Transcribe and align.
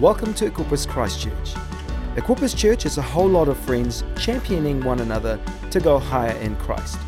Welcome 0.00 0.34
to 0.34 0.50
Equippers 0.50 0.86
Christchurch. 0.86 1.54
Equippers 2.16 2.54
Church 2.54 2.84
is 2.84 2.98
a 2.98 3.02
whole 3.02 3.30
lot 3.30 3.48
of 3.48 3.56
friends 3.56 4.04
championing 4.18 4.84
one 4.84 5.00
another 5.00 5.40
to 5.70 5.80
go 5.80 5.98
higher 5.98 6.36
in 6.36 6.54
Christ. 6.56 6.98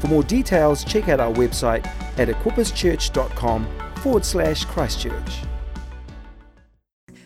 For 0.00 0.08
more 0.08 0.24
details, 0.24 0.82
check 0.82 1.08
out 1.08 1.20
our 1.20 1.32
website 1.32 1.86
at 2.18 2.26
equipperschurch.com 2.26 3.92
forward 3.98 4.24
slash 4.24 4.64
Christchurch. 4.64 5.44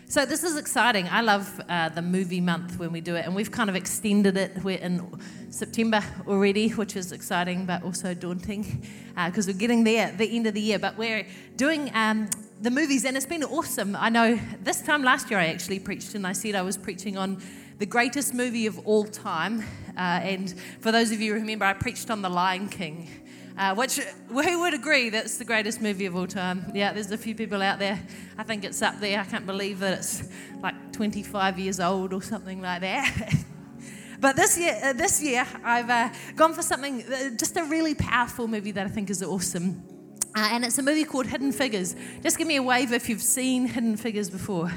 So 0.05 0.23
this 0.23 0.43
is 0.43 0.55
exciting. 0.55 1.07
I 1.09 1.21
love 1.21 1.61
uh, 1.67 1.89
the 1.89 2.03
movie 2.03 2.39
month 2.39 2.77
when 2.77 2.91
we 2.91 3.01
do 3.01 3.15
it, 3.15 3.25
and 3.25 3.35
we've 3.35 3.51
kind 3.51 3.71
of 3.71 3.75
extended 3.75 4.37
it. 4.37 4.63
We're 4.63 4.77
in 4.77 5.19
September 5.49 6.03
already, 6.27 6.69
which 6.69 6.95
is 6.95 7.11
exciting 7.11 7.65
but 7.65 7.81
also 7.81 8.13
daunting 8.13 8.85
because 9.25 9.47
uh, 9.47 9.51
we're 9.51 9.57
getting 9.57 9.83
there 9.83 10.09
at 10.09 10.19
the 10.19 10.35
end 10.35 10.45
of 10.45 10.53
the 10.53 10.61
year. 10.61 10.77
But 10.77 10.95
we're 10.95 11.25
doing 11.55 11.89
um, 11.95 12.29
the 12.59 12.71
movies, 12.71 13.05
and 13.05 13.15
it's 13.15 13.25
been 13.25 13.43
awesome. 13.43 13.95
I 13.95 14.09
know 14.09 14.39
this 14.63 14.81
time 14.81 15.03
last 15.03 15.29
year 15.29 15.39
I 15.39 15.47
actually 15.47 15.79
preached, 15.79 16.15
and 16.15 16.25
I 16.25 16.33
said 16.33 16.55
I 16.55 16.63
was 16.63 16.77
preaching 16.77 17.17
on 17.17 17.41
the 17.77 17.85
greatest 17.85 18.33
movie 18.33 18.65
of 18.65 18.79
all 18.87 19.05
time. 19.05 19.61
Uh, 19.95 20.19
and 20.23 20.53
for 20.79 20.91
those 20.91 21.11
of 21.11 21.21
you 21.21 21.33
who 21.33 21.39
remember, 21.39 21.65
I 21.65 21.73
preached 21.73 22.09
on 22.09 22.21
The 22.21 22.29
Lion 22.29 22.67
King. 22.67 23.09
Uh, 23.57 23.73
which 23.73 23.97
who 23.97 24.59
would 24.59 24.73
agree 24.73 25.09
that's 25.09 25.37
the 25.37 25.45
greatest 25.45 25.81
movie 25.81 26.05
of 26.05 26.15
all 26.15 26.27
time? 26.27 26.71
Yeah, 26.75 26.93
there's 26.93 27.11
a 27.11 27.17
few 27.17 27.33
people 27.33 27.61
out 27.61 27.79
there. 27.79 27.99
I 28.37 28.43
think 28.43 28.63
it's 28.63 28.81
up 28.81 28.99
there. 28.99 29.19
I 29.19 29.23
can't 29.23 29.47
believe 29.47 29.79
that 29.79 29.97
it's 29.97 30.27
like 30.61 30.93
25 30.93 31.57
years 31.57 31.79
old 31.79 32.13
or 32.13 32.21
something 32.21 32.61
like 32.61 32.81
that. 32.81 33.33
but 34.19 34.35
this 34.35 34.59
year, 34.59 34.79
uh, 34.83 34.93
this 34.93 35.23
year 35.23 35.45
I've 35.63 35.89
uh, 35.89 36.09
gone 36.35 36.53
for 36.53 36.61
something, 36.61 37.03
uh, 37.03 37.31
just 37.35 37.57
a 37.57 37.63
really 37.63 37.95
powerful 37.95 38.47
movie 38.47 38.71
that 38.71 38.85
I 38.85 38.89
think 38.89 39.09
is 39.09 39.23
awesome. 39.23 39.96
Uh, 40.35 40.49
and 40.51 40.63
it's 40.63 40.77
a 40.77 40.83
movie 40.83 41.03
called 41.03 41.25
Hidden 41.25 41.51
Figures. 41.51 41.95
Just 42.21 42.37
give 42.37 42.47
me 42.47 42.57
a 42.57 42.63
wave 42.63 42.91
if 42.91 43.09
you've 43.09 43.21
seen 43.21 43.67
Hidden 43.67 43.97
Figures 43.97 44.29
before. 44.29 44.71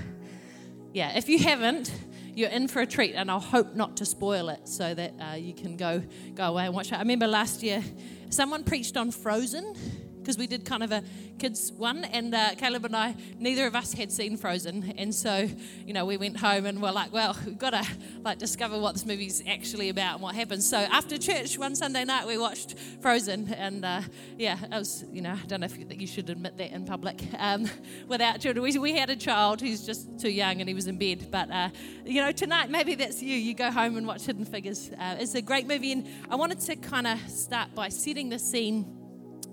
Yeah, 0.92 1.16
if 1.16 1.28
you 1.28 1.38
haven't, 1.38 1.92
you're 2.34 2.48
in 2.48 2.68
for 2.68 2.80
a 2.80 2.86
treat, 2.86 3.14
and 3.14 3.30
I'll 3.30 3.40
hope 3.40 3.74
not 3.74 3.96
to 3.98 4.06
spoil 4.06 4.48
it 4.48 4.68
so 4.68 4.94
that 4.94 5.14
uh, 5.20 5.34
you 5.34 5.52
can 5.52 5.76
go 5.76 6.02
go 6.34 6.44
away 6.44 6.66
and 6.66 6.74
watch 6.74 6.88
it. 6.88 6.94
I 6.94 7.00
remember 7.00 7.26
last 7.26 7.62
year 7.62 7.82
someone 8.30 8.64
preached 8.64 8.96
on 8.96 9.10
Frozen 9.10 9.74
because 10.20 10.38
we 10.38 10.46
did 10.46 10.64
kind 10.64 10.82
of 10.82 10.92
a 10.92 11.02
kids 11.38 11.72
one, 11.72 12.04
and 12.04 12.34
uh, 12.34 12.54
Caleb 12.56 12.84
and 12.84 12.94
I, 12.94 13.16
neither 13.38 13.66
of 13.66 13.74
us 13.74 13.94
had 13.94 14.12
seen 14.12 14.36
Frozen, 14.36 14.94
and 14.98 15.14
so 15.14 15.48
you 15.86 15.94
know 15.94 16.04
we 16.04 16.16
went 16.16 16.36
home 16.36 16.66
and 16.66 16.80
we're 16.82 16.90
like, 16.90 17.12
well, 17.12 17.36
we've 17.46 17.58
got 17.58 17.70
to 17.70 17.86
like 18.22 18.38
discover 18.38 18.78
what 18.78 18.92
this 18.92 19.06
movie's 19.06 19.42
actually 19.46 19.88
about 19.88 20.14
and 20.14 20.22
what 20.22 20.34
happens. 20.34 20.68
So 20.68 20.76
after 20.76 21.16
church 21.18 21.58
one 21.58 21.74
Sunday 21.74 22.04
night, 22.04 22.26
we 22.26 22.36
watched 22.38 22.78
Frozen, 23.00 23.54
and 23.54 23.84
uh, 23.84 24.02
yeah, 24.36 24.58
it 24.62 24.70
was 24.70 25.04
you 25.12 25.22
know 25.22 25.32
I 25.32 25.46
don't 25.46 25.60
know 25.60 25.66
if 25.66 25.78
you, 25.78 25.86
you 25.90 26.06
should 26.06 26.28
admit 26.28 26.58
that 26.58 26.72
in 26.72 26.84
public 26.84 27.22
um, 27.38 27.68
without 28.08 28.40
children. 28.40 28.62
We, 28.62 28.78
we, 28.78 28.90
had 29.00 29.08
a 29.08 29.16
child 29.16 29.60
who's 29.60 29.86
just 29.86 30.18
too 30.18 30.30
young 30.30 30.60
and 30.60 30.68
he 30.68 30.74
was 30.74 30.86
in 30.86 30.98
bed, 30.98 31.28
but 31.30 31.50
uh, 31.50 31.70
you 32.04 32.20
know 32.20 32.32
tonight 32.32 32.70
maybe 32.70 32.94
that's 32.94 33.22
you. 33.22 33.36
You 33.36 33.54
go 33.54 33.70
home 33.70 33.96
and 33.96 34.06
watch 34.06 34.26
Hidden 34.26 34.44
Figures. 34.44 34.90
Uh, 34.98 35.16
it's 35.18 35.34
a 35.34 35.42
great 35.42 35.66
movie, 35.66 35.92
and 35.92 36.06
I 36.28 36.36
wanted 36.36 36.60
to 36.60 36.76
kind 36.76 37.06
of 37.06 37.18
start 37.30 37.74
by 37.74 37.88
setting 37.88 38.28
the 38.28 38.38
scene 38.38 38.99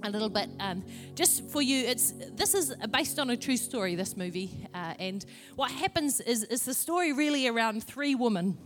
a 0.04 0.10
little 0.10 0.30
bit 0.30 0.50
um, 0.60 0.84
just 1.16 1.50
for 1.50 1.62
you 1.62 1.86
it's 1.86 2.14
this 2.34 2.54
is 2.54 2.76
based 2.92 3.20
on 3.20 3.30
a 3.30 3.38
true 3.38 3.58
story 3.58 3.96
this 3.96 4.16
movie 4.16 4.68
uh, 4.74 4.94
and 5.00 5.26
what 5.56 5.72
happens 5.72 6.20
is 6.22 6.44
is 6.46 6.66
the 6.66 6.74
story 6.74 7.14
really 7.14 7.48
around 7.48 7.84
three 7.84 8.16
women 8.16 8.58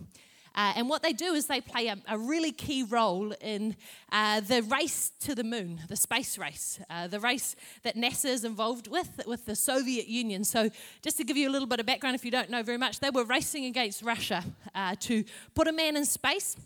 uh, 0.53 0.73
and 0.75 0.89
what 0.89 1.01
they 1.01 1.13
do 1.13 1.33
is 1.33 1.47
they 1.47 1.61
play 1.61 1.87
a, 1.87 1.97
a 2.07 2.17
really 2.17 2.51
key 2.51 2.83
role 2.83 3.33
in 3.41 3.75
uh, 4.11 4.41
the 4.41 4.61
race 4.63 5.11
to 5.21 5.33
the 5.33 5.43
moon, 5.43 5.79
the 5.87 5.95
space 5.95 6.37
race, 6.37 6.79
uh, 6.89 7.07
the 7.07 7.19
race 7.19 7.55
that 7.83 7.95
NASA 7.95 8.25
is 8.25 8.43
involved 8.43 8.87
with, 8.87 9.21
with 9.25 9.45
the 9.45 9.55
Soviet 9.55 10.07
Union. 10.07 10.43
So, 10.43 10.69
just 11.01 11.17
to 11.17 11.23
give 11.23 11.37
you 11.37 11.49
a 11.49 11.53
little 11.53 11.67
bit 11.67 11.79
of 11.79 11.85
background, 11.85 12.15
if 12.15 12.25
you 12.25 12.31
don't 12.31 12.49
know 12.49 12.63
very 12.63 12.77
much, 12.77 12.99
they 12.99 13.09
were 13.09 13.23
racing 13.23 13.65
against 13.65 14.01
Russia 14.01 14.43
uh, 14.75 14.95
to 15.01 15.23
put 15.55 15.67
a 15.67 15.71
man 15.71 15.95
in 15.95 16.05
space 16.05 16.57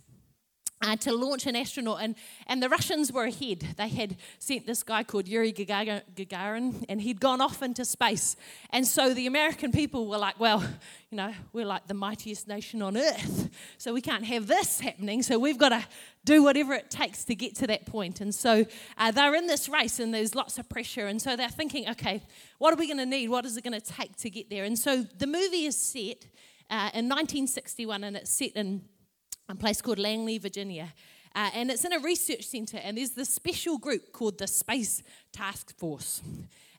uh, 0.82 0.96
to 0.98 1.14
launch 1.14 1.48
an 1.48 1.56
astronaut. 1.56 2.00
And, 2.02 2.16
and 2.48 2.62
the 2.62 2.70
Russians 2.70 3.12
were 3.12 3.26
ahead. 3.26 3.66
They 3.78 3.88
had 3.88 4.18
sent 4.40 4.68
this 4.68 4.84
guy 4.84 5.04
called 5.04 5.28
Yuri 5.28 5.54
Gagarin, 5.54 6.86
and 6.90 7.02
he'd 7.02 7.20
gone 7.20 7.42
off 7.42 7.62
into 7.62 7.86
space. 7.86 8.36
And 8.72 8.86
so 8.86 9.14
the 9.14 9.28
American 9.28 9.72
people 9.72 10.08
were 10.08 10.18
like, 10.18 10.40
well, 10.40 10.64
you 11.10 11.18
know, 11.18 11.34
we're 11.54 11.66
like 11.66 11.88
the 11.88 11.94
mightiest 11.94 12.48
nation 12.48 12.82
on 12.82 12.98
earth. 12.98 13.50
So 13.78 13.94
we 13.94 14.02
can't 14.02 14.26
have 14.26 14.48
this 14.48 14.80
happening. 14.80 15.24
So 15.24 15.40
we've 15.40 15.58
got 15.58 15.70
to 15.70 15.84
do 16.26 16.44
whatever 16.44 16.74
it 16.74 16.90
takes 16.90 17.24
to 17.26 17.36
get 17.36 17.56
to 17.56 17.68
that 17.68 17.86
point. 17.86 18.20
And 18.20 18.34
so 18.34 18.66
uh, 18.98 19.12
they're 19.12 19.36
in 19.36 19.48
this 19.48 19.70
race, 19.70 20.00
and 20.00 20.14
there's 20.14 20.36
lots 20.36 20.58
of 20.58 20.68
pressure. 20.68 21.08
And 21.08 21.22
so 21.22 21.36
they're 21.36 21.50
thinking, 21.50 21.90
okay, 21.90 22.22
what 22.58 22.74
are 22.74 22.78
we 22.78 22.88
going 22.88 22.98
to 22.98 23.06
need? 23.06 23.30
What 23.30 23.46
is 23.46 23.58
it 23.58 23.64
going 23.64 23.80
to 23.80 23.86
take 23.86 24.16
to 24.18 24.30
get 24.30 24.50
there? 24.50 24.66
And 24.66 24.78
so 24.78 25.04
the 25.04 25.28
movie 25.28 25.66
is 25.66 25.78
set 25.78 26.28
uh, 26.70 26.90
in 26.94 27.08
1961, 27.08 28.04
and 28.04 28.18
it's 28.18 28.32
set 28.32 28.52
in 28.52 28.84
a 29.50 29.56
place 29.56 29.82
called 29.82 30.00
Langley, 30.00 30.38
Virginia. 30.38 30.94
Uh, 31.36 31.50
and 31.54 31.70
it's 31.70 31.84
in 31.84 31.92
a 31.92 32.00
research 32.00 32.46
center, 32.46 32.78
and 32.78 32.98
there's 32.98 33.12
this 33.12 33.30
special 33.30 33.78
group 33.78 34.14
called 34.14 34.38
the 34.38 34.48
Space 34.48 35.04
Task 35.34 35.78
Force. 35.78 36.22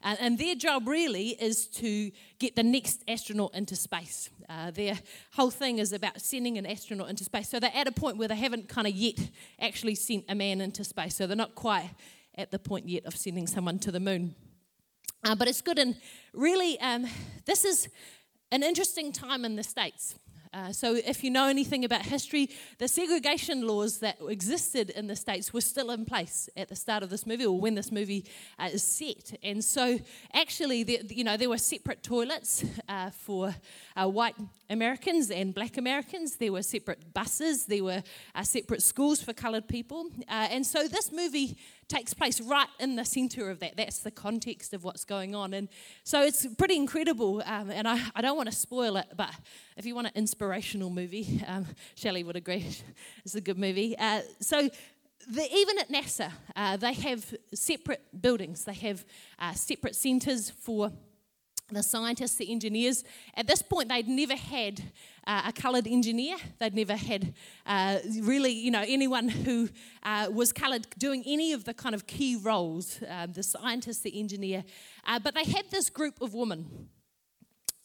Uh, 0.02 0.14
and 0.20 0.38
their 0.38 0.54
job 0.54 0.86
really 0.86 1.30
is 1.30 1.66
to 1.66 2.10
get 2.38 2.56
the 2.56 2.62
next 2.62 3.02
astronaut 3.08 3.54
into 3.54 3.76
space. 3.76 4.30
Uh, 4.48 4.70
their 4.70 4.98
whole 5.32 5.50
thing 5.50 5.78
is 5.78 5.92
about 5.92 6.20
sending 6.20 6.56
an 6.58 6.64
astronaut 6.64 7.10
into 7.10 7.24
space. 7.24 7.48
So 7.48 7.58
they're 7.58 7.70
at 7.74 7.88
a 7.88 7.92
point 7.92 8.16
where 8.16 8.28
they 8.28 8.36
haven't 8.36 8.68
kind 8.68 8.86
of 8.86 8.94
yet 8.94 9.18
actually 9.60 9.94
sent 9.94 10.24
a 10.28 10.34
man 10.34 10.60
into 10.60 10.84
space. 10.84 11.16
So 11.16 11.26
they're 11.26 11.36
not 11.36 11.54
quite 11.54 11.90
at 12.36 12.50
the 12.50 12.58
point 12.58 12.88
yet 12.88 13.04
of 13.04 13.16
sending 13.16 13.46
someone 13.46 13.78
to 13.80 13.90
the 13.90 14.00
moon. 14.00 14.34
Uh, 15.24 15.34
but 15.34 15.48
it's 15.48 15.60
good, 15.60 15.78
and 15.78 15.96
really, 16.32 16.78
um, 16.78 17.06
this 17.46 17.64
is 17.64 17.88
an 18.52 18.62
interesting 18.62 19.10
time 19.10 19.44
in 19.44 19.56
the 19.56 19.62
States. 19.64 20.14
Uh, 20.52 20.72
so, 20.72 20.94
if 20.94 21.22
you 21.24 21.30
know 21.30 21.48
anything 21.48 21.84
about 21.84 22.02
history, 22.02 22.50
the 22.78 22.88
segregation 22.88 23.66
laws 23.66 23.98
that 23.98 24.16
existed 24.28 24.90
in 24.90 25.06
the 25.06 25.16
States 25.16 25.52
were 25.52 25.60
still 25.60 25.90
in 25.90 26.04
place 26.04 26.48
at 26.56 26.68
the 26.68 26.76
start 26.76 27.02
of 27.02 27.10
this 27.10 27.26
movie 27.26 27.46
or 27.46 27.58
when 27.58 27.74
this 27.74 27.90
movie 27.92 28.24
uh, 28.58 28.68
is 28.72 28.82
set. 28.82 29.38
And 29.42 29.64
so, 29.64 29.98
actually, 30.32 30.82
the, 30.82 31.00
you 31.08 31.24
know, 31.24 31.36
there 31.36 31.48
were 31.48 31.58
separate 31.58 32.02
toilets 32.02 32.64
uh, 32.88 33.10
for 33.10 33.54
uh, 33.96 34.08
white 34.08 34.36
Americans 34.70 35.30
and 35.30 35.54
black 35.54 35.76
Americans, 35.76 36.36
there 36.36 36.52
were 36.52 36.62
separate 36.62 37.12
buses, 37.14 37.66
there 37.66 37.84
were 37.84 38.02
uh, 38.34 38.42
separate 38.42 38.82
schools 38.82 39.22
for 39.22 39.32
colored 39.32 39.68
people. 39.68 40.06
and 40.28 40.66
so, 40.66 40.88
this 40.88 41.12
movie 41.12 41.56
takes 41.88 42.12
place 42.14 42.40
right 42.40 42.68
in 42.80 42.96
the 42.96 43.04
center 43.04 43.50
of 43.50 43.60
that. 43.60 43.76
That's 43.76 44.00
the 44.00 44.10
context 44.10 44.74
of 44.74 44.84
what's 44.84 45.04
going 45.04 45.34
on. 45.34 45.54
And 45.54 45.68
so 46.04 46.22
it's 46.22 46.46
pretty 46.56 46.76
incredible. 46.76 47.42
Um, 47.46 47.70
and 47.70 47.86
I, 47.86 48.00
I 48.14 48.22
don't 48.22 48.36
want 48.36 48.50
to 48.50 48.56
spoil 48.56 48.96
it, 48.96 49.06
but 49.16 49.30
if 49.76 49.86
you 49.86 49.94
want 49.94 50.08
an 50.08 50.12
inspirational 50.16 50.90
movie, 50.90 51.42
um, 51.46 51.66
Shelley 51.94 52.24
would 52.24 52.36
agree 52.36 52.66
it's 53.24 53.34
a 53.34 53.40
good 53.40 53.58
movie. 53.58 53.96
Uh, 53.98 54.22
so 54.40 54.68
the, 55.28 55.54
even 55.54 55.78
at 55.78 55.88
NASA, 55.88 56.32
uh, 56.54 56.76
they 56.76 56.92
have 56.92 57.34
separate 57.54 58.02
buildings, 58.20 58.64
they 58.64 58.74
have 58.74 59.04
uh, 59.38 59.52
separate 59.52 59.94
centers 59.94 60.50
for 60.50 60.92
the 61.70 61.82
scientists, 61.82 62.36
the 62.36 62.50
engineers. 62.50 63.04
At 63.34 63.46
this 63.46 63.62
point, 63.62 63.88
they'd 63.88 64.08
never 64.08 64.36
had 64.36 64.82
uh, 65.26 65.42
a 65.46 65.52
coloured 65.52 65.86
engineer. 65.86 66.36
They'd 66.58 66.74
never 66.74 66.94
had 66.94 67.34
uh, 67.66 67.98
really, 68.20 68.52
you 68.52 68.70
know, 68.70 68.84
anyone 68.86 69.28
who 69.28 69.68
uh, 70.02 70.28
was 70.32 70.52
coloured 70.52 70.86
doing 70.98 71.24
any 71.26 71.52
of 71.52 71.64
the 71.64 71.74
kind 71.74 71.94
of 71.94 72.06
key 72.06 72.36
roles, 72.36 73.00
um, 73.08 73.32
the 73.32 73.42
scientist, 73.42 74.04
the 74.04 74.18
engineer. 74.18 74.64
Uh, 75.04 75.18
but 75.18 75.34
they 75.34 75.44
had 75.44 75.70
this 75.70 75.90
group 75.90 76.20
of 76.20 76.34
women 76.34 76.88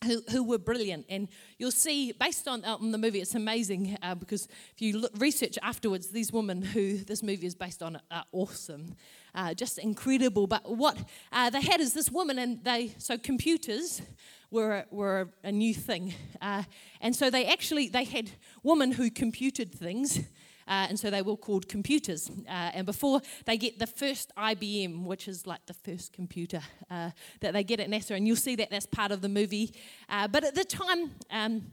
who, 0.05 0.21
who 0.31 0.43
were 0.43 0.57
brilliant. 0.57 1.05
And 1.09 1.27
you'll 1.57 1.71
see, 1.71 2.11
based 2.11 2.47
on, 2.47 2.63
on 2.65 2.91
the 2.91 2.97
movie, 2.97 3.21
it's 3.21 3.35
amazing 3.35 3.97
uh, 4.01 4.15
because 4.15 4.47
if 4.73 4.81
you 4.81 4.99
look, 4.99 5.11
research 5.17 5.57
afterwards, 5.61 6.09
these 6.09 6.31
women 6.31 6.61
who 6.61 6.97
this 6.97 7.23
movie 7.23 7.47
is 7.47 7.55
based 7.55 7.81
on 7.83 7.99
are 8.09 8.25
awesome. 8.31 8.95
Uh, 9.33 9.53
just 9.53 9.77
incredible. 9.77 10.47
But 10.47 10.69
what 10.69 10.97
uh, 11.31 11.49
they 11.49 11.61
had 11.61 11.79
is 11.79 11.93
this 11.93 12.11
woman, 12.11 12.37
and 12.37 12.63
they, 12.63 12.93
so 12.97 13.17
computers 13.17 14.01
were, 14.49 14.85
were 14.91 15.29
a 15.43 15.51
new 15.51 15.73
thing. 15.73 16.13
Uh, 16.41 16.63
and 16.99 17.15
so 17.15 17.29
they 17.29 17.45
actually, 17.45 17.87
they 17.87 18.03
had 18.03 18.31
women 18.63 18.91
who 18.91 19.09
computed 19.09 19.73
things 19.73 20.19
uh, 20.67 20.87
and 20.89 20.97
so 20.97 21.09
they 21.09 21.21
were 21.21 21.35
called 21.35 21.67
computers. 21.67 22.29
Uh, 22.47 22.71
and 22.73 22.85
before 22.85 23.19
they 23.45 23.57
get 23.57 23.77
the 23.77 23.87
first 23.87 24.31
IBM, 24.37 25.03
which 25.03 25.27
is 25.27 25.45
like 25.45 25.65
the 25.65 25.73
first 25.73 26.13
computer 26.13 26.61
uh, 26.89 27.11
that 27.41 27.51
they 27.53 27.63
get 27.63 27.81
at 27.81 27.89
NASA, 27.89 28.11
and 28.15 28.25
you'll 28.25 28.37
see 28.37 28.55
that 28.55 28.69
that's 28.69 28.85
part 28.85 29.11
of 29.11 29.21
the 29.21 29.27
movie. 29.27 29.73
But 30.07 30.45
at 30.45 30.55
the 30.55 30.63
time, 30.63 31.11
um, 31.29 31.63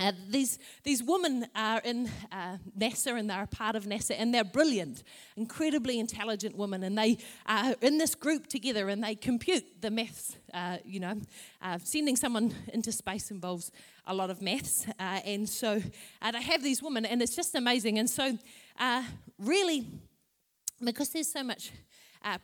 uh, 0.00 0.12
these, 0.30 0.58
these 0.82 1.02
women 1.02 1.46
are 1.54 1.80
in 1.84 2.10
uh, 2.32 2.56
NASA 2.78 3.18
and 3.18 3.28
they're 3.28 3.42
a 3.42 3.46
part 3.46 3.76
of 3.76 3.84
NASA 3.84 4.14
and 4.18 4.32
they're 4.32 4.44
brilliant, 4.44 5.02
incredibly 5.36 6.00
intelligent 6.00 6.56
women. 6.56 6.82
And 6.82 6.96
they 6.96 7.18
are 7.44 7.74
in 7.82 7.98
this 7.98 8.14
group 8.14 8.46
together 8.46 8.88
and 8.88 9.04
they 9.04 9.14
compute 9.14 9.64
the 9.82 9.90
maths. 9.90 10.38
Uh, 10.54 10.78
you 10.86 11.00
know, 11.00 11.20
uh, 11.60 11.78
sending 11.84 12.16
someone 12.16 12.54
into 12.72 12.92
space 12.92 13.30
involves 13.30 13.70
a 14.06 14.14
lot 14.14 14.30
of 14.30 14.40
maths. 14.40 14.86
Uh, 14.98 15.20
and 15.26 15.46
so 15.46 15.82
uh, 16.22 16.30
they 16.30 16.42
have 16.42 16.62
these 16.62 16.82
women 16.82 17.04
and 17.04 17.20
it's 17.20 17.36
just 17.36 17.54
amazing. 17.54 17.98
And 17.98 18.08
so, 18.08 18.38
really, 19.38 19.86
because 20.82 21.10
there's 21.10 21.30
so 21.30 21.42
much 21.42 21.72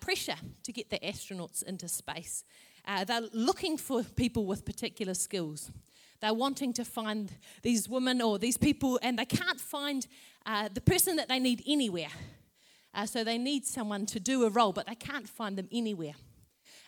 pressure 0.00 0.37
to 0.62 0.73
get 0.73 0.91
the 0.91 0.99
astronauts 0.99 1.62
into 1.62 1.88
space, 1.88 2.44
they're 3.06 3.23
looking 3.32 3.79
for 3.79 4.02
people 4.02 4.44
with 4.44 4.67
particular 4.67 5.14
skills. 5.14 5.70
They're 6.21 6.35
wanting 6.35 6.73
to 6.75 6.85
find 6.85 7.33
these 7.63 7.89
women 7.89 8.21
or 8.23 8.39
these 8.39 8.57
people, 8.57 8.99
and 9.03 9.19
they 9.19 9.25
can't 9.25 9.61
find 9.61 10.07
uh, 10.45 10.69
the 10.73 10.81
person 10.81 11.17
that 11.17 11.29
they 11.29 11.39
need 11.39 11.63
anywhere. 11.67 12.11
Uh, 12.95 13.05
so 13.05 13.23
they 13.23 13.39
need 13.39 13.67
someone 13.67 14.07
to 14.07 14.19
do 14.19 14.45
a 14.45 14.51
role, 14.51 14.73
but 14.73 14.87
they 14.87 14.95
can't 14.95 15.29
find 15.29 15.59
them 15.59 15.69
anywhere. 15.71 16.15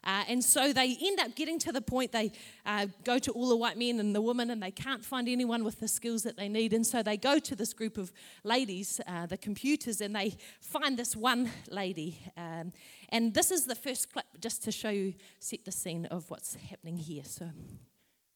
Uh, 0.05 0.25
and 0.29 0.43
so 0.43 0.73
they 0.73 0.97
end 1.03 1.21
up 1.21 1.35
getting 1.35 1.59
to 1.59 1.73
the 1.73 1.81
point 1.81 2.13
they 2.13 2.33
uh, 2.65 2.87
go 3.05 3.19
to 3.19 3.33
all 3.33 3.49
the 3.49 3.57
white 3.57 3.77
men 3.77 4.01
and 4.01 4.15
the 4.15 4.21
women, 4.21 4.51
and 4.51 4.63
they 4.63 4.71
can't 4.71 5.05
find 5.05 5.29
anyone 5.29 5.65
with 5.65 5.81
the 5.81 5.89
skills 5.89 6.23
that 6.23 6.37
they 6.37 6.49
need. 6.49 6.73
And 6.73 6.87
so 6.87 7.03
they 7.03 7.17
go 7.17 7.39
to 7.39 7.57
this 7.57 7.73
group 7.73 7.99
of 7.99 8.13
ladies, 8.45 9.01
uh, 9.07 9.27
the 9.27 9.37
computers, 9.37 10.01
and 10.01 10.15
they 10.15 10.37
find 10.61 10.97
this 10.97 11.17
one 11.17 11.51
lady. 11.69 12.19
Um, 12.37 12.73
and 13.11 13.35
this 13.35 13.51
is 13.51 13.67
the 13.67 13.75
first 13.75 14.13
clip 14.13 14.27
just 14.41 14.63
to 14.65 14.73
show 14.73 14.91
you, 14.91 15.15
set 15.41 15.65
the 15.65 15.73
scene 15.73 16.07
of 16.07 16.31
what's 16.31 16.55
happening 16.55 16.97
here. 16.97 17.25
So, 17.25 17.51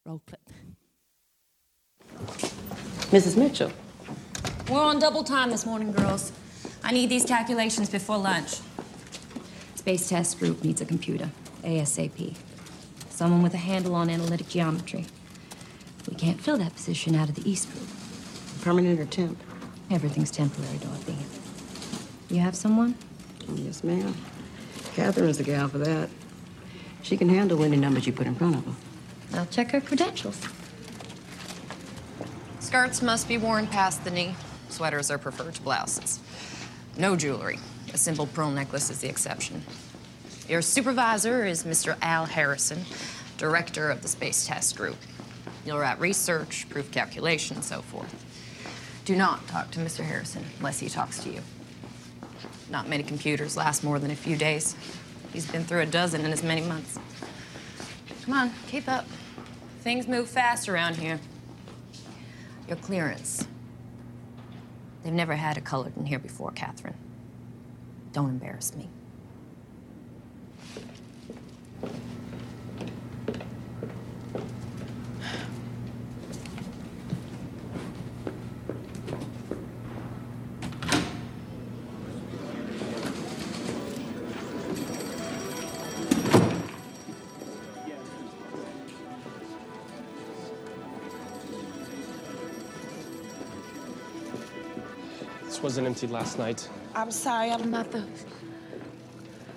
roll 0.05 0.21
clip. 0.27 0.41
Mrs. 3.11 3.37
Mitchell. 3.37 3.71
We're 4.71 4.83
on 4.83 4.99
double 4.99 5.23
time 5.23 5.51
this 5.51 5.65
morning, 5.67 5.93
girls. 5.93 6.33
I 6.83 6.93
need 6.93 7.09
these 7.09 7.25
calculations 7.25 7.89
before 7.89 8.19
lunch. 8.19 8.59
Space 9.77 10.09
Task 10.09 10.39
Group 10.39 10.65
needs 10.65 10.81
a 10.81 10.85
computer. 10.85 11.31
ASAP. 11.63 12.37
Someone 13.11 13.43
with 13.43 13.55
a 13.55 13.59
handle 13.59 13.95
on 13.95 14.11
analytic 14.11 14.49
geometry. 14.49 15.07
We 16.09 16.17
can't 16.17 16.41
fill 16.41 16.57
that 16.59 16.75
position 16.75 17.15
out 17.15 17.29
of 17.29 17.37
the 17.37 17.49
East 17.49 17.71
Group. 17.71 17.89
Permanent 18.63 18.99
or 18.99 19.07
temp? 19.07 19.41
Everything's 19.91 20.31
temporary, 20.31 20.79
Dorothy. 20.79 21.17
You 22.35 22.41
have 22.41 22.57
someone? 22.57 22.97
Oh, 23.49 23.55
yes, 23.55 23.85
ma'am. 23.85 24.15
Catherine's 24.95 25.39
the 25.39 25.45
gal 25.45 25.69
for 25.69 25.79
that. 25.79 26.09
She 27.03 27.17
can 27.17 27.29
handle 27.29 27.63
any 27.63 27.77
numbers 27.77 28.07
you 28.07 28.13
put 28.13 28.27
in 28.27 28.35
front 28.35 28.57
of 28.57 28.65
her. 28.65 28.92
I'll 29.35 29.47
check 29.47 29.71
her 29.71 29.81
credentials. 29.81 30.41
Skirts 32.61 33.03
must 33.03 33.29
be 33.29 33.39
worn 33.39 33.67
past 33.67 34.05
the 34.05 34.11
knee. 34.11 34.35
Sweaters 34.69 35.11
are 35.11 35.19
preferred 35.19 35.55
to 35.55 35.63
blouses. 35.63 36.21
No 36.97 37.17
jewelry. 37.17 37.59
A 37.93 37.99
simple 37.99 38.27
pearl 38.27 38.51
necklace 38.51 38.91
is 38.91 39.01
the 39.01 39.09
exception. 39.09 39.63
Your 40.49 40.63
supervisor 40.63 41.45
is 41.45 41.65
Mr. 41.65 41.97
Al 42.03 42.27
Harrison, 42.27 42.85
director 43.39 43.91
of 43.91 44.03
the 44.03 44.09
Space 44.09 44.47
Task 44.47 44.77
Group. 44.77 44.97
You'll 45.65 45.79
write 45.79 46.01
research, 46.01 46.69
proof 46.69 46.91
calculation, 46.91 47.57
and 47.57 47.65
so 47.65 47.83
forth. 47.83 48.15
Do 49.05 49.17
not 49.17 49.47
talk 49.49 49.71
to 49.73 49.81
Mr. 49.81 50.05
Harrison 50.05 50.45
unless 50.59 50.81
he 50.81 50.89
talks 50.89 51.23
to 51.25 51.31
you. 51.31 51.41
Not 52.71 52.89
many 52.89 53.03
computers 53.03 53.57
last 53.57 53.85
more 53.85 53.99
than 53.99 54.11
a 54.11 54.17
few 54.17 54.37
days. 54.37 54.77
He's 55.33 55.51
been 55.51 55.65
through 55.65 55.81
a 55.81 55.87
dozen 55.87 56.25
in 56.25 56.33
as 56.33 56.43
many 56.43 56.63
months. 56.63 56.99
Come 58.25 58.35
on, 58.35 58.53
keep 58.69 58.89
up. 58.89 59.07
Things 59.83 60.07
move 60.07 60.29
fast 60.29 60.69
around 60.69 60.95
here. 60.95 61.19
Your 62.69 62.77
clearance. 62.77 63.49
They've 65.03 65.13
never 65.13 65.35
had 65.35 65.59
a 65.59 65.61
colored 65.61 65.97
in 65.97 66.07
here 66.07 66.21
before, 66.21 66.53
Catherine. 66.53 66.95
Don't 68.13 68.31
embarrass 68.31 68.77
me. 68.77 68.89
Wasn't 95.73 95.87
emptied 95.87 96.11
last 96.11 96.39
night. 96.39 96.69
I'm 96.95 97.11
sorry, 97.11 97.51
I'm 97.51 97.71
not 97.71 97.91
the 97.91 98.05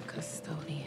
custodian. 0.07 0.85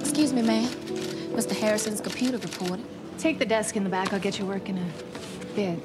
Excuse 0.00 0.32
me, 0.32 0.42
ma'am. 0.42 0.64
Mr. 1.36 1.52
Harrison's 1.52 2.00
computer 2.00 2.38
reported. 2.38 2.84
Take 3.18 3.38
the 3.38 3.46
desk 3.46 3.76
in 3.76 3.84
the 3.84 3.90
back. 3.90 4.12
I'll 4.12 4.18
get 4.18 4.40
you 4.40 4.46
work 4.46 4.68
in 4.68 4.76
a 4.76 5.54
bit. 5.54 5.78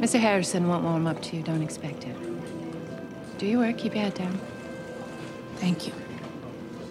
Mr. 0.00 0.20
Harrison 0.20 0.68
won't 0.68 0.84
warm 0.84 1.06
up 1.06 1.20
to 1.22 1.36
you. 1.36 1.42
Don't 1.42 1.62
expect 1.62 2.04
it. 2.04 2.16
Do 3.38 3.46
your 3.46 3.60
work. 3.60 3.78
Keep 3.78 3.94
your 3.94 4.04
head 4.04 4.14
down. 4.14 4.38
Thank 5.56 5.86
you. 5.86 5.92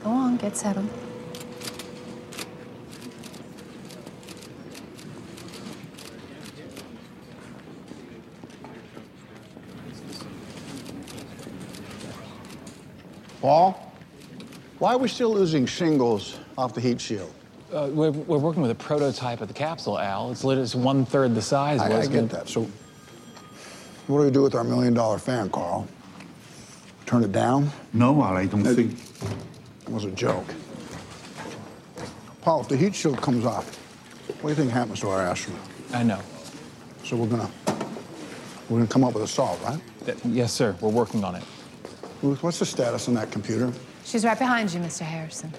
Go 0.04 0.10
on. 0.10 0.38
Get 0.38 0.57
settled. 0.57 0.90
Paul, 13.46 13.94
why 14.80 14.94
are 14.94 14.98
we 14.98 15.08
still 15.08 15.31
losing 15.31 15.68
shingles 15.68 16.40
off 16.58 16.74
the 16.74 16.81
heat 16.81 17.00
shield? 17.00 17.31
Uh, 17.72 17.90
we're, 17.92 18.10
we're 18.10 18.40
working 18.40 18.63
with 18.63 18.72
a 18.72 18.75
prototype 18.75 19.40
of 19.40 19.48
the 19.48 19.54
capsule, 19.54 20.00
Al. 20.00 20.31
It's 20.31 20.44
lit 20.44 20.58
as 20.58 20.75
one 20.75 21.06
third 21.06 21.36
the 21.36 21.44
size. 21.44 21.80
I, 21.80 21.90
was 21.90 22.08
I 22.08 22.12
get 22.12 22.30
that. 22.30 22.50
So, 22.50 22.68
what 24.07 24.19
do 24.19 24.25
we 24.25 24.31
do 24.31 24.42
with 24.44 24.56
our 24.56 24.63
million 24.63 24.94
dollar 24.94 25.18
fan, 25.18 25.50
Carl? 25.50 25.88
Turn 27.06 27.24
it 27.24 27.31
down? 27.31 27.72
No, 27.94 28.22
Al, 28.24 28.38
I 28.38 28.46
don't 28.46 28.63
think. 28.63 29.00
It 29.84 29.90
was 29.90 30.06
a 30.06 30.12
joke. 30.12 30.46
Paul, 32.42 32.62
if 32.62 32.68
the 32.68 32.78
heat 32.78 32.96
shield 32.96 33.22
comes 33.22 33.46
off, 33.46 33.75
what 34.42 34.42
do 34.42 34.50
you 34.50 34.56
think 34.56 34.72
happens 34.72 35.00
to 35.02 35.10
our 35.10 35.22
astronaut? 35.22 35.62
I 35.94 36.04
know. 36.04 36.19
So 37.04 37.16
we're 37.16 37.28
gonna 37.28 37.50
we're 38.69 38.78
gonna 38.80 38.88
come 38.88 39.04
up 39.04 39.13
with 39.13 39.24
a 39.24 39.28
solve, 39.28 39.62
right? 39.63 39.80
Th- 40.06 40.18
yes, 40.25 40.51
sir. 40.54 40.75
We're 40.81 40.90
working 40.90 41.24
on 41.24 41.36
it. 41.36 41.44
Ruth, 42.22 42.42
what's 42.44 42.60
the 42.60 42.66
status 42.66 43.08
on 43.08 43.13
that 43.16 43.31
computer? 43.31 43.72
She's 44.04 44.25
right 44.25 44.38
behind 44.38 44.74
you, 44.74 44.80
Mr. 44.80 45.01
Harrison. 45.01 45.51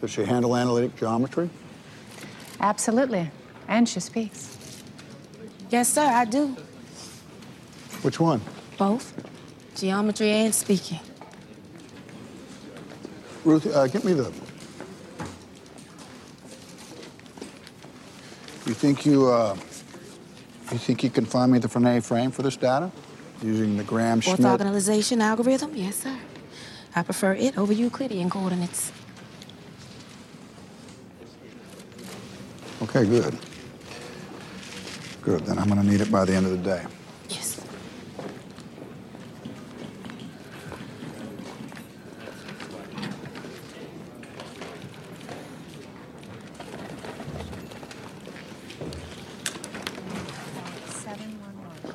Does 0.00 0.10
she 0.10 0.24
handle 0.24 0.56
analytic 0.56 0.96
geometry? 0.96 1.50
Absolutely. 2.60 3.30
And 3.68 3.88
she 3.88 4.00
speaks. 4.00 4.56
Yes, 5.70 5.92
sir, 5.92 6.02
I 6.02 6.24
do. 6.24 6.56
Which 8.02 8.20
one? 8.20 8.40
Both. 8.76 9.14
Geometry 9.76 10.30
and 10.30 10.54
speaking. 10.54 11.00
Ruth, 13.44 13.66
uh, 13.66 13.86
get 13.86 14.04
me 14.04 14.12
the. 14.12 14.32
You 18.66 18.74
think 18.74 19.06
you, 19.06 19.28
uh, 19.28 19.56
you 20.70 20.78
think 20.78 21.02
you 21.02 21.10
can 21.10 21.24
find 21.24 21.50
me 21.50 21.58
the 21.58 21.68
Frenet 21.68 22.04
frame 22.04 22.30
for 22.30 22.42
this 22.42 22.56
data? 22.56 22.90
Using 23.42 23.76
the 23.76 23.84
Gram-Schmidt? 23.84 24.38
Orthogonalization 24.38 25.20
algorithm? 25.20 25.74
Yes, 25.74 25.96
sir. 25.96 26.16
I 26.94 27.02
prefer 27.02 27.32
it 27.34 27.56
over 27.56 27.72
Euclidean 27.72 28.28
coordinates. 28.28 28.92
Okay, 32.82 33.04
good. 33.04 33.36
Good, 35.22 35.44
then 35.44 35.58
I'm 35.58 35.68
gonna 35.68 35.82
need 35.84 36.00
it 36.00 36.10
by 36.10 36.24
the 36.24 36.32
end 36.34 36.46
of 36.46 36.52
the 36.52 36.58
day. 36.58 36.82
Yes. 37.28 37.60
Seven 50.88 51.38
one 51.40 51.56
one. 51.68 51.94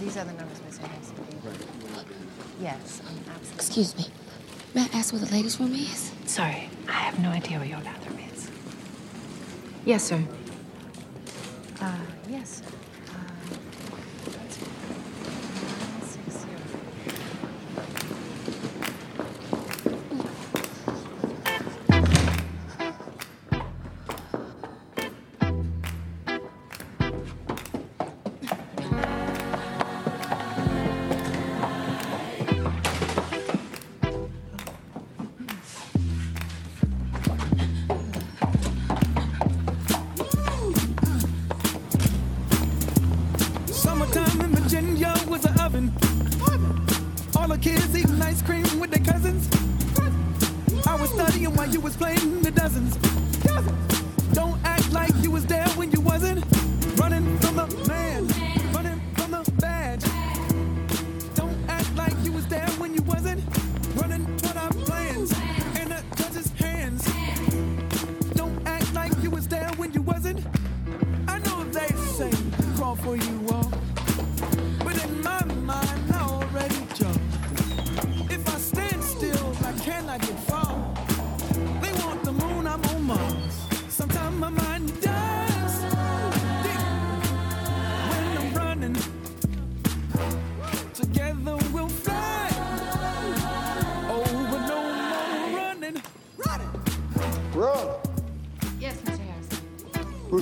These 0.00 0.16
are 0.16 0.24
the 0.24 0.32
numbers, 0.34 0.60
Mr. 0.60 0.86
Harrison. 0.86 1.16
Yes, 2.62 3.02
I'm 3.08 3.16
absolutely. 3.34 3.54
Excuse 3.54 3.96
me. 3.96 4.06
May 4.74 4.82
I 4.82 4.88
ask 4.98 5.12
where 5.12 5.20
the 5.24 5.32
ladies' 5.32 5.58
room 5.58 5.74
is? 5.74 6.12
Sorry, 6.26 6.70
I 6.88 6.92
have 6.92 7.18
no 7.18 7.30
idea 7.30 7.58
where 7.58 7.66
your 7.66 7.80
bathroom 7.80 8.02
is. 8.06 8.07
Yes, 9.88 10.02
sir. 10.04 10.37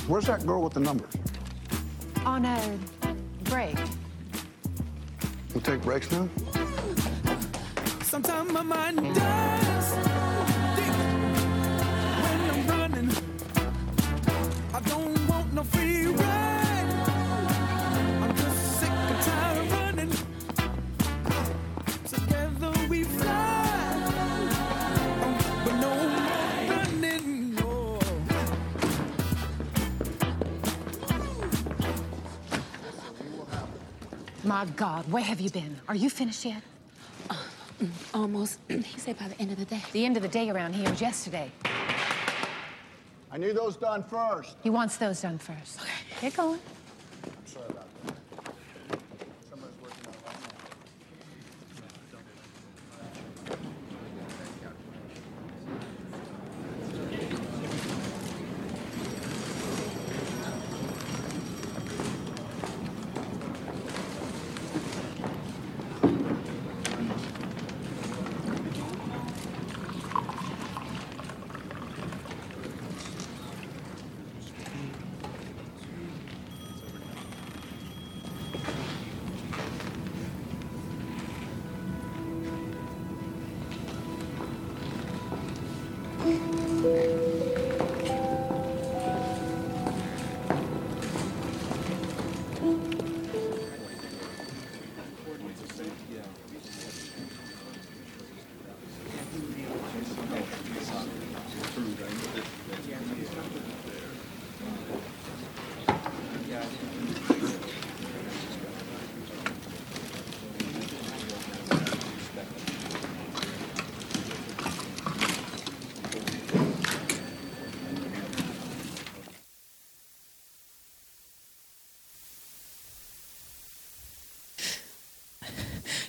Where's 0.08 0.26
that 0.26 0.46
girl 0.46 0.62
with 0.62 0.72
the 0.72 0.80
numbers? 0.80 1.12
On 2.24 2.44
a 2.44 2.78
break. 3.44 3.76
We'll 5.52 5.62
take 5.62 5.82
breaks 5.82 6.10
now? 6.10 6.28
Sometimes 8.02 8.52
my 8.52 8.62
mind 8.62 9.14
does 9.14 9.85
My 34.46 34.64
God, 34.64 35.10
where 35.10 35.24
have 35.24 35.40
you 35.40 35.50
been? 35.50 35.76
Are 35.88 35.96
you 35.96 36.08
finished 36.08 36.44
yet? 36.44 36.62
Uh, 37.28 37.36
almost. 38.14 38.60
he 38.68 38.98
said 38.98 39.18
by 39.18 39.26
the 39.28 39.38
end 39.38 39.50
of 39.50 39.58
the 39.58 39.64
day. 39.64 39.82
The 39.92 40.04
end 40.04 40.16
of 40.16 40.22
the 40.22 40.28
day 40.28 40.48
around 40.48 40.74
here 40.74 40.88
was 40.88 41.00
yesterday. 41.00 41.50
I 43.36 43.38
need 43.38 43.54
those 43.54 43.76
done 43.76 44.02
first. 44.02 44.56
He 44.62 44.70
wants 44.70 44.96
those 44.96 45.20
done 45.20 45.36
first. 45.36 45.80
Get 46.22 46.34
going. 46.34 46.58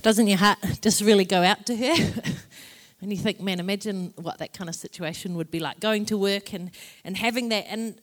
Doesn't 0.08 0.28
your 0.28 0.38
heart 0.38 0.60
just 0.80 1.02
really 1.02 1.26
go 1.26 1.44
out 1.44 1.66
to 1.66 1.76
her? 1.76 2.22
and 3.02 3.12
you 3.12 3.18
think, 3.18 3.42
man, 3.42 3.60
imagine 3.60 4.14
what 4.16 4.38
that 4.38 4.54
kind 4.54 4.70
of 4.70 4.76
situation 4.76 5.36
would 5.36 5.52
be 5.52 5.60
like 5.60 5.82
going 5.82 6.06
to 6.06 6.18
work 6.18 6.54
and, 6.54 6.72
and 7.04 7.18
having 7.18 7.50
that. 7.50 7.66
And 7.68 8.00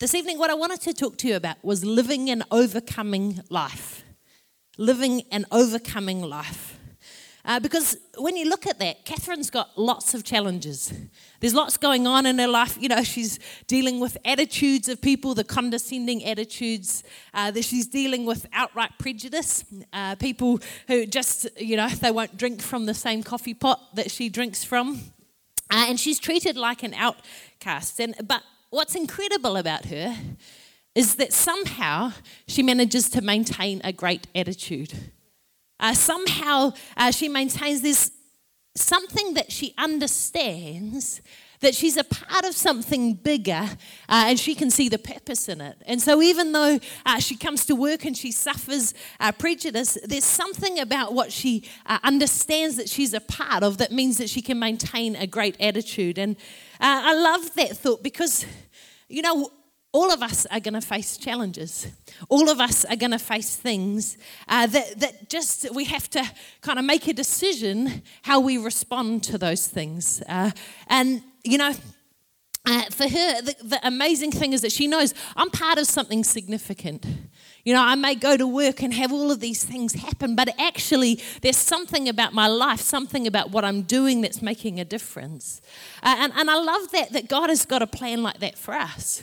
this 0.00 0.14
evening, 0.14 0.38
what 0.38 0.50
I 0.50 0.54
wanted 0.54 0.82
to 0.82 0.92
talk 0.92 1.16
to 1.16 1.28
you 1.28 1.36
about 1.36 1.56
was 1.64 1.82
living 1.82 2.28
an 2.28 2.44
overcoming 2.50 3.40
life. 3.48 4.04
Living 4.76 5.22
an 5.32 5.46
overcoming 5.50 6.20
life. 6.20 6.73
Uh, 7.46 7.60
because 7.60 7.98
when 8.16 8.36
you 8.36 8.48
look 8.48 8.66
at 8.66 8.78
that, 8.78 9.04
Catherine's 9.04 9.50
got 9.50 9.76
lots 9.76 10.14
of 10.14 10.24
challenges. 10.24 10.92
There's 11.40 11.52
lots 11.52 11.76
going 11.76 12.06
on 12.06 12.24
in 12.24 12.38
her 12.38 12.48
life. 12.48 12.78
You 12.80 12.88
know, 12.88 13.02
she's 13.02 13.38
dealing 13.66 14.00
with 14.00 14.16
attitudes 14.24 14.88
of 14.88 15.02
people, 15.02 15.34
the 15.34 15.44
condescending 15.44 16.24
attitudes. 16.24 17.04
Uh, 17.34 17.50
that 17.50 17.64
she's 17.64 17.86
dealing 17.86 18.24
with 18.24 18.46
outright 18.52 18.92
prejudice. 18.98 19.64
Uh, 19.92 20.14
people 20.14 20.58
who 20.86 21.04
just, 21.04 21.46
you 21.60 21.76
know, 21.76 21.88
they 21.88 22.10
won't 22.10 22.36
drink 22.38 22.62
from 22.62 22.86
the 22.86 22.94
same 22.94 23.22
coffee 23.22 23.54
pot 23.54 23.94
that 23.94 24.10
she 24.10 24.30
drinks 24.30 24.64
from. 24.64 25.12
Uh, 25.70 25.86
and 25.88 26.00
she's 26.00 26.18
treated 26.18 26.56
like 26.56 26.82
an 26.82 26.94
outcast. 26.94 28.00
And, 28.00 28.14
but 28.26 28.42
what's 28.70 28.94
incredible 28.94 29.56
about 29.56 29.86
her 29.86 30.16
is 30.94 31.16
that 31.16 31.32
somehow 31.32 32.12
she 32.46 32.62
manages 32.62 33.10
to 33.10 33.20
maintain 33.20 33.80
a 33.84 33.92
great 33.92 34.26
attitude. 34.34 34.94
Uh, 35.84 35.92
somehow 35.92 36.72
uh, 36.96 37.10
she 37.10 37.28
maintains 37.28 37.82
this 37.82 38.10
something 38.74 39.34
that 39.34 39.52
she 39.52 39.74
understands 39.76 41.20
that 41.60 41.74
she's 41.74 41.98
a 41.98 42.04
part 42.04 42.46
of 42.46 42.54
something 42.54 43.12
bigger 43.12 43.68
uh, 44.08 44.24
and 44.28 44.38
she 44.38 44.54
can 44.54 44.70
see 44.70 44.88
the 44.88 44.98
purpose 44.98 45.46
in 45.46 45.60
it. 45.60 45.76
And 45.84 46.00
so, 46.00 46.22
even 46.22 46.52
though 46.52 46.80
uh, 47.04 47.18
she 47.18 47.36
comes 47.36 47.66
to 47.66 47.74
work 47.74 48.06
and 48.06 48.16
she 48.16 48.32
suffers 48.32 48.94
uh, 49.20 49.32
prejudice, 49.32 49.98
there's 50.04 50.24
something 50.24 50.78
about 50.78 51.12
what 51.12 51.30
she 51.30 51.68
uh, 51.84 51.98
understands 52.02 52.76
that 52.76 52.88
she's 52.88 53.12
a 53.12 53.20
part 53.20 53.62
of 53.62 53.76
that 53.76 53.92
means 53.92 54.16
that 54.16 54.30
she 54.30 54.40
can 54.40 54.58
maintain 54.58 55.14
a 55.16 55.26
great 55.26 55.54
attitude. 55.60 56.16
And 56.18 56.36
uh, 56.80 57.02
I 57.10 57.14
love 57.14 57.54
that 57.56 57.76
thought 57.76 58.02
because, 58.02 58.46
you 59.08 59.20
know, 59.20 59.50
all 59.94 60.12
of 60.12 60.22
us 60.22 60.44
are 60.46 60.58
going 60.58 60.74
to 60.74 60.80
face 60.80 61.16
challenges. 61.16 61.86
All 62.28 62.50
of 62.50 62.58
us 62.58 62.84
are 62.84 62.96
going 62.96 63.12
to 63.12 63.18
face 63.18 63.54
things 63.54 64.18
uh, 64.48 64.66
that, 64.66 64.98
that 64.98 65.30
just 65.30 65.72
we 65.72 65.84
have 65.84 66.10
to 66.10 66.30
kind 66.62 66.80
of 66.80 66.84
make 66.84 67.06
a 67.06 67.12
decision 67.12 68.02
how 68.22 68.40
we 68.40 68.58
respond 68.58 69.22
to 69.24 69.38
those 69.38 69.68
things. 69.68 70.20
Uh, 70.28 70.50
and, 70.88 71.22
you 71.44 71.58
know, 71.58 71.72
uh, 72.66 72.82
for 72.90 73.04
her, 73.04 73.42
the, 73.42 73.54
the 73.62 73.86
amazing 73.86 74.32
thing 74.32 74.52
is 74.52 74.62
that 74.62 74.72
she 74.72 74.88
knows 74.88 75.14
I'm 75.36 75.50
part 75.50 75.78
of 75.78 75.86
something 75.86 76.24
significant. 76.24 77.06
You 77.62 77.72
know, 77.74 77.82
I 77.82 77.94
may 77.94 78.16
go 78.16 78.36
to 78.36 78.48
work 78.48 78.82
and 78.82 78.92
have 78.94 79.12
all 79.12 79.30
of 79.30 79.38
these 79.38 79.62
things 79.62 79.94
happen, 79.94 80.34
but 80.34 80.48
actually, 80.58 81.22
there's 81.42 81.56
something 81.56 82.08
about 82.08 82.32
my 82.32 82.48
life, 82.48 82.80
something 82.80 83.28
about 83.28 83.52
what 83.52 83.64
I'm 83.64 83.82
doing 83.82 84.22
that's 84.22 84.42
making 84.42 84.80
a 84.80 84.84
difference. 84.84 85.60
Uh, 86.02 86.16
and, 86.18 86.32
and 86.34 86.50
I 86.50 86.56
love 86.56 86.90
that, 86.90 87.12
that 87.12 87.28
God 87.28 87.48
has 87.48 87.64
got 87.64 87.80
a 87.80 87.86
plan 87.86 88.24
like 88.24 88.40
that 88.40 88.58
for 88.58 88.74
us. 88.74 89.22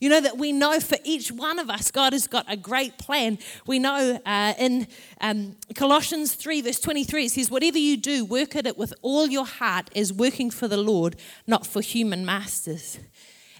You 0.00 0.10
know, 0.10 0.20
that 0.20 0.36
we 0.36 0.52
know 0.52 0.80
for 0.80 0.98
each 1.04 1.32
one 1.32 1.58
of 1.58 1.70
us, 1.70 1.90
God 1.90 2.12
has 2.12 2.26
got 2.26 2.44
a 2.48 2.56
great 2.56 2.98
plan. 2.98 3.38
We 3.66 3.78
know 3.78 4.20
uh, 4.24 4.54
in 4.58 4.86
um, 5.20 5.56
Colossians 5.74 6.34
3, 6.34 6.62
verse 6.62 6.80
23, 6.80 7.26
it 7.26 7.32
says, 7.32 7.50
Whatever 7.50 7.78
you 7.78 7.96
do, 7.96 8.24
work 8.24 8.56
at 8.56 8.66
it 8.66 8.76
with 8.76 8.92
all 9.02 9.28
your 9.28 9.46
heart 9.46 9.90
as 9.96 10.12
working 10.12 10.50
for 10.50 10.68
the 10.68 10.76
Lord, 10.76 11.16
not 11.46 11.66
for 11.66 11.80
human 11.80 12.24
masters. 12.26 12.98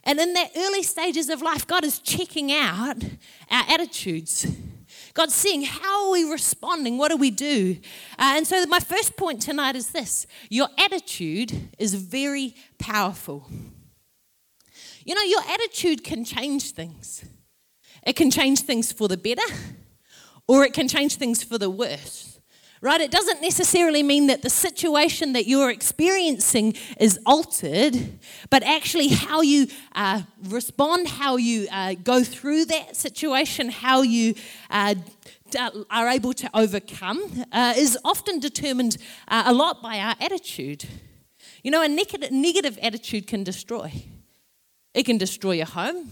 And 0.04 0.20
in 0.20 0.34
that 0.34 0.50
early 0.56 0.82
stages 0.84 1.28
of 1.28 1.42
life, 1.42 1.66
God 1.66 1.84
is 1.84 1.98
checking 1.98 2.52
out 2.52 3.02
our 3.50 3.64
attitudes. 3.68 4.46
God's 5.14 5.34
seeing 5.34 5.62
how 5.62 6.06
are 6.06 6.12
we 6.12 6.30
responding? 6.30 6.98
What 6.98 7.10
do 7.10 7.16
we 7.16 7.30
do? 7.30 7.78
Uh, 8.18 8.34
and 8.36 8.46
so, 8.46 8.64
my 8.66 8.80
first 8.80 9.16
point 9.16 9.42
tonight 9.42 9.74
is 9.74 9.88
this 9.88 10.26
your 10.48 10.68
attitude 10.78 11.70
is 11.78 11.94
very 11.94 12.54
powerful. 12.78 13.48
You 15.06 15.14
know, 15.14 15.22
your 15.22 15.40
attitude 15.50 16.04
can 16.04 16.24
change 16.24 16.72
things. 16.72 17.24
It 18.06 18.14
can 18.16 18.30
change 18.30 18.60
things 18.60 18.92
for 18.92 19.08
the 19.08 19.16
better, 19.16 19.54
or 20.46 20.64
it 20.64 20.74
can 20.74 20.88
change 20.88 21.14
things 21.14 21.42
for 21.42 21.58
the 21.58 21.70
worse 21.70 22.36
right? 22.82 23.00
It 23.00 23.10
doesn't 23.10 23.40
necessarily 23.40 24.02
mean 24.02 24.26
that 24.26 24.42
the 24.42 24.50
situation 24.50 25.32
that 25.32 25.46
you're 25.46 25.70
experiencing 25.70 26.74
is 27.00 27.18
altered, 27.24 27.96
but 28.50 28.62
actually 28.62 29.08
how 29.08 29.40
you 29.40 29.68
uh, 29.94 30.22
respond, 30.44 31.08
how 31.08 31.36
you 31.36 31.68
uh, 31.72 31.94
go 31.94 32.22
through 32.22 32.66
that 32.66 32.94
situation, 32.94 33.70
how 33.70 34.02
you 34.02 34.34
uh, 34.70 34.94
are 35.90 36.08
able 36.08 36.32
to 36.34 36.50
overcome 36.54 37.44
uh, 37.50 37.74
is 37.76 37.98
often 38.04 38.38
determined 38.38 38.98
uh, 39.28 39.44
a 39.46 39.54
lot 39.54 39.82
by 39.82 39.98
our 39.98 40.14
attitude. 40.20 40.84
You 41.62 41.70
know, 41.70 41.82
a 41.82 41.88
negative 41.88 42.78
attitude 42.82 43.26
can 43.26 43.42
destroy. 43.42 43.90
It 44.96 45.04
can 45.04 45.18
destroy 45.18 45.52
your 45.52 45.66
home. 45.66 46.10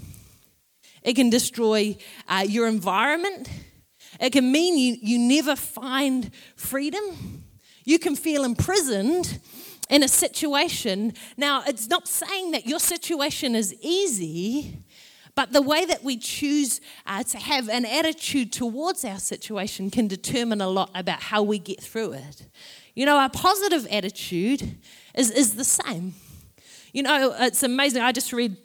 It 1.02 1.14
can 1.14 1.30
destroy 1.30 1.96
uh, 2.28 2.44
your 2.46 2.68
environment. 2.68 3.48
It 4.20 4.30
can 4.30 4.52
mean 4.52 4.76
you, 4.76 4.98
you 5.00 5.18
never 5.18 5.56
find 5.56 6.30
freedom. 6.54 7.44
You 7.86 7.98
can 7.98 8.14
feel 8.14 8.44
imprisoned 8.44 9.40
in 9.88 10.02
a 10.02 10.08
situation. 10.08 11.14
Now, 11.38 11.62
it's 11.66 11.88
not 11.88 12.06
saying 12.06 12.50
that 12.50 12.66
your 12.66 12.78
situation 12.78 13.54
is 13.54 13.74
easy, 13.80 14.84
but 15.34 15.54
the 15.54 15.62
way 15.62 15.86
that 15.86 16.04
we 16.04 16.18
choose 16.18 16.82
uh, 17.06 17.22
to 17.22 17.38
have 17.38 17.70
an 17.70 17.86
attitude 17.86 18.52
towards 18.52 19.02
our 19.02 19.18
situation 19.18 19.90
can 19.90 20.08
determine 20.08 20.60
a 20.60 20.68
lot 20.68 20.90
about 20.94 21.22
how 21.22 21.42
we 21.42 21.58
get 21.58 21.80
through 21.80 22.12
it. 22.12 22.46
You 22.94 23.06
know, 23.06 23.24
a 23.24 23.30
positive 23.30 23.86
attitude 23.90 24.76
is, 25.14 25.30
is 25.30 25.54
the 25.54 25.64
same. 25.64 26.14
You 26.92 27.02
know, 27.02 27.34
it's 27.40 27.62
amazing. 27.62 28.02
I 28.02 28.12
just 28.12 28.32
read 28.32 28.56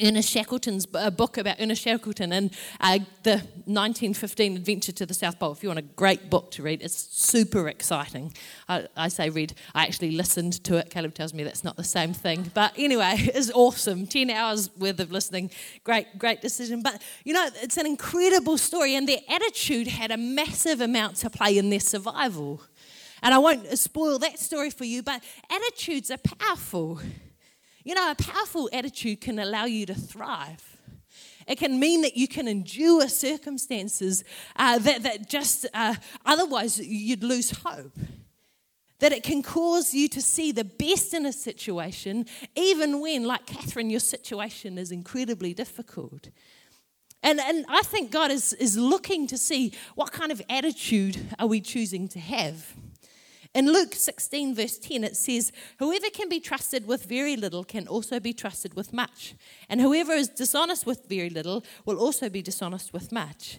Ernest 0.00 0.30
Shackleton's 0.30 0.86
a 0.92 1.10
book 1.10 1.38
about 1.38 1.56
Ernest 1.58 1.82
Shackleton 1.82 2.32
and 2.32 2.50
uh, 2.80 2.98
the 3.22 3.36
1915 3.64 4.56
adventure 4.56 4.92
to 4.92 5.06
the 5.06 5.14
South 5.14 5.38
Pole. 5.38 5.52
If 5.52 5.62
you 5.62 5.70
want 5.70 5.78
a 5.78 5.82
great 5.82 6.28
book 6.28 6.50
to 6.52 6.62
read, 6.62 6.82
it's 6.82 6.96
super 6.96 7.68
exciting. 7.68 8.34
I, 8.68 8.86
I, 8.94 9.08
say 9.08 9.30
read, 9.30 9.54
I 9.74 9.84
actually 9.84 10.10
listened 10.10 10.62
to 10.64 10.76
it. 10.76 10.90
Caleb 10.90 11.14
tells 11.14 11.32
me 11.32 11.44
that's 11.44 11.64
not 11.64 11.76
the 11.76 11.84
same 11.84 12.12
thing. 12.12 12.50
But 12.52 12.74
anyway, 12.76 13.14
it's 13.18 13.50
awesome. 13.52 14.06
10 14.06 14.28
hours 14.28 14.68
worth 14.76 15.00
of 15.00 15.10
listening. 15.10 15.50
Great, 15.82 16.18
great 16.18 16.42
decision. 16.42 16.82
But 16.82 17.00
you 17.24 17.32
know, 17.32 17.48
it's 17.62 17.78
an 17.78 17.86
incredible 17.86 18.58
story, 18.58 18.94
and 18.96 19.08
their 19.08 19.20
attitude 19.30 19.86
had 19.86 20.10
a 20.10 20.18
massive 20.18 20.82
amount 20.82 21.16
to 21.16 21.30
play 21.30 21.56
in 21.56 21.70
their 21.70 21.80
survival. 21.80 22.62
And 23.22 23.32
I 23.32 23.38
won't 23.38 23.66
spoil 23.78 24.18
that 24.18 24.38
story 24.38 24.70
for 24.70 24.84
you, 24.84 25.02
but 25.02 25.22
attitudes 25.50 26.10
are 26.10 26.18
powerful. 26.18 27.00
You 27.86 27.94
know, 27.94 28.10
a 28.10 28.16
powerful 28.16 28.68
attitude 28.72 29.20
can 29.20 29.38
allow 29.38 29.64
you 29.64 29.86
to 29.86 29.94
thrive. 29.94 30.76
It 31.46 31.58
can 31.58 31.78
mean 31.78 32.02
that 32.02 32.16
you 32.16 32.26
can 32.26 32.48
endure 32.48 33.06
circumstances 33.06 34.24
uh, 34.56 34.80
that, 34.80 35.04
that 35.04 35.28
just 35.28 35.66
uh, 35.72 35.94
otherwise 36.24 36.80
you'd 36.80 37.22
lose 37.22 37.52
hope. 37.52 37.96
That 38.98 39.12
it 39.12 39.22
can 39.22 39.40
cause 39.40 39.94
you 39.94 40.08
to 40.08 40.20
see 40.20 40.50
the 40.50 40.64
best 40.64 41.14
in 41.14 41.26
a 41.26 41.32
situation, 41.32 42.26
even 42.56 43.00
when, 43.00 43.22
like 43.22 43.46
Catherine, 43.46 43.88
your 43.88 44.00
situation 44.00 44.78
is 44.78 44.90
incredibly 44.90 45.54
difficult. 45.54 46.30
And, 47.22 47.38
and 47.38 47.64
I 47.68 47.82
think 47.82 48.10
God 48.10 48.32
is, 48.32 48.52
is 48.54 48.76
looking 48.76 49.28
to 49.28 49.38
see 49.38 49.72
what 49.94 50.10
kind 50.10 50.32
of 50.32 50.42
attitude 50.50 51.36
are 51.38 51.46
we 51.46 51.60
choosing 51.60 52.08
to 52.08 52.18
have. 52.18 52.74
In 53.56 53.72
Luke 53.72 53.94
16, 53.94 54.54
verse 54.54 54.76
10, 54.76 55.02
it 55.02 55.16
says, 55.16 55.50
Whoever 55.78 56.10
can 56.10 56.28
be 56.28 56.40
trusted 56.40 56.86
with 56.86 57.06
very 57.06 57.36
little 57.36 57.64
can 57.64 57.88
also 57.88 58.20
be 58.20 58.34
trusted 58.34 58.74
with 58.74 58.92
much. 58.92 59.34
And 59.70 59.80
whoever 59.80 60.12
is 60.12 60.28
dishonest 60.28 60.84
with 60.84 61.08
very 61.08 61.30
little 61.30 61.64
will 61.86 61.98
also 61.98 62.28
be 62.28 62.42
dishonest 62.42 62.92
with 62.92 63.10
much. 63.12 63.56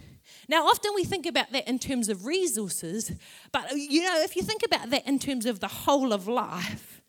Now, 0.47 0.67
often 0.67 0.91
we 0.93 1.03
think 1.03 1.25
about 1.25 1.51
that 1.51 1.67
in 1.67 1.79
terms 1.79 2.10
of 2.10 2.27
resources, 2.27 3.12
but 3.51 3.71
you 3.75 4.03
know, 4.03 4.21
if 4.21 4.36
you 4.36 4.43
think 4.43 4.62
about 4.63 4.91
that 4.91 5.07
in 5.07 5.17
terms 5.17 5.47
of 5.47 5.62
the 5.62 5.67
whole 5.67 6.13
of 6.13 6.27
life, 6.27 7.01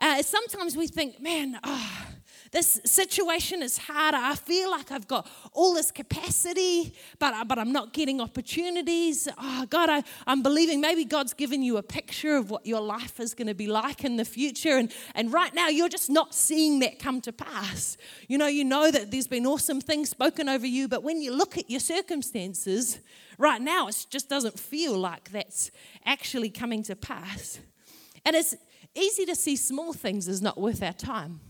uh, 0.00 0.20
sometimes 0.22 0.76
we 0.76 0.88
think, 0.88 1.20
man, 1.20 1.60
oh, 1.62 2.06
this 2.54 2.80
situation 2.84 3.64
is 3.64 3.76
harder. 3.76 4.16
I 4.16 4.36
feel 4.36 4.70
like 4.70 4.92
I've 4.92 5.08
got 5.08 5.28
all 5.52 5.74
this 5.74 5.90
capacity, 5.90 6.94
but, 7.18 7.48
but 7.48 7.58
I'm 7.58 7.72
not 7.72 7.92
getting 7.92 8.20
opportunities. 8.20 9.26
Oh, 9.36 9.66
God, 9.68 9.90
I, 9.90 10.04
I'm 10.24 10.40
believing 10.40 10.80
maybe 10.80 11.04
God's 11.04 11.34
given 11.34 11.64
you 11.64 11.78
a 11.78 11.82
picture 11.82 12.36
of 12.36 12.50
what 12.50 12.64
your 12.64 12.80
life 12.80 13.18
is 13.18 13.34
going 13.34 13.48
to 13.48 13.54
be 13.54 13.66
like 13.66 14.04
in 14.04 14.14
the 14.14 14.24
future. 14.24 14.78
And, 14.78 14.94
and 15.16 15.32
right 15.32 15.52
now, 15.52 15.66
you're 15.66 15.88
just 15.88 16.08
not 16.08 16.32
seeing 16.32 16.78
that 16.78 17.00
come 17.00 17.20
to 17.22 17.32
pass. 17.32 17.96
You 18.28 18.38
know, 18.38 18.46
you 18.46 18.62
know 18.62 18.88
that 18.88 19.10
there's 19.10 19.26
been 19.26 19.46
awesome 19.46 19.80
things 19.80 20.10
spoken 20.10 20.48
over 20.48 20.66
you, 20.66 20.86
but 20.86 21.02
when 21.02 21.20
you 21.20 21.34
look 21.34 21.58
at 21.58 21.68
your 21.68 21.80
circumstances, 21.80 23.00
right 23.36 23.60
now, 23.60 23.88
it 23.88 24.06
just 24.10 24.28
doesn't 24.28 24.60
feel 24.60 24.96
like 24.96 25.32
that's 25.32 25.72
actually 26.06 26.50
coming 26.50 26.84
to 26.84 26.94
pass. 26.94 27.58
And 28.24 28.36
it's 28.36 28.54
easy 28.94 29.26
to 29.26 29.34
see 29.34 29.56
small 29.56 29.92
things 29.92 30.28
as 30.28 30.40
not 30.40 30.56
worth 30.56 30.84
our 30.84 30.92
time 30.92 31.40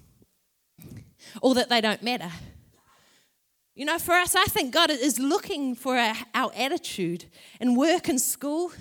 or 1.43 1.55
that 1.55 1.69
they 1.69 1.81
don't 1.81 2.03
matter. 2.03 2.31
You 3.75 3.85
know, 3.85 3.99
for 3.99 4.13
us, 4.13 4.35
I 4.35 4.45
think 4.45 4.73
God 4.73 4.91
is 4.91 5.19
looking 5.19 5.75
for 5.75 5.97
our, 5.97 6.15
our 6.35 6.53
attitude 6.57 7.27
in 7.61 7.75
work 7.75 8.09
and 8.09 8.21
school. 8.21 8.73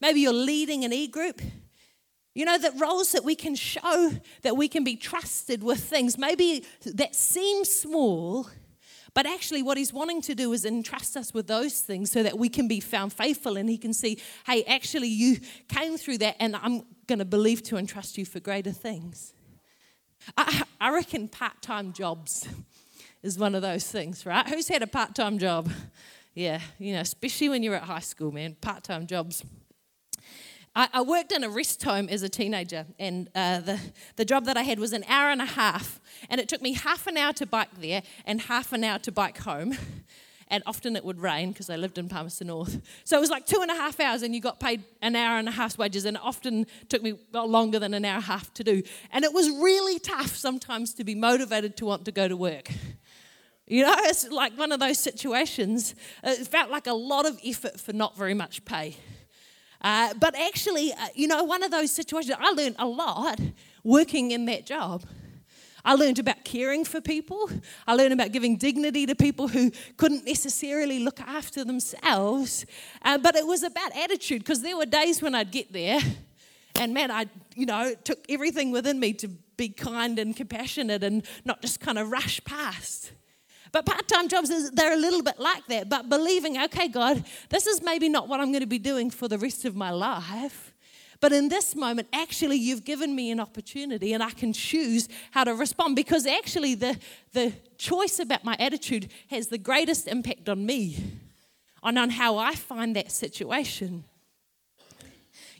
Maybe 0.00 0.20
you're 0.20 0.32
leading 0.32 0.84
an 0.84 0.92
e 0.92 1.06
group. 1.06 1.40
You 2.34 2.44
know, 2.44 2.58
that 2.58 2.78
roles 2.78 3.12
that 3.12 3.24
we 3.24 3.36
can 3.36 3.54
show 3.54 4.10
that 4.42 4.56
we 4.56 4.68
can 4.68 4.84
be 4.84 4.96
trusted 4.96 5.62
with 5.62 5.80
things, 5.80 6.18
maybe 6.18 6.64
that 6.84 7.14
seem 7.14 7.64
small, 7.64 8.48
but 9.14 9.26
actually, 9.26 9.62
what 9.62 9.78
he's 9.78 9.92
wanting 9.92 10.20
to 10.22 10.34
do 10.34 10.52
is 10.52 10.64
entrust 10.64 11.16
us 11.16 11.32
with 11.32 11.46
those 11.46 11.80
things 11.80 12.10
so 12.10 12.24
that 12.24 12.36
we 12.36 12.48
can 12.48 12.66
be 12.66 12.80
found 12.80 13.12
faithful 13.12 13.56
and 13.56 13.70
he 13.70 13.78
can 13.78 13.94
see, 13.94 14.20
hey, 14.44 14.64
actually, 14.64 15.08
you 15.08 15.38
came 15.68 15.96
through 15.96 16.18
that 16.18 16.36
and 16.40 16.56
I'm 16.56 16.82
going 17.06 17.20
to 17.20 17.24
believe 17.24 17.62
to 17.64 17.76
entrust 17.76 18.18
you 18.18 18.26
for 18.26 18.40
greater 18.40 18.72
things. 18.72 19.32
I, 20.36 20.62
I 20.80 20.90
reckon 20.90 21.28
part 21.28 21.62
time 21.62 21.92
jobs 21.92 22.48
is 23.22 23.38
one 23.38 23.54
of 23.54 23.62
those 23.62 23.86
things, 23.86 24.26
right? 24.26 24.46
Who's 24.48 24.68
had 24.68 24.82
a 24.82 24.86
part 24.86 25.14
time 25.14 25.38
job? 25.38 25.70
Yeah, 26.34 26.60
you 26.78 26.92
know, 26.94 27.00
especially 27.00 27.48
when 27.48 27.62
you're 27.62 27.74
at 27.74 27.84
high 27.84 28.00
school, 28.00 28.32
man, 28.32 28.56
part 28.60 28.84
time 28.84 29.06
jobs. 29.06 29.44
I, 30.76 30.88
I, 30.92 31.02
worked 31.02 31.30
in 31.30 31.44
a 31.44 31.48
rest 31.48 31.84
home 31.84 32.08
as 32.08 32.24
a 32.24 32.28
teenager, 32.28 32.84
and 32.98 33.28
uh, 33.34 33.60
the, 33.60 33.80
the 34.16 34.24
job 34.24 34.44
that 34.46 34.56
I 34.56 34.62
had 34.62 34.80
was 34.80 34.92
an 34.92 35.04
hour 35.08 35.30
and 35.30 35.40
a 35.40 35.46
half, 35.46 36.00
and 36.28 36.40
it 36.40 36.48
took 36.48 36.60
me 36.60 36.72
half 36.72 37.06
an 37.06 37.16
hour 37.16 37.32
to 37.34 37.46
bike 37.46 37.68
there 37.78 38.02
and 38.26 38.40
half 38.40 38.72
an 38.72 38.82
hour 38.82 38.98
to 39.00 39.12
bike 39.12 39.38
home 39.38 39.76
and 40.54 40.62
often 40.66 40.94
it 40.94 41.04
would 41.04 41.20
rain 41.20 41.50
because 41.50 41.68
I 41.68 41.74
lived 41.74 41.98
in 41.98 42.08
Palmerston 42.08 42.46
North. 42.46 42.80
So 43.02 43.16
it 43.16 43.20
was 43.20 43.28
like 43.28 43.44
two 43.44 43.60
and 43.60 43.72
a 43.72 43.74
half 43.74 43.98
hours, 43.98 44.22
and 44.22 44.32
you 44.32 44.40
got 44.40 44.60
paid 44.60 44.84
an 45.02 45.16
hour 45.16 45.36
and 45.36 45.48
a 45.48 45.50
half's 45.50 45.76
wages, 45.76 46.04
and 46.04 46.16
it 46.16 46.22
often 46.22 46.66
took 46.88 47.02
me 47.02 47.18
longer 47.32 47.80
than 47.80 47.92
an 47.92 48.04
hour 48.04 48.14
and 48.14 48.22
a 48.22 48.26
half 48.26 48.54
to 48.54 48.62
do. 48.62 48.84
And 49.10 49.24
it 49.24 49.32
was 49.32 49.50
really 49.50 49.98
tough 49.98 50.36
sometimes 50.36 50.94
to 50.94 51.02
be 51.02 51.16
motivated 51.16 51.76
to 51.78 51.86
want 51.86 52.04
to 52.04 52.12
go 52.12 52.28
to 52.28 52.36
work. 52.36 52.70
You 53.66 53.82
know, 53.82 53.96
it's 53.98 54.30
like 54.30 54.56
one 54.56 54.70
of 54.70 54.78
those 54.78 55.00
situations. 55.00 55.96
It 56.22 56.46
felt 56.46 56.70
like 56.70 56.86
a 56.86 56.92
lot 56.92 57.26
of 57.26 57.40
effort 57.44 57.80
for 57.80 57.92
not 57.92 58.16
very 58.16 58.34
much 58.34 58.64
pay. 58.64 58.96
Uh, 59.80 60.14
but 60.20 60.36
actually, 60.38 60.92
uh, 60.92 61.08
you 61.16 61.26
know, 61.26 61.42
one 61.42 61.64
of 61.64 61.72
those 61.72 61.90
situations, 61.90 62.36
I 62.38 62.50
learned 62.50 62.76
a 62.78 62.86
lot 62.86 63.40
working 63.82 64.30
in 64.30 64.44
that 64.44 64.66
job. 64.66 65.02
I 65.84 65.94
learned 65.94 66.18
about 66.18 66.44
caring 66.44 66.84
for 66.84 67.00
people. 67.00 67.50
I 67.86 67.94
learned 67.94 68.12
about 68.12 68.32
giving 68.32 68.56
dignity 68.56 69.06
to 69.06 69.14
people 69.14 69.48
who 69.48 69.70
couldn't 69.96 70.24
necessarily 70.24 70.98
look 70.98 71.20
after 71.20 71.64
themselves. 71.64 72.64
Uh, 73.02 73.18
but 73.18 73.36
it 73.36 73.46
was 73.46 73.62
about 73.62 73.94
attitude 73.96 74.40
because 74.40 74.62
there 74.62 74.76
were 74.76 74.86
days 74.86 75.20
when 75.20 75.34
I'd 75.34 75.50
get 75.50 75.72
there 75.72 76.00
and 76.76 76.92
man, 76.92 77.10
I, 77.10 77.26
you 77.54 77.66
know, 77.66 77.86
it 77.86 78.04
took 78.04 78.24
everything 78.28 78.70
within 78.72 78.98
me 78.98 79.12
to 79.14 79.28
be 79.28 79.68
kind 79.68 80.18
and 80.18 80.34
compassionate 80.34 81.04
and 81.04 81.24
not 81.44 81.62
just 81.62 81.80
kind 81.80 81.98
of 81.98 82.10
rush 82.10 82.42
past. 82.44 83.12
But 83.70 83.86
part 83.86 84.06
time 84.08 84.28
jobs, 84.28 84.70
they're 84.72 84.92
a 84.92 85.00
little 85.00 85.22
bit 85.22 85.38
like 85.38 85.66
that. 85.66 85.88
But 85.88 86.08
believing, 86.08 86.60
okay, 86.64 86.88
God, 86.88 87.24
this 87.48 87.66
is 87.66 87.82
maybe 87.82 88.08
not 88.08 88.28
what 88.28 88.40
I'm 88.40 88.50
going 88.50 88.60
to 88.60 88.66
be 88.66 88.78
doing 88.78 89.10
for 89.10 89.28
the 89.28 89.38
rest 89.38 89.64
of 89.64 89.76
my 89.76 89.90
life. 89.90 90.73
But 91.20 91.32
in 91.32 91.48
this 91.48 91.74
moment, 91.74 92.08
actually, 92.12 92.56
you've 92.56 92.84
given 92.84 93.14
me 93.14 93.30
an 93.30 93.40
opportunity 93.40 94.12
and 94.12 94.22
I 94.22 94.30
can 94.30 94.52
choose 94.52 95.08
how 95.30 95.44
to 95.44 95.54
respond 95.54 95.96
because 95.96 96.26
actually, 96.26 96.74
the, 96.74 96.98
the 97.32 97.52
choice 97.78 98.18
about 98.18 98.44
my 98.44 98.56
attitude 98.58 99.10
has 99.28 99.48
the 99.48 99.58
greatest 99.58 100.08
impact 100.08 100.48
on 100.48 100.64
me 100.66 100.96
and 101.82 101.98
on 101.98 102.10
how 102.10 102.38
I 102.38 102.54
find 102.54 102.96
that 102.96 103.12
situation. 103.12 104.04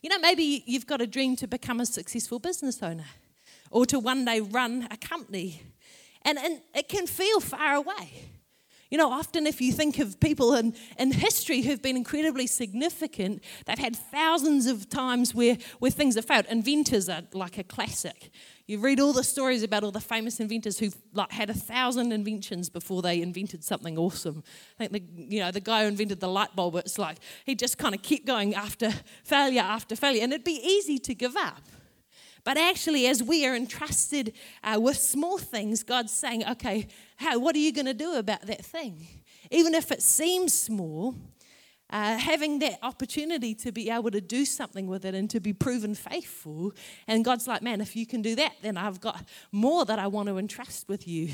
You 0.03 0.11
know, 0.11 0.19
maybe 0.19 0.63
you've 0.67 0.87
got 0.87 1.01
a 1.01 1.07
dream 1.07 1.37
to 1.37 1.47
become 1.47 1.81
a 1.81 1.87
successful 1.87 2.39
business 2.39 2.83
owner 2.83 3.07
or 3.71 3.87
to 3.87 3.99
one 3.99 4.25
day 4.25 4.41
run 4.41 4.87
a 4.91 4.97
company, 4.97 5.63
and, 6.23 6.39
and 6.39 6.61
it 6.75 6.89
can 6.89 7.07
feel 7.07 7.41
far 7.41 7.75
away. 7.75 8.29
You 8.91 8.99
know, 8.99 9.11
often 9.11 9.47
if 9.47 9.61
you 9.61 9.73
think 9.73 9.99
of 9.99 10.21
people 10.21 10.55
in, 10.55 10.75
in 10.99 11.11
history 11.11 11.63
who've 11.63 11.83
been 11.83 11.97
incredibly 11.97 12.47
significant, 12.47 13.43
they've 13.67 13.79
had 13.79 13.97
thousands 13.97 14.67
of 14.67 14.89
times 14.89 15.35
where, 15.35 15.57
where 15.79 15.91
things 15.91 16.15
have 16.17 16.25
failed. 16.25 16.47
Inventors 16.49 17.09
are 17.09 17.23
like 17.33 17.59
a 17.59 17.65
classic. 17.65 18.31
You 18.67 18.79
read 18.79 19.01
all 19.01 19.13
the 19.13 19.25
stories 19.25 19.63
about 19.63 19.85
all 19.85 19.91
the 19.91 20.01
famous 20.01 20.41
inventors 20.41 20.79
who've 20.79 20.97
like 21.13 21.31
had 21.31 21.51
a 21.51 21.55
thousand 21.55 22.13
inventions 22.13 22.71
before 22.71 23.03
they 23.03 23.21
invented 23.21 23.63
something 23.63 23.99
awesome. 23.99 24.43
I 24.81 24.87
think 24.87 24.93
the 24.93 25.35
you 25.35 25.41
know 25.41 25.51
the 25.51 25.61
guy 25.61 25.83
who 25.83 25.89
invented 25.89 26.21
the 26.21 26.29
light 26.29 26.57
bulb, 26.57 26.77
it's 26.77 26.99
like 26.99 27.19
he 27.45 27.55
just 27.55 27.77
kind 27.77 27.95
of 27.95 28.03
kept 28.03 28.25
going 28.25 28.55
after 28.55 28.91
failure 29.23 29.61
after 29.61 29.97
failure, 29.97 30.23
and 30.23 30.33
it'd 30.33 30.45
be 30.45 30.61
easy 30.63 30.99
to 31.01 31.15
give 31.15 31.37
up. 31.37 31.61
But 32.45 32.59
actually, 32.59 33.07
as 33.07 33.23
we 33.23 33.47
are 33.47 33.57
entrusted 33.57 34.35
uh, 34.63 34.79
with 34.81 34.99
small 34.99 35.39
things, 35.39 35.83
God's 35.83 36.13
saying, 36.13 36.47
okay, 36.47 36.87
how, 37.17 37.39
what 37.39 37.57
are 37.57 37.61
you 37.61 37.73
going 37.73 37.87
to 37.87 37.95
do 37.95 38.15
about 38.15 38.43
that 38.43 38.65
thing? 38.65 39.07
Even 39.51 39.75
if 39.75 39.91
it 39.91 40.03
seems 40.03 40.53
small, 40.53 41.15
uh, 41.91 42.19
having 42.19 42.59
that 42.59 42.79
opportunity 42.83 43.55
to 43.55 43.73
be 43.73 43.89
able 43.89 44.11
to 44.11 44.21
do 44.21 44.45
something 44.45 44.87
with 44.87 45.05
it 45.05 45.15
and 45.15 45.31
to 45.31 45.41
be 45.41 45.53
proven 45.53 45.95
faithful. 45.95 46.73
And 47.07 47.25
God's 47.25 47.47
like, 47.47 47.63
man, 47.63 47.81
if 47.81 47.97
you 47.97 48.07
can 48.07 48.21
do 48.21 48.35
that, 48.37 48.53
then 48.63 48.77
I've 48.77 49.01
got 49.01 49.25
more 49.51 49.85
that 49.85 49.99
I 49.99 50.07
want 50.07 50.29
to 50.29 50.39
entrust 50.39 50.89
with 50.89 51.09
you. 51.09 51.33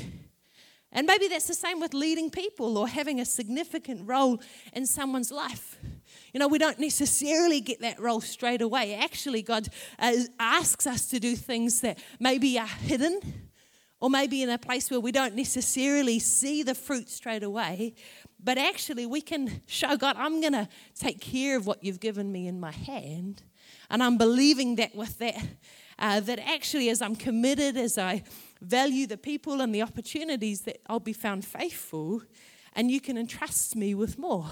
And 0.93 1.07
maybe 1.07 1.27
that's 1.27 1.47
the 1.47 1.53
same 1.53 1.79
with 1.79 1.93
leading 1.93 2.29
people 2.29 2.77
or 2.77 2.87
having 2.87 3.19
a 3.19 3.25
significant 3.25 4.07
role 4.07 4.41
in 4.73 4.85
someone's 4.85 5.31
life. 5.31 5.77
You 6.33 6.39
know, 6.39 6.47
we 6.47 6.57
don't 6.57 6.79
necessarily 6.79 7.59
get 7.61 7.81
that 7.81 7.99
role 7.99 8.21
straight 8.21 8.61
away. 8.61 8.95
Actually, 8.95 9.41
God 9.41 9.67
uh, 9.99 10.13
asks 10.39 10.87
us 10.87 11.07
to 11.07 11.19
do 11.19 11.35
things 11.35 11.81
that 11.81 11.99
maybe 12.19 12.57
are 12.57 12.67
hidden 12.67 13.19
or 13.99 14.09
maybe 14.09 14.41
in 14.41 14.49
a 14.49 14.57
place 14.57 14.89
where 14.89 14.99
we 14.99 15.11
don't 15.11 15.35
necessarily 15.35 16.19
see 16.19 16.63
the 16.63 16.73
fruit 16.73 17.09
straight 17.09 17.43
away. 17.43 17.93
But 18.43 18.57
actually, 18.57 19.05
we 19.05 19.21
can 19.21 19.61
show 19.67 19.95
God, 19.97 20.15
I'm 20.17 20.41
going 20.41 20.53
to 20.53 20.67
take 20.95 21.19
care 21.19 21.57
of 21.57 21.67
what 21.67 21.83
you've 21.83 21.99
given 21.99 22.31
me 22.31 22.47
in 22.47 22.59
my 22.59 22.71
hand. 22.71 23.43
And 23.89 24.01
I'm 24.01 24.17
believing 24.17 24.77
that 24.77 24.95
with 24.95 25.19
that, 25.19 25.35
uh, 25.99 26.19
that 26.21 26.39
actually, 26.39 26.89
as 26.89 27.01
I'm 27.01 27.15
committed, 27.15 27.77
as 27.77 27.97
I 27.97 28.23
value 28.61 29.05
the 29.05 29.17
people 29.17 29.61
and 29.61 29.75
the 29.75 29.83
opportunities, 29.83 30.61
that 30.61 30.81
I'll 30.87 30.99
be 30.99 31.13
found 31.13 31.45
faithful 31.45 32.23
and 32.73 32.89
you 32.89 33.01
can 33.01 33.17
entrust 33.17 33.75
me 33.75 33.93
with 33.93 34.17
more. 34.17 34.47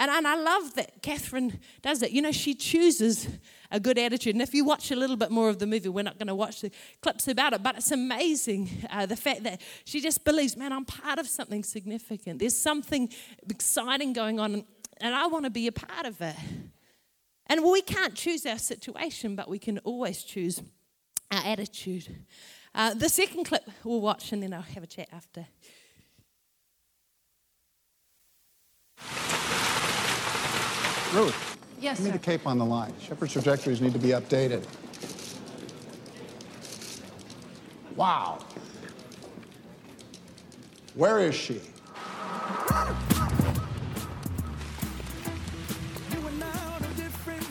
And, 0.00 0.10
and 0.10 0.26
I 0.26 0.34
love 0.34 0.74
that 0.76 1.02
Catherine 1.02 1.60
does 1.82 2.02
it. 2.02 2.10
You 2.10 2.22
know, 2.22 2.32
she 2.32 2.54
chooses 2.54 3.28
a 3.70 3.78
good 3.78 3.98
attitude. 3.98 4.34
And 4.34 4.40
if 4.40 4.54
you 4.54 4.64
watch 4.64 4.90
a 4.90 4.96
little 4.96 5.14
bit 5.14 5.30
more 5.30 5.50
of 5.50 5.58
the 5.58 5.66
movie, 5.66 5.90
we're 5.90 6.02
not 6.02 6.18
going 6.18 6.28
to 6.28 6.34
watch 6.34 6.62
the 6.62 6.70
clips 7.02 7.28
about 7.28 7.52
it, 7.52 7.62
but 7.62 7.76
it's 7.76 7.92
amazing 7.92 8.70
uh, 8.88 9.04
the 9.04 9.14
fact 9.14 9.42
that 9.42 9.60
she 9.84 10.00
just 10.00 10.24
believes, 10.24 10.56
man, 10.56 10.72
I'm 10.72 10.86
part 10.86 11.18
of 11.18 11.28
something 11.28 11.62
significant. 11.62 12.38
There's 12.38 12.56
something 12.56 13.10
exciting 13.50 14.14
going 14.14 14.40
on, 14.40 14.64
and 15.02 15.14
I 15.14 15.26
want 15.26 15.44
to 15.44 15.50
be 15.50 15.66
a 15.66 15.72
part 15.72 16.06
of 16.06 16.18
it. 16.22 16.36
And 17.48 17.62
we 17.62 17.82
can't 17.82 18.14
choose 18.14 18.46
our 18.46 18.58
situation, 18.58 19.36
but 19.36 19.50
we 19.50 19.58
can 19.58 19.80
always 19.80 20.22
choose 20.22 20.62
our 21.30 21.42
attitude. 21.44 22.24
Uh, 22.74 22.94
the 22.94 23.10
second 23.10 23.44
clip 23.44 23.68
we'll 23.84 24.00
watch, 24.00 24.32
and 24.32 24.42
then 24.42 24.54
I'll 24.54 24.62
have 24.62 24.82
a 24.82 24.86
chat 24.86 25.08
after. 25.12 25.46
Ruth. 31.12 31.58
Yes, 31.80 31.96
Give 31.96 32.06
me 32.06 32.12
sir. 32.12 32.18
the 32.18 32.24
cape 32.24 32.46
on 32.46 32.58
the 32.58 32.64
line. 32.64 32.92
Shepard's 33.00 33.32
trajectories 33.32 33.80
need 33.80 33.92
to 33.94 33.98
be 33.98 34.08
updated. 34.08 34.64
Wow. 37.96 38.38
Where 40.94 41.18
is 41.20 41.34
she? 41.34 41.60
I 42.68 42.92
are 46.82 46.92
different 46.96 47.42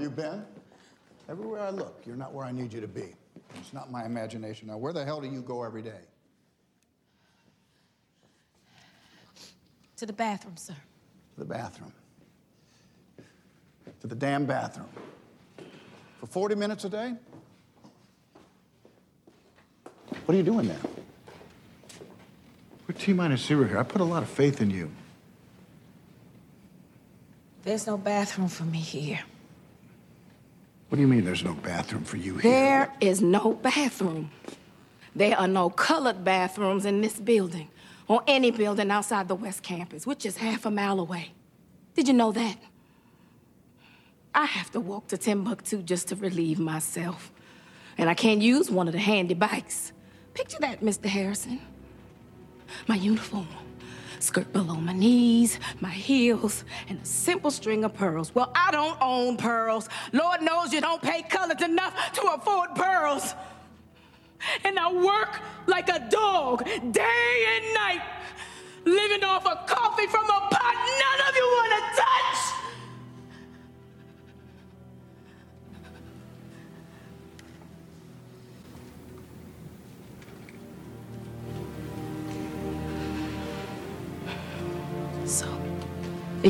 have 0.00 0.10
you 0.10 0.16
been? 0.16 0.44
Everywhere 1.28 1.60
I 1.60 1.70
look, 1.70 2.02
you're 2.06 2.16
not 2.16 2.32
where 2.32 2.46
I 2.46 2.52
need 2.52 2.72
you 2.72 2.80
to 2.80 2.88
be. 2.88 3.14
It's 3.56 3.72
not 3.72 3.90
my 3.90 4.04
imagination. 4.06 4.68
Now, 4.68 4.78
where 4.78 4.92
the 4.92 5.04
hell 5.04 5.20
do 5.20 5.28
you 5.28 5.42
go 5.42 5.62
every 5.62 5.82
day? 5.82 6.00
To 9.98 10.06
the 10.06 10.12
bathroom, 10.12 10.56
sir. 10.56 10.74
To 11.34 11.40
the 11.40 11.44
bathroom. 11.44 11.92
To 14.00 14.06
the 14.06 14.14
damn 14.14 14.46
bathroom. 14.46 14.88
For 16.20 16.26
40 16.26 16.54
minutes 16.54 16.84
a 16.84 16.88
day? 16.88 17.14
What 20.24 20.34
are 20.34 20.38
you 20.38 20.42
doing 20.42 20.68
there? 20.68 20.80
We're 22.88 22.94
T 22.94 23.12
minus 23.12 23.44
zero 23.44 23.66
here. 23.66 23.78
I 23.78 23.82
put 23.82 24.00
a 24.00 24.04
lot 24.04 24.22
of 24.22 24.30
faith 24.30 24.62
in 24.62 24.70
you. 24.70 24.90
There's 27.62 27.86
no 27.86 27.98
bathroom 27.98 28.48
for 28.48 28.64
me 28.64 28.78
here. 28.78 29.20
What 30.90 30.96
do 30.96 31.02
you 31.02 31.08
mean 31.08 31.24
there's 31.24 31.44
no 31.44 31.54
bathroom 31.54 32.02
for 32.02 32.16
you 32.16 32.36
here? 32.38 32.50
There 32.50 32.92
is 33.00 33.22
no 33.22 33.52
bathroom. 33.52 34.32
There 35.14 35.38
are 35.38 35.46
no 35.46 35.70
colored 35.70 36.24
bathrooms 36.24 36.84
in 36.84 37.00
this 37.00 37.20
building 37.20 37.68
or 38.08 38.24
any 38.26 38.50
building 38.50 38.90
outside 38.90 39.28
the 39.28 39.36
West 39.36 39.62
Campus, 39.62 40.04
which 40.04 40.26
is 40.26 40.38
half 40.38 40.66
a 40.66 40.70
mile 40.70 40.98
away. 40.98 41.30
Did 41.94 42.08
you 42.08 42.14
know 42.14 42.32
that? 42.32 42.58
I 44.34 44.46
have 44.46 44.72
to 44.72 44.80
walk 44.80 45.06
to 45.08 45.16
Timbuktu 45.16 45.80
just 45.82 46.08
to 46.08 46.16
relieve 46.16 46.58
myself. 46.58 47.30
And 47.96 48.10
I 48.10 48.14
can't 48.14 48.42
use 48.42 48.68
one 48.68 48.88
of 48.88 48.92
the 48.92 48.98
handy 48.98 49.34
bikes. 49.34 49.92
Picture 50.34 50.58
that, 50.58 50.80
Mr. 50.80 51.06
Harrison. 51.06 51.60
My 52.88 52.96
uniform, 52.96 53.46
skirt 54.22 54.52
below 54.52 54.76
my 54.76 54.92
knees, 54.92 55.58
my 55.80 55.90
heels, 55.90 56.64
and 56.88 57.00
a 57.00 57.04
simple 57.04 57.50
string 57.50 57.84
of 57.84 57.94
pearls. 57.94 58.34
Well, 58.34 58.50
I 58.54 58.70
don't 58.70 58.96
own 59.00 59.36
pearls. 59.36 59.88
Lord 60.12 60.42
knows 60.42 60.72
you 60.72 60.80
don't 60.80 61.02
pay 61.02 61.22
colors 61.22 61.62
enough 61.62 62.12
to 62.12 62.22
afford 62.22 62.74
pearls. 62.74 63.34
And 64.64 64.78
I 64.78 64.92
work 64.92 65.40
like 65.66 65.88
a 65.88 66.06
dog 66.10 66.64
day 66.64 67.46
and 67.56 67.74
night, 67.74 68.02
living 68.84 69.24
off 69.24 69.46
of 69.46 69.66
coffee 69.66 70.06
from 70.06 70.24
a 70.24 70.40
pot 70.50 70.74
none 71.00 71.28
of 71.28 71.36
you 71.36 71.44
want 71.44 71.72
to 71.72 72.02
touch. 72.02 72.59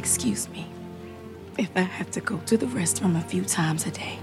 Excuse 0.01 0.49
me 0.49 0.67
if 1.59 1.71
I 1.77 1.83
have 1.83 2.11
to 2.13 2.23
go 2.23 2.39
to 2.47 2.57
the 2.57 2.65
restroom 2.65 3.19
a 3.19 3.21
few 3.21 3.45
times 3.45 3.85
a 3.85 3.91
day. 3.91 4.19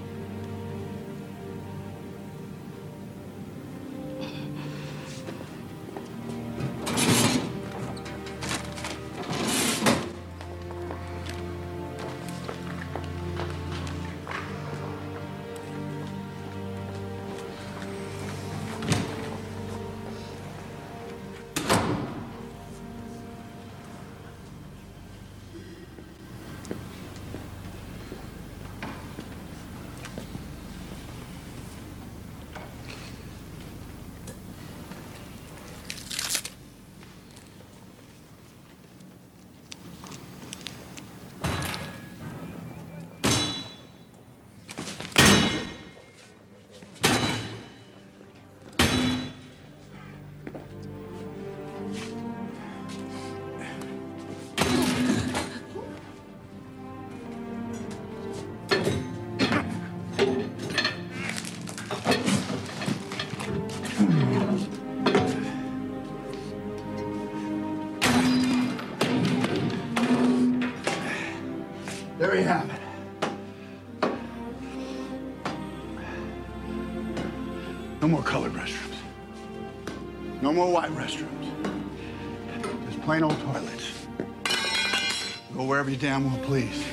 No 78.07 78.13
more 78.13 78.23
colored 78.23 78.53
restrooms. 78.53 78.95
No 80.41 80.53
more 80.53 80.71
white 80.71 80.91
restrooms. 80.91 81.51
Just 82.85 83.01
plain 83.01 83.21
old 83.21 83.37
toilets. 83.41 84.07
Go 85.53 85.65
wherever 85.65 85.89
you 85.89 85.97
damn 85.97 86.23
well 86.23 86.41
please. 86.45 86.85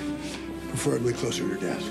Preferably 0.71 1.13
closer 1.13 1.45
to 1.45 1.49
your 1.51 1.59
desk. 1.59 1.87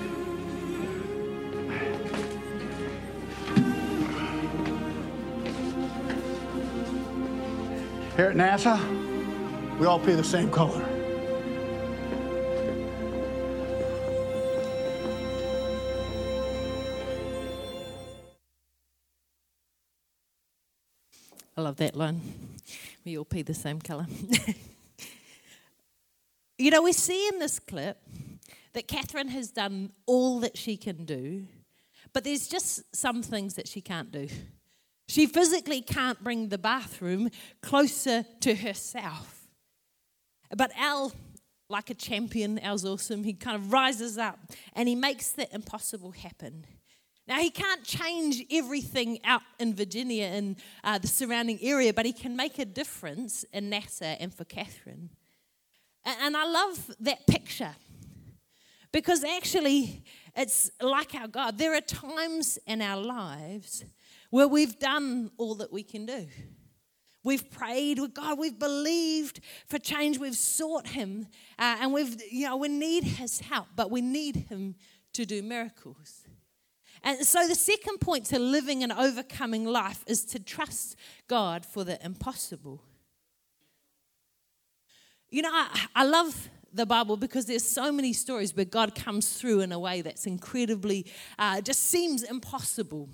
Here 8.18 8.26
at 8.26 8.36
NASA, 8.36 9.80
we 9.80 9.86
all 9.86 10.00
pee 10.00 10.16
the 10.16 10.24
same 10.26 10.52
color. 10.52 10.93
I 21.56 21.62
love 21.62 21.78
that 21.78 21.96
line. 21.96 22.22
We 23.06 23.18
all 23.18 23.26
pee 23.26 23.44
the 23.44 23.54
same 23.54 23.80
colour. 23.80 24.08
you 26.58 26.72
know, 26.72 26.82
we 26.82 26.94
see 26.94 27.28
in 27.28 27.40
this 27.40 27.60
clip 27.60 27.98
that 28.74 28.88
Catherine 28.88 29.28
has 29.28 29.52
done 29.52 29.92
all 30.08 30.40
that 30.40 30.58
she 30.58 30.78
can 30.78 31.06
do, 31.06 31.46
but 32.12 32.24
there's 32.24 32.48
just 32.48 32.96
some 32.96 33.22
things 33.22 33.54
that 33.54 33.68
she 33.68 33.82
can't 33.82 34.12
do. 34.12 34.28
She 35.08 35.28
physically 35.28 35.82
can't 35.82 36.24
bring 36.24 36.50
the 36.50 36.58
bathroom 36.58 37.30
closer 37.62 38.26
to 38.42 38.56
herself. 38.56 39.48
But 40.56 40.72
Al, 40.78 41.12
like 41.70 41.90
a 41.92 41.94
champion, 41.94 42.58
Al's 42.60 42.86
awesome. 42.86 43.24
He 43.24 43.34
kind 43.34 43.56
of 43.56 43.72
rises 43.72 44.18
up 44.18 44.40
and 44.74 44.88
he 44.88 44.96
makes 44.96 45.32
the 45.32 45.54
impossible 45.54 46.12
happen. 46.12 46.66
Now, 47.28 47.40
he 47.40 47.50
can't 47.50 47.84
change 47.84 48.44
everything 48.52 49.20
out 49.24 49.44
in 49.58 49.74
Virginia 49.74 50.26
and 50.26 50.58
uh, 50.84 50.98
the 50.98 51.08
surrounding 51.08 51.58
area, 51.62 51.94
but 51.94 52.06
he 52.06 52.12
can 52.12 52.36
make 52.36 52.60
a 52.60 52.66
difference 52.66 53.46
in 53.54 53.70
NASA 53.70 54.18
and 54.20 54.34
for 54.34 54.44
Catherine. 54.44 55.10
And, 56.04 56.18
and 56.22 56.38
I 56.38 56.46
love 56.46 56.92
that 57.00 57.26
picture 57.26 57.76
because 58.92 59.24
actually, 59.24 60.04
it's 60.36 60.70
like 60.82 61.16
our 61.16 61.28
God. 61.28 61.58
There 61.58 61.76
are 61.76 61.82
times 61.82 62.60
in 62.68 62.82
our 62.82 63.02
lives 63.02 63.84
where 64.30 64.48
we've 64.48 64.78
done 64.80 65.32
all 65.38 65.56
that 65.56 65.72
we 65.72 65.84
can 65.84 66.06
do. 66.06 66.28
We've 67.24 67.50
prayed 67.50 68.00
with 68.00 68.14
God, 68.14 68.38
we've 68.38 68.60
believed 68.60 69.40
for 69.66 69.80
change, 69.80 70.18
we've 70.18 70.36
sought 70.36 70.88
Him, 70.88 71.28
uh, 71.58 71.78
and 71.80 71.94
we've, 71.94 72.22
you 72.30 72.48
know, 72.48 72.58
we 72.58 72.68
need 72.68 73.06
His 73.06 73.40
help, 73.40 73.68
but 73.78 73.90
we 73.90 74.02
need 74.02 74.36
Him 74.50 74.76
to 75.14 75.26
do 75.26 75.42
miracles. 75.42 76.23
And 77.04 77.26
so, 77.26 77.48
the 77.48 77.56
second 77.56 78.00
point 78.00 78.26
to 78.28 78.40
living 78.40 78.82
an 78.82 78.92
overcoming 78.92 79.66
life 79.66 80.04
is 80.08 80.24
to 80.26 80.40
trust 80.40 80.96
God 81.28 81.66
for 81.66 81.84
the 81.84 82.04
impossible. 82.04 82.82
You 85.30 85.42
know, 85.42 85.50
I, 85.52 85.88
I, 85.96 86.04
love 86.06 86.50
the 86.72 86.86
Bible 86.86 87.18
because 87.18 87.46
there's 87.46 87.66
so 87.66 87.92
many 87.92 88.14
stories 88.14 88.56
where 88.56 88.66
God 88.66 88.96
comes 88.96 89.34
through 89.34 89.62
in 89.62 89.72
a 89.72 89.80
way 89.80 90.02
that's 90.02 90.26
incredibly, 90.26 91.06
uh, 91.40 91.60
just 91.60 91.84
seems 91.84 92.24
impossible. 92.24 93.10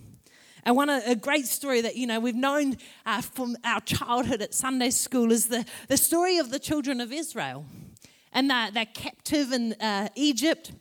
And 0.63 0.75
one 0.75 0.89
of 0.89 1.01
a 1.07 1.15
great 1.15 1.47
story 1.47 1.81
that 1.81 1.95
you 1.95 2.05
know 2.05 2.19
we've 2.19 2.35
known 2.35 2.77
uh, 3.07 3.21
from 3.21 3.55
our 3.63 3.79
childhood 3.81 4.41
at 4.43 4.53
Sunday 4.53 4.91
school 4.91 5.31
is 5.31 5.47
the, 5.47 5.65
the 5.87 5.97
story 5.97 6.37
of 6.37 6.51
the 6.51 6.59
children 6.59 7.01
of 7.01 7.11
Israel, 7.11 7.65
and 8.33 8.51
they're, 8.51 8.69
they're 8.69 8.85
captive 8.85 9.51
in 9.51 9.73
uh, 9.79 10.09
Egypt 10.15 10.73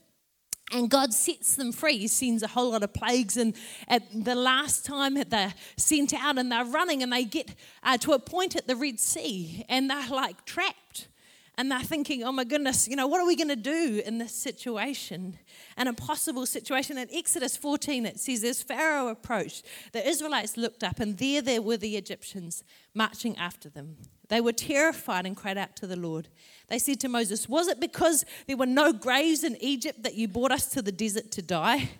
and 0.72 0.90
God 0.90 1.14
sets 1.14 1.56
them 1.56 1.72
free. 1.72 1.98
He 1.98 2.08
sends 2.08 2.42
a 2.42 2.48
whole 2.48 2.70
lot 2.70 2.82
of 2.82 2.92
plagues. 2.92 3.36
And 3.36 3.54
at 3.88 4.02
the 4.12 4.34
last 4.34 4.84
time 4.84 5.14
they're 5.14 5.54
sent 5.76 6.12
out 6.12 6.38
and 6.38 6.52
they're 6.52 6.64
running 6.64 7.02
and 7.02 7.12
they 7.12 7.24
get 7.24 7.54
uh, 7.82 7.96
to 7.98 8.12
a 8.12 8.18
point 8.18 8.56
at 8.56 8.66
the 8.66 8.76
Red 8.76 9.00
Sea 9.00 9.64
and 9.68 9.90
they're 9.90 10.08
like 10.08 10.44
trapped. 10.44 11.08
And 11.58 11.72
they're 11.72 11.80
thinking, 11.80 12.22
oh 12.22 12.30
my 12.30 12.44
goodness, 12.44 12.86
you 12.86 12.94
know, 12.94 13.08
what 13.08 13.20
are 13.20 13.26
we 13.26 13.34
going 13.34 13.48
to 13.48 13.56
do 13.56 14.00
in 14.06 14.18
this 14.18 14.32
situation? 14.32 15.36
An 15.76 15.88
impossible 15.88 16.46
situation. 16.46 16.96
In 16.96 17.08
Exodus 17.12 17.56
14, 17.56 18.06
it 18.06 18.20
says, 18.20 18.44
as 18.44 18.62
Pharaoh 18.62 19.08
approached, 19.08 19.64
the 19.90 20.06
Israelites 20.06 20.56
looked 20.56 20.84
up, 20.84 21.00
and 21.00 21.18
there 21.18 21.42
there 21.42 21.60
were 21.60 21.76
the 21.76 21.96
Egyptians 21.96 22.62
marching 22.94 23.36
after 23.36 23.68
them. 23.68 23.96
They 24.28 24.40
were 24.40 24.52
terrified 24.52 25.26
and 25.26 25.36
cried 25.36 25.58
out 25.58 25.74
to 25.76 25.88
the 25.88 25.96
Lord. 25.96 26.28
They 26.68 26.78
said 26.78 27.00
to 27.00 27.08
Moses, 27.08 27.48
Was 27.48 27.66
it 27.66 27.80
because 27.80 28.24
there 28.46 28.56
were 28.56 28.64
no 28.64 28.92
graves 28.92 29.42
in 29.42 29.56
Egypt 29.60 30.04
that 30.04 30.14
you 30.14 30.28
brought 30.28 30.52
us 30.52 30.66
to 30.68 30.80
the 30.80 30.92
desert 30.92 31.32
to 31.32 31.42
die? 31.42 31.90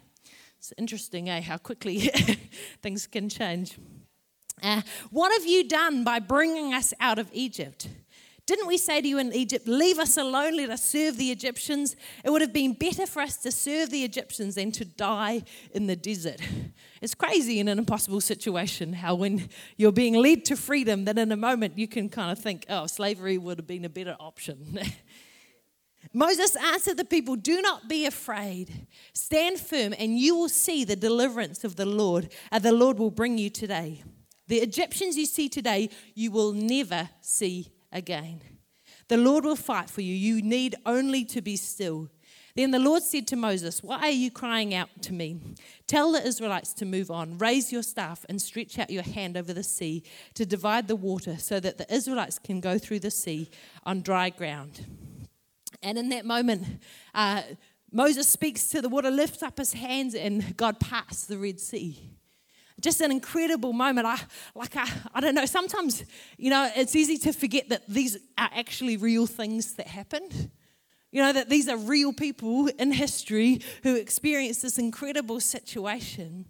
It's 0.59 0.73
interesting, 0.79 1.29
eh, 1.29 1.41
how 1.41 1.57
quickly 1.57 1.99
things 2.83 3.09
can 3.09 3.29
change. 3.29 3.77
Uh, 4.63 4.83
what 5.11 5.33
have 5.33 5.47
you 5.47 5.67
done 5.67 6.05
by 6.05 6.21
bringing 6.21 6.75
us 6.75 6.95
out 7.01 7.19
of 7.19 7.29
Egypt? 7.33 7.89
Didn't 8.49 8.67
we 8.67 8.79
say 8.79 9.03
to 9.03 9.07
you 9.07 9.19
in 9.19 9.31
Egypt, 9.35 9.69
Leave 9.69 9.99
us 9.99 10.17
alone, 10.17 10.57
let 10.57 10.71
us 10.71 10.83
serve 10.83 11.19
the 11.19 11.31
Egyptians? 11.31 11.95
It 12.25 12.31
would 12.31 12.41
have 12.41 12.55
been 12.55 12.73
better 12.73 13.07
for 13.07 13.21
us 13.21 13.37
to 13.43 13.53
serve 13.53 13.91
the 13.91 14.05
Egyptians 14.05 14.55
than 14.55 14.73
to 14.73 14.87
die 14.87 15.43
in 15.73 15.87
the 15.87 15.95
desert. 15.95 16.41
It's 17.03 17.15
crazy 17.15 17.61
in 17.61 17.69
an 17.69 17.79
impossible 17.79 18.23
situation 18.23 18.95
how, 18.95 19.17
when 19.17 19.51
you're 19.77 19.93
being 19.93 20.15
led 20.15 20.47
to 20.47 20.57
freedom, 20.57 21.05
that 21.05 21.19
in 21.19 21.31
a 21.31 21.37
moment 21.37 21.77
you 21.77 21.87
can 21.87 22.09
kind 22.09 22.33
of 22.33 22.39
think, 22.39 22.65
Oh, 22.71 22.87
slavery 22.87 23.37
would 23.37 23.59
have 23.59 23.67
been 23.67 23.85
a 23.85 23.91
better 23.91 24.17
option. 24.19 24.81
Moses 26.15 26.57
answered 26.57 26.97
the 26.97 27.05
people, 27.05 27.37
Do 27.37 27.61
not 27.61 27.87
be 27.87 28.07
afraid. 28.07 28.87
Stand 29.13 29.61
firm, 29.61 29.95
and 29.99 30.19
you 30.19 30.35
will 30.35 30.49
see 30.49 30.85
the 30.85 30.97
deliverance 30.97 31.65
of 31.65 31.77
the 31.77 31.85
Lord, 31.87 32.33
and 32.51 32.65
the 32.65 32.73
Lord 32.73 32.99
will 32.99 33.11
bring 33.11 33.37
you 33.37 33.51
today. 33.51 34.03
The 34.47 34.61
Egyptians 34.61 35.19
you 35.19 35.27
see 35.27 35.51
today, 35.51 35.91
you 36.15 36.31
will 36.31 36.55
never 36.55 37.11
see 37.21 37.69
again. 37.93 38.41
The 39.09 39.17
Lord 39.17 39.45
will 39.45 39.57
fight 39.57 39.89
for 39.91 40.01
you. 40.03 40.15
You 40.15 40.43
need 40.43 40.75
only 40.85 41.25
to 41.27 41.41
be 41.41 41.57
still. 41.57 42.09
Then 42.55 42.73
the 42.73 42.79
Lord 42.79 43.03
said 43.03 43.27
to 43.29 43.37
Moses, 43.37 43.83
Why 43.83 43.99
are 44.01 44.11
you 44.11 44.31
crying 44.31 44.75
out 44.75 44.89
to 45.03 45.13
me? 45.13 45.41
Tell 45.87 46.13
the 46.13 46.27
Israelites 46.27 46.73
to 46.75 46.85
move 46.85 47.11
on. 47.11 47.39
Raise 47.39 47.73
your 47.73 47.83
staff 47.83 48.27
and 48.29 48.43
stretch 48.43 48.79
out 48.79 48.91
your 48.91 49.05
hand 49.05 49.37
over 49.37 49.53
the 49.53 49.63
sea 49.63 50.03
to 50.35 50.45
divide 50.45 50.89
the 50.89 50.97
water 50.97 51.39
so 51.39 51.61
that 51.61 51.79
the 51.79 51.93
Israelites 51.93 52.39
can 52.39 52.61
go 52.61 52.77
through 52.77 53.01
the 53.01 53.11
sea 53.11 53.49
on 53.85 54.03
dry 54.03 54.31
ground. 54.31 54.85
And 55.83 55.97
in 55.97 56.09
that 56.09 56.27
moment, 56.27 56.83
uh, 57.15 57.43
Moses 57.93 58.29
speaks 58.29 58.69
to 58.71 58.83
the 58.83 58.89
water, 58.89 59.11
lifts 59.11 59.43
up 59.43 59.59
his 59.59 59.75
hands, 59.75 60.15
and 60.15 60.57
God 60.57 60.81
parts 60.81 61.27
the 61.27 61.39
Red 61.39 61.61
Sea 61.61 62.18
just 62.81 63.01
an 63.01 63.11
incredible 63.11 63.73
moment. 63.73 64.07
I 64.07 64.19
like 64.55 64.77
I, 64.77 64.89
I 65.15 65.21
don't 65.21 65.35
know, 65.35 65.47
sometimes, 65.47 66.05
you 66.37 66.51
know, 66.51 66.71
it's 66.77 66.95
easy 66.95 67.19
to 67.19 67.33
forget 67.33 67.69
that 67.71 67.87
these 67.89 68.17
are 68.37 68.51
actually 68.53 68.97
real 68.97 69.27
things 69.27 69.75
that 69.75 69.89
happened. 69.89 70.51
You 71.11 71.23
know, 71.23 71.33
that 71.33 71.49
these 71.49 71.69
are 71.69 71.77
real 71.77 72.13
people 72.13 72.69
in 72.79 72.93
history 72.93 73.63
who 73.83 73.95
experienced 73.95 74.61
this 74.63 74.79
incredible 74.79 75.41
situation. 75.41 76.47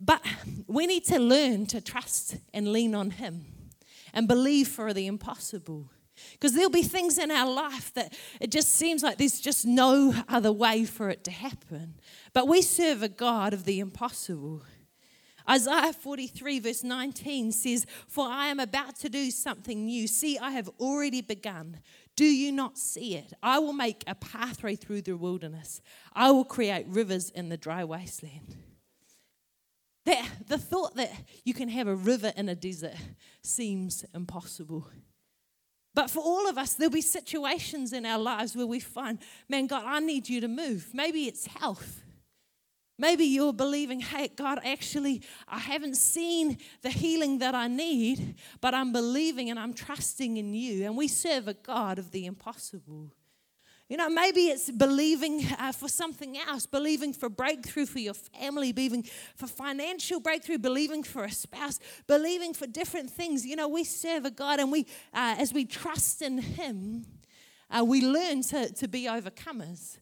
But 0.00 0.24
we 0.66 0.86
need 0.86 1.04
to 1.06 1.18
learn 1.18 1.66
to 1.66 1.80
trust 1.80 2.36
and 2.52 2.72
lean 2.72 2.94
on 2.94 3.12
Him 3.12 3.46
and 4.12 4.26
believe 4.26 4.68
for 4.68 4.92
the 4.92 5.06
impossible. 5.06 5.90
Because 6.32 6.54
there'll 6.54 6.70
be 6.70 6.82
things 6.82 7.18
in 7.18 7.30
our 7.30 7.50
life 7.50 7.92
that 7.94 8.14
it 8.40 8.50
just 8.50 8.74
seems 8.74 9.02
like 9.02 9.18
there's 9.18 9.40
just 9.40 9.66
no 9.66 10.14
other 10.28 10.52
way 10.52 10.84
for 10.84 11.10
it 11.10 11.24
to 11.24 11.30
happen. 11.30 11.94
But 12.32 12.48
we 12.48 12.62
serve 12.62 13.02
a 13.02 13.08
God 13.08 13.52
of 13.52 13.64
the 13.64 13.80
impossible. 13.80 14.62
Isaiah 15.48 15.94
43, 15.94 16.60
verse 16.60 16.84
19 16.84 17.52
says, 17.52 17.86
For 18.06 18.26
I 18.26 18.48
am 18.48 18.60
about 18.60 18.96
to 18.96 19.08
do 19.08 19.30
something 19.30 19.86
new. 19.86 20.06
See, 20.06 20.38
I 20.38 20.50
have 20.50 20.68
already 20.78 21.22
begun. 21.22 21.80
Do 22.16 22.26
you 22.26 22.52
not 22.52 22.76
see 22.76 23.14
it? 23.14 23.32
I 23.42 23.58
will 23.58 23.72
make 23.72 24.04
a 24.06 24.14
pathway 24.14 24.76
through 24.76 25.02
the 25.02 25.16
wilderness, 25.16 25.80
I 26.12 26.30
will 26.30 26.44
create 26.44 26.86
rivers 26.88 27.30
in 27.30 27.48
the 27.48 27.56
dry 27.56 27.84
wasteland. 27.84 28.56
That, 30.04 30.26
the 30.46 30.58
thought 30.58 30.96
that 30.96 31.12
you 31.44 31.52
can 31.52 31.68
have 31.68 31.86
a 31.86 31.94
river 31.94 32.32
in 32.34 32.48
a 32.48 32.54
desert 32.54 32.94
seems 33.42 34.06
impossible. 34.14 34.88
But 35.98 36.10
for 36.10 36.20
all 36.20 36.48
of 36.48 36.56
us, 36.56 36.74
there'll 36.74 36.92
be 36.92 37.00
situations 37.00 37.92
in 37.92 38.06
our 38.06 38.20
lives 38.20 38.54
where 38.54 38.68
we 38.68 38.78
find, 38.78 39.18
man, 39.48 39.66
God, 39.66 39.82
I 39.84 39.98
need 39.98 40.28
you 40.28 40.40
to 40.42 40.46
move. 40.46 40.90
Maybe 40.94 41.24
it's 41.24 41.46
health. 41.46 42.04
Maybe 43.00 43.24
you're 43.24 43.52
believing, 43.52 43.98
hey, 43.98 44.28
God, 44.28 44.60
actually, 44.64 45.22
I 45.48 45.58
haven't 45.58 45.96
seen 45.96 46.58
the 46.82 46.90
healing 46.90 47.38
that 47.38 47.56
I 47.56 47.66
need, 47.66 48.36
but 48.60 48.74
I'm 48.74 48.92
believing 48.92 49.50
and 49.50 49.58
I'm 49.58 49.74
trusting 49.74 50.36
in 50.36 50.54
you. 50.54 50.84
And 50.84 50.96
we 50.96 51.08
serve 51.08 51.48
a 51.48 51.54
God 51.54 51.98
of 51.98 52.12
the 52.12 52.26
impossible. 52.26 53.10
You 53.88 53.96
know, 53.96 54.10
maybe 54.10 54.48
it's 54.48 54.70
believing 54.70 55.46
uh, 55.58 55.72
for 55.72 55.88
something 55.88 56.36
else, 56.36 56.66
believing 56.66 57.14
for 57.14 57.30
breakthrough 57.30 57.86
for 57.86 58.00
your 58.00 58.12
family, 58.12 58.70
believing 58.70 59.04
for 59.34 59.46
financial 59.46 60.20
breakthrough, 60.20 60.58
believing 60.58 61.02
for 61.02 61.24
a 61.24 61.30
spouse, 61.30 61.80
believing 62.06 62.52
for 62.52 62.66
different 62.66 63.08
things. 63.08 63.46
You 63.46 63.56
know, 63.56 63.66
we 63.66 63.84
serve 63.84 64.26
a 64.26 64.30
God, 64.30 64.60
and 64.60 64.70
we, 64.70 64.82
uh, 65.14 65.36
as 65.38 65.54
we 65.54 65.64
trust 65.64 66.20
in 66.20 66.36
Him, 66.36 67.06
uh, 67.70 67.82
we 67.82 68.04
learn 68.04 68.42
to, 68.42 68.70
to 68.74 68.88
be 68.88 69.04
overcomers, 69.04 69.96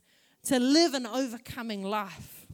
to 0.47 0.59
live 0.59 0.95
an 0.95 1.07
overcoming 1.07 1.85
life. 1.85 2.49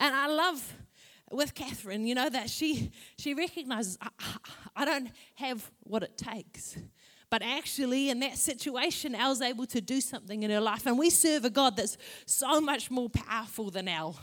And 0.00 0.16
I 0.16 0.26
love 0.26 0.74
with 1.30 1.54
Katherine, 1.54 2.08
you 2.08 2.16
know, 2.16 2.28
that 2.28 2.50
she, 2.50 2.90
she 3.18 3.34
recognizes 3.34 3.98
I, 4.00 4.08
I 4.74 4.84
don't 4.84 5.10
have 5.36 5.70
what 5.84 6.02
it 6.02 6.18
takes. 6.18 6.76
But 7.34 7.42
actually, 7.42 8.10
in 8.10 8.20
that 8.20 8.38
situation, 8.38 9.12
Al's 9.16 9.40
able 9.40 9.66
to 9.66 9.80
do 9.80 10.00
something 10.00 10.44
in 10.44 10.52
her 10.52 10.60
life. 10.60 10.86
And 10.86 10.96
we 10.96 11.10
serve 11.10 11.44
a 11.44 11.50
God 11.50 11.76
that's 11.76 11.98
so 12.26 12.60
much 12.60 12.92
more 12.92 13.10
powerful 13.10 13.72
than 13.72 13.88
Al. 13.88 14.16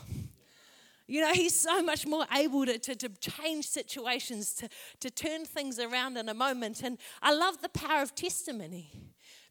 You 1.07 1.19
know, 1.19 1.33
he's 1.33 1.53
so 1.53 1.83
much 1.83 2.07
more 2.07 2.25
able 2.33 2.65
to, 2.65 2.79
to, 2.79 2.95
to, 2.95 3.09
change 3.19 3.67
situations, 3.67 4.53
to, 4.53 4.69
to 5.01 5.09
turn 5.09 5.43
things 5.43 5.77
around 5.77 6.15
in 6.15 6.29
a 6.29 6.33
moment. 6.33 6.83
And 6.83 6.97
I 7.21 7.33
love 7.33 7.61
the 7.61 7.67
power 7.67 8.01
of 8.01 8.15
testimony 8.15 8.89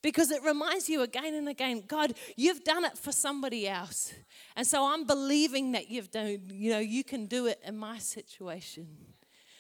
because 0.01 0.31
it 0.31 0.43
reminds 0.43 0.89
you 0.89 1.03
again 1.03 1.35
and 1.35 1.47
again 1.47 1.85
God, 1.87 2.15
you've 2.37 2.65
done 2.65 2.87
it 2.87 2.97
for 2.97 3.13
somebody 3.13 3.69
else. 3.69 4.15
And 4.57 4.67
so 4.67 4.91
I'm 4.91 5.05
believing 5.05 5.73
that 5.73 5.91
you've 5.91 6.11
done, 6.11 6.49
you 6.51 6.71
know, 6.71 6.79
you 6.79 7.05
can 7.05 7.27
do 7.27 7.45
it 7.45 7.61
in 7.63 7.77
my 7.77 7.99
situation. 7.99 8.87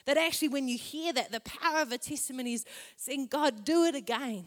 That 0.06 0.16
actually, 0.16 0.48
when 0.48 0.68
you 0.68 0.78
hear 0.78 1.12
that, 1.12 1.32
the 1.32 1.40
power 1.40 1.82
of 1.82 1.92
a 1.92 1.98
testimony 1.98 2.54
is 2.54 2.64
saying, 2.96 3.26
God, 3.26 3.64
do 3.64 3.84
it 3.84 3.94
again. 3.94 4.46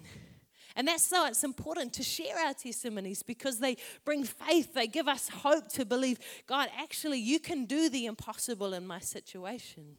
And 0.75 0.87
that's 0.87 1.05
so 1.05 1.25
it's 1.27 1.43
important 1.43 1.93
to 1.93 2.03
share 2.03 2.37
our 2.39 2.53
testimonies 2.53 3.21
because 3.21 3.59
they 3.59 3.77
bring 4.05 4.23
faith, 4.23 4.73
they 4.73 4.87
give 4.87 5.07
us 5.07 5.29
hope 5.29 5.67
to 5.73 5.85
believe, 5.85 6.17
God, 6.47 6.69
actually, 6.77 7.19
you 7.19 7.39
can 7.39 7.65
do 7.65 7.89
the 7.89 8.07
impossible 8.07 8.73
in 8.73 8.87
my 8.87 8.99
situation. 8.99 9.97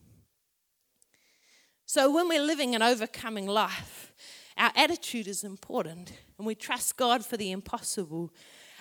So 1.87 2.11
when 2.11 2.29
we're 2.29 2.43
living 2.43 2.75
an 2.75 2.83
overcoming 2.83 3.47
life, 3.47 4.13
our 4.57 4.73
attitude 4.75 5.29
is 5.29 5.45
important 5.45 6.13
and 6.39 6.47
we 6.47 6.55
trust 6.55 6.97
God 6.97 7.25
for 7.25 7.37
the 7.37 7.53
impossible. 7.53 8.33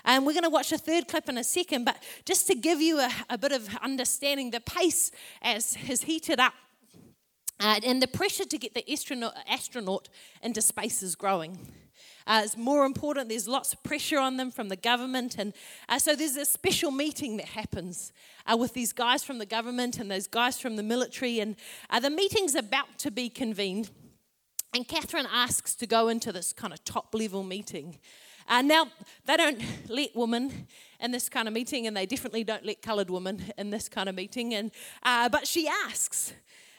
And 0.06 0.26
we're 0.26 0.34
going 0.34 0.44
to 0.44 0.50
watch 0.50 0.72
a 0.72 0.78
third 0.78 1.08
clip 1.08 1.30
in 1.30 1.38
a 1.38 1.44
second, 1.44 1.86
but 1.86 1.98
just 2.26 2.48
to 2.48 2.56
give 2.56 2.82
you 2.82 3.00
a, 3.00 3.10
a 3.30 3.38
bit 3.38 3.52
of 3.52 3.70
understanding, 3.82 4.52
the 4.52 4.60
pace 4.60 5.12
as 5.42 5.76
has 5.76 6.04
heated 6.04 6.40
up 6.40 6.54
uh, 7.60 7.80
and 7.86 8.02
the 8.02 8.08
pressure 8.08 8.46
to 8.46 8.58
get 8.58 8.74
the 8.74 8.92
astronaut, 8.92 9.34
astronaut 9.48 10.10
into 10.42 10.62
space 10.62 11.02
is 11.02 11.16
growing. 11.16 11.58
Uh, 12.26 12.42
it's 12.44 12.58
more 12.58 12.86
important. 12.86 13.30
There's 13.30 13.48
lots 13.48 13.74
of 13.74 13.84
pressure 13.84 14.20
on 14.20 14.38
them 14.38 14.52
from 14.52 14.70
the 14.70 14.76
government. 14.76 15.36
And 15.38 15.54
uh, 15.90 16.00
so 16.00 16.16
there's 16.16 16.38
a 16.38 16.46
special 16.46 16.92
meeting 16.92 17.38
that 17.38 17.48
happens 17.48 18.12
uh, 18.46 18.58
with 18.58 18.74
these 18.74 18.94
guys 18.94 19.24
from 19.24 19.40
the 19.40 19.46
government 19.46 20.00
and 20.00 20.10
those 20.10 20.28
guys 20.28 20.60
from 20.60 20.76
the 20.76 20.84
military. 20.84 21.40
And 21.40 21.56
uh, 21.90 22.00
the 22.00 22.10
meeting's 22.10 22.56
about 22.56 22.98
to 23.00 23.12
be 23.12 23.30
convened. 23.30 23.92
And 24.74 24.88
Katherine 24.88 25.28
asks 25.32 25.76
to 25.76 25.88
go 25.88 26.08
into 26.08 26.32
this 26.32 26.52
kind 26.52 26.74
of 26.74 26.84
top 26.84 27.14
level 27.14 27.44
meeting. 27.44 28.00
Uh, 28.48 28.62
now, 28.62 28.88
they 29.26 29.38
don't 29.38 29.62
let 29.90 30.16
women 30.16 30.68
in 31.00 31.12
this 31.12 31.30
kind 31.30 31.48
of 31.48 31.54
meeting, 31.54 31.88
and 31.88 31.96
they 31.96 32.06
definitely 32.06 32.44
don't 32.44 32.66
let 32.66 32.82
coloured 32.82 33.10
women 33.10 33.44
in 33.58 33.70
this 33.70 33.90
kind 33.90 34.10
of 34.10 34.16
meeting. 34.16 34.54
And, 34.54 34.72
uh, 35.04 35.30
but 35.30 35.48
she 35.48 35.68
asks, 35.68 36.34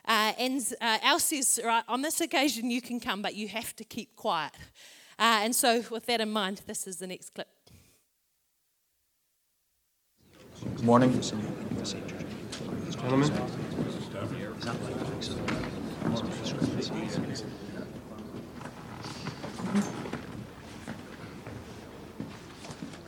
uh, 0.07 0.33
and 0.39 0.61
uh, 0.81 0.99
Al 1.03 1.19
says, 1.19 1.61
right, 1.65 1.85
on 1.89 2.03
this 2.03 2.21
occasion 2.21 2.71
you 2.71 2.83
can 2.83 3.01
come, 3.01 3.23
but 3.23 3.35
you 3.35 3.49
have 3.49 3.75
to 3.77 3.85
keep 3.85 4.17
quiet. 4.17 4.53
Uh, 5.19 5.41
and 5.43 5.55
so, 5.55 5.83
with 5.91 6.07
that 6.07 6.21
in 6.21 6.31
mind, 6.31 6.63
this 6.67 6.87
is 6.87 6.97
the 6.99 7.07
next 7.07 7.35
clip. 7.35 7.49
Good 10.63 10.85
morning. 10.85 11.21
Gentlemen. 11.21 11.55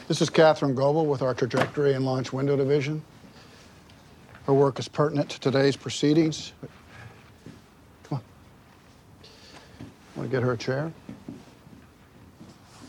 This 0.09 0.23
is 0.23 0.31
Katherine 0.31 0.77
Goble 0.77 1.05
with 1.05 1.21
our 1.21 1.35
Trajectory 1.35 1.95
and 1.95 2.05
Launch 2.05 2.33
Window 2.33 2.57
Division. 2.57 3.03
Her 4.47 4.55
work 4.55 4.79
is 4.79 4.87
pertinent 4.87 5.29
to 5.31 5.41
today's 5.41 5.75
proceedings. 5.75 6.53
Come 8.05 8.19
on. 8.19 8.21
Want 10.15 10.31
to 10.31 10.37
get 10.37 10.45
her 10.45 10.53
a 10.53 10.57
chair? 10.57 10.93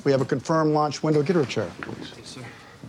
We 0.04 0.12
have 0.12 0.22
a 0.22 0.26
confirmed 0.26 0.74
launch 0.74 1.02
window. 1.02 1.24
Get 1.24 1.38
her 1.38 1.42
a 1.42 1.46
chair, 1.48 1.72
please. 1.82 2.14
Yes, 2.18 2.28
sir. 2.28 2.42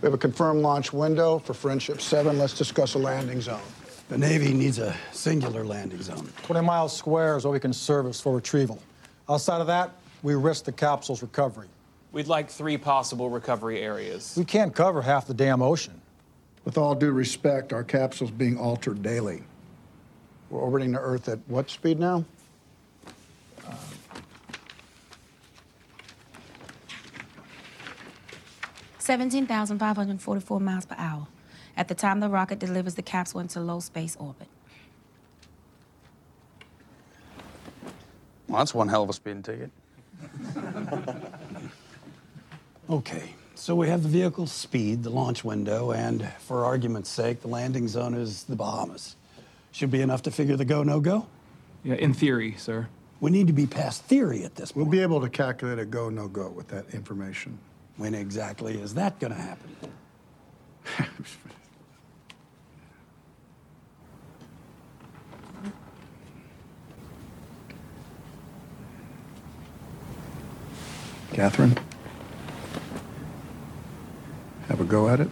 We 0.03 0.07
have 0.07 0.13
a 0.13 0.19
confirmed 0.19 0.61
launch 0.61 0.93
window 0.93 1.39
for 1.39 1.55
Friendship 1.55 2.03
7. 2.03 2.39
Let's 2.39 2.53
discuss 2.53 2.93
a 2.93 2.99
landing 2.99 3.41
zone. 3.41 3.63
The 4.11 4.19
Navy 4.19 4.53
needs 4.53 4.79
a 4.79 4.95
singular 5.11 5.65
landing 5.65 6.03
zone. 6.03 6.31
20 6.43 6.67
miles 6.67 6.95
square 6.95 7.39
is 7.39 7.47
what 7.47 7.55
we 7.55 7.61
can 7.61 7.73
service 7.73 8.21
for 8.21 8.35
retrieval. 8.35 8.79
Outside 9.27 9.63
of 9.63 9.67
that, 9.69 9.93
we 10.23 10.35
risk 10.35 10.65
the 10.65 10.73
capsule's 10.73 11.23
recovery. 11.23 11.69
We'd 12.13 12.27
like 12.27 12.49
three 12.49 12.79
possible 12.79 13.29
recovery 13.29 13.81
areas. 13.81 14.35
We 14.37 14.45
can't 14.45 14.75
cover 14.75 15.03
half 15.03 15.27
the 15.27 15.35
damn 15.35 15.63
ocean. 15.63 16.01
With 16.65 16.79
all 16.79 16.95
due 16.95 17.13
respect, 17.13 17.73
our 17.73 17.85
capsule's 17.85 18.31
being 18.31 18.59
altered 18.59 19.03
daily. 19.03 19.43
We're 20.51 20.61
orbiting 20.61 20.93
the 20.93 21.01
Earth 21.01 21.29
at 21.29 21.39
what 21.47 21.71
speed 21.71 21.99
now? 21.99 22.25
17,544 28.99 30.61
miles 30.61 30.85
per 30.85 30.95
hour 30.99 31.27
at 31.79 31.89
the 31.89 31.95
time 31.95 32.21
the 32.21 32.29
rocket 32.29 32.59
delivers 32.59 32.95
the 32.95 33.01
capsule 33.01 33.41
into 33.41 33.59
low 33.59 33.81
space 33.81 34.17
orbit. 34.21 34.49
Well, 38.49 38.59
that's 38.59 38.75
one 38.75 38.89
hell 38.89 39.05
of 39.05 39.09
a 39.09 39.15
speeding 39.15 39.43
ticket. 39.43 39.71
okay, 42.89 43.35
so 43.55 43.75
we 43.75 43.89
have 43.89 44.03
the 44.03 44.09
vehicle's 44.09 44.53
speed, 44.53 45.03
the 45.03 45.11
launch 45.11 45.45
window, 45.45 45.93
and 45.93 46.27
for 46.41 46.65
argument's 46.65 47.11
sake, 47.11 47.43
the 47.43 47.49
landing 47.49 47.89
zone 47.89 48.15
is 48.15 48.45
the 48.45 48.57
Bahamas. 48.57 49.17
Should 49.73 49.91
be 49.91 50.01
enough 50.01 50.23
to 50.23 50.31
figure 50.31 50.57
the 50.57 50.65
go, 50.65 50.83
no 50.83 51.01
go? 51.01 51.27
Yeah, 51.85 51.97
in 51.97 52.15
theory, 52.15 52.55
sir. 52.57 52.89
We 53.21 53.31
need 53.31 53.49
to 53.49 53.53
be 53.53 53.67
past 53.67 54.05
theory 54.05 54.45
at 54.45 54.55
this 54.55 54.73
point. 54.73 54.87
We'll 54.87 54.93
be 54.93 55.01
able 55.01 55.21
to 55.21 55.29
calculate 55.29 55.79
a 55.79 55.85
go, 55.85 56.09
no 56.09 56.29
go 56.29 56.49
with 56.49 56.69
that 56.69 56.95
information. 56.95 57.59
When 57.97 58.15
exactly 58.15 58.81
is 58.81 58.95
that 58.95 59.19
going 59.19 59.35
to 59.35 59.41
happen? 59.41 59.77
Katherine? 71.33 71.77
Have 74.69 74.78
a 74.78 74.78
go 74.89 75.09
at 75.09 75.21
it? 75.21 75.29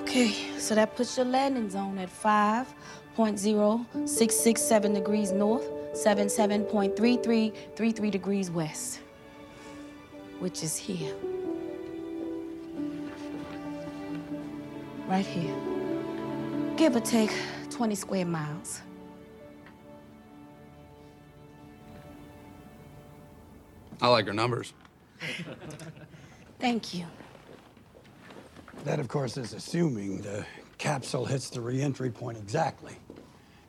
Okay, 0.00 0.32
So 0.58 0.74
that 0.74 0.96
puts 0.96 1.18
your 1.18 1.26
landing 1.26 1.68
zone 1.68 1.98
at 1.98 2.08
5.0667 2.08 4.94
degrees 4.94 5.30
north, 5.32 5.68
77.3333 5.92 8.10
degrees 8.10 8.50
west, 8.50 9.00
which 10.38 10.62
is 10.62 10.78
here. 10.78 11.14
Right 15.06 15.26
here. 15.26 15.54
Give 16.76 16.96
or 16.96 17.00
take 17.00 17.30
20 17.68 17.94
square 17.94 18.24
miles. 18.24 18.80
I 24.00 24.08
like 24.08 24.26
her 24.26 24.32
numbers. 24.32 24.72
Thank 26.58 26.94
you. 26.94 27.04
That, 28.84 28.98
of 28.98 29.08
course, 29.08 29.36
is 29.36 29.52
assuming 29.52 30.22
the 30.22 30.44
capsule 30.78 31.24
hits 31.24 31.50
the 31.50 31.60
reentry 31.60 32.10
point 32.10 32.38
exactly. 32.38 32.94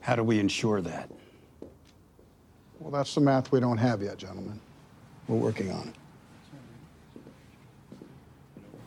How 0.01 0.15
do 0.15 0.23
we 0.23 0.39
ensure 0.39 0.81
that? 0.81 1.09
Well, 2.79 2.91
that's 2.91 3.13
the 3.15 3.21
math 3.21 3.51
we 3.51 3.59
don't 3.59 3.77
have 3.77 4.01
yet, 4.01 4.17
gentlemen. 4.17 4.59
We're 5.27 5.37
working 5.37 5.71
on 5.71 5.89
it. 5.89 5.95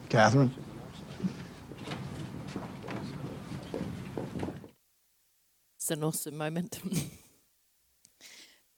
Katherine? 0.08 0.54
It's 5.76 5.90
an 5.90 6.04
awesome 6.04 6.36
moment. 6.36 6.78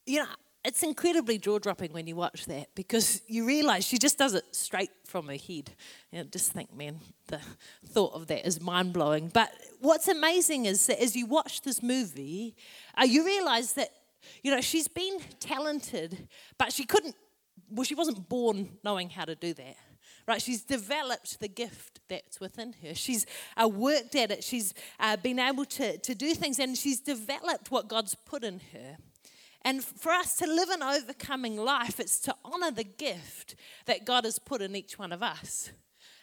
you 0.06 0.20
know, 0.20 0.26
it's 0.68 0.82
incredibly 0.82 1.38
jaw 1.38 1.58
dropping 1.58 1.94
when 1.94 2.06
you 2.06 2.14
watch 2.14 2.44
that 2.44 2.66
because 2.74 3.22
you 3.26 3.46
realize 3.46 3.86
she 3.86 3.96
just 3.96 4.18
does 4.18 4.34
it 4.34 4.44
straight 4.54 4.90
from 5.06 5.26
her 5.26 5.32
head. 5.32 5.70
You 6.12 6.18
know, 6.18 6.24
just 6.24 6.52
think, 6.52 6.76
man, 6.76 7.00
the 7.28 7.40
thought 7.86 8.12
of 8.12 8.26
that 8.26 8.46
is 8.46 8.60
mind 8.60 8.92
blowing. 8.92 9.30
But 9.32 9.50
what's 9.80 10.08
amazing 10.08 10.66
is 10.66 10.86
that 10.86 11.02
as 11.02 11.16
you 11.16 11.24
watch 11.24 11.62
this 11.62 11.82
movie, 11.82 12.54
uh, 13.00 13.04
you 13.04 13.24
realize 13.24 13.72
that, 13.72 13.88
you 14.42 14.50
know, 14.50 14.60
she's 14.60 14.88
been 14.88 15.18
talented, 15.40 16.28
but 16.58 16.70
she 16.70 16.84
couldn't, 16.84 17.14
well, 17.70 17.84
she 17.84 17.94
wasn't 17.94 18.28
born 18.28 18.68
knowing 18.84 19.08
how 19.08 19.24
to 19.24 19.34
do 19.34 19.54
that. 19.54 19.76
Right, 20.26 20.42
she's 20.42 20.62
developed 20.62 21.40
the 21.40 21.48
gift 21.48 22.00
that's 22.10 22.38
within 22.38 22.74
her. 22.82 22.94
She's 22.94 23.24
uh, 23.56 23.66
worked 23.66 24.14
at 24.14 24.30
it. 24.30 24.44
She's 24.44 24.74
uh, 25.00 25.16
been 25.16 25.38
able 25.38 25.64
to, 25.64 25.96
to 25.96 26.14
do 26.14 26.34
things, 26.34 26.58
and 26.58 26.76
she's 26.76 27.00
developed 27.00 27.70
what 27.70 27.88
God's 27.88 28.14
put 28.14 28.44
in 28.44 28.60
her. 28.74 28.98
And 29.68 29.84
for 29.84 30.12
us 30.12 30.34
to 30.36 30.46
live 30.46 30.70
an 30.70 30.82
overcoming 30.82 31.58
life, 31.58 32.00
it's 32.00 32.18
to 32.20 32.34
honor 32.42 32.70
the 32.70 32.84
gift 32.84 33.54
that 33.84 34.06
God 34.06 34.24
has 34.24 34.38
put 34.38 34.62
in 34.62 34.74
each 34.74 34.98
one 34.98 35.12
of 35.12 35.22
us. 35.22 35.72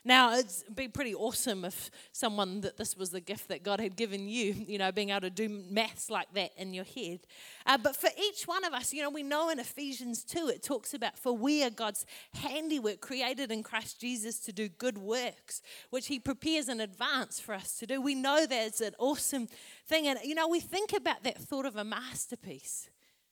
Now, 0.04 0.34
it'd 0.34 0.76
be 0.76 0.88
pretty 0.88 1.14
awesome 1.14 1.64
if 1.64 1.91
someone 2.12 2.62
that 2.62 2.78
this 2.78 2.98
was 2.98 3.12
the 3.12 3.20
gift 3.20 3.50
that 3.50 3.62
God 3.62 3.80
had 3.80 3.96
given 3.96 4.28
you, 4.28 4.56
you 4.68 4.80
know, 4.80 4.91
being 4.91 5.12
able 5.12 5.22
to 5.22 5.30
do 5.30 5.48
maths 5.48 6.10
like 6.10 6.34
that 6.34 6.54
in 6.58 6.74
your 6.74 6.86
head. 6.86 7.20
Uh, 7.68 7.78
but 7.78 7.96
for 7.96 8.10
each 8.20 8.48
one 8.48 8.64
of 8.64 8.74
us, 8.74 8.91
you 8.91 9.04
know, 9.04 9.12
we 9.12 9.22
know 9.22 9.52
in 9.52 9.60
Ephesians 9.60 10.24
2, 10.24 10.48
it 10.48 10.64
talks 10.64 10.96
about, 10.96 11.16
for 11.16 11.32
we 11.32 11.64
are 11.64 11.70
God's 11.70 12.08
handiwork 12.34 13.00
created 13.00 13.52
in 13.52 13.62
Christ 13.62 14.02
Jesus 14.02 14.39
to 14.39 14.54
do 14.54 14.70
good 14.70 14.98
works, 14.98 15.62
which 15.91 16.08
He 16.08 16.18
prepares 16.18 16.68
in 16.68 16.82
advance 16.82 17.39
for 17.39 17.54
us 17.54 17.78
to 17.78 17.86
do. 17.86 18.02
We 18.02 18.16
know 18.16 18.48
that 18.48 18.66
it's 18.66 18.82
an 18.82 18.96
awesome 18.98 19.48
thing. 19.86 20.08
And, 20.08 20.18
you 20.24 20.34
know, 20.34 20.48
we 20.48 20.62
think 20.62 20.93
about 20.93 21.22
that 21.26 21.38
thought 21.38 21.68
of 21.68 21.76
a 21.76 21.84
masterpiece, 21.84 22.89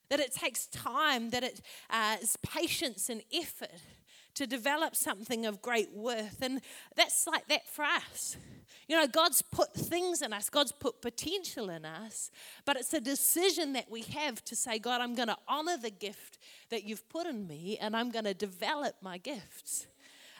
that 0.08 0.20
it 0.20 0.32
takes 0.32 0.66
time, 0.66 1.30
that 1.30 1.42
it 1.42 1.60
uh, 1.90 2.16
is 2.20 2.36
patience 2.42 3.08
and 3.08 3.22
effort 3.32 3.80
to 4.34 4.46
develop 4.46 4.96
something 4.96 5.46
of 5.46 5.62
great 5.62 5.92
worth. 5.92 6.42
And 6.42 6.60
that's 6.96 7.26
like 7.26 7.48
that 7.48 7.66
for 7.68 7.84
us. 7.84 8.36
You 8.88 8.96
know, 8.96 9.06
God's 9.06 9.40
put 9.40 9.72
things 9.72 10.20
in 10.20 10.32
us, 10.32 10.50
God's 10.50 10.72
put 10.72 11.00
potential 11.00 11.70
in 11.70 11.84
us, 11.84 12.30
but 12.66 12.76
it's 12.76 12.92
a 12.92 13.00
decision 13.00 13.72
that 13.72 13.90
we 13.90 14.02
have 14.02 14.44
to 14.44 14.56
say, 14.56 14.78
God, 14.78 15.00
I'm 15.00 15.14
going 15.14 15.28
to 15.28 15.36
honor 15.48 15.78
the 15.78 15.90
gift 15.90 16.38
that 16.68 16.84
you've 16.84 17.08
put 17.08 17.26
in 17.26 17.46
me 17.46 17.78
and 17.80 17.96
I'm 17.96 18.10
going 18.10 18.26
to 18.26 18.34
develop 18.34 18.96
my 19.00 19.16
gifts. 19.16 19.86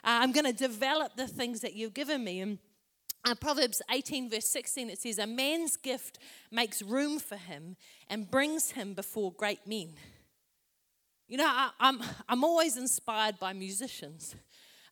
Uh, 0.03 0.21
I'm 0.21 0.31
going 0.31 0.45
to 0.45 0.53
develop 0.53 1.15
the 1.15 1.27
things 1.27 1.61
that 1.61 1.73
you've 1.73 1.95
given 1.95 2.23
me. 2.23 2.39
And 2.39 2.59
uh, 3.25 3.35
Proverbs 3.35 3.81
18, 3.91 4.29
verse 4.29 4.47
16, 4.47 4.89
it 4.89 4.99
says, 4.99 5.17
A 5.17 5.27
man's 5.27 5.77
gift 5.77 6.19
makes 6.51 6.81
room 6.81 7.19
for 7.19 7.35
him 7.35 7.75
and 8.09 8.29
brings 8.29 8.71
him 8.71 8.93
before 8.93 9.31
great 9.31 9.65
men. 9.65 9.93
You 11.27 11.37
know, 11.37 11.47
I, 11.47 11.71
am 11.79 12.01
I'm, 12.01 12.09
I'm 12.29 12.43
always 12.43 12.77
inspired 12.77 13.39
by 13.39 13.53
musicians. 13.53 14.35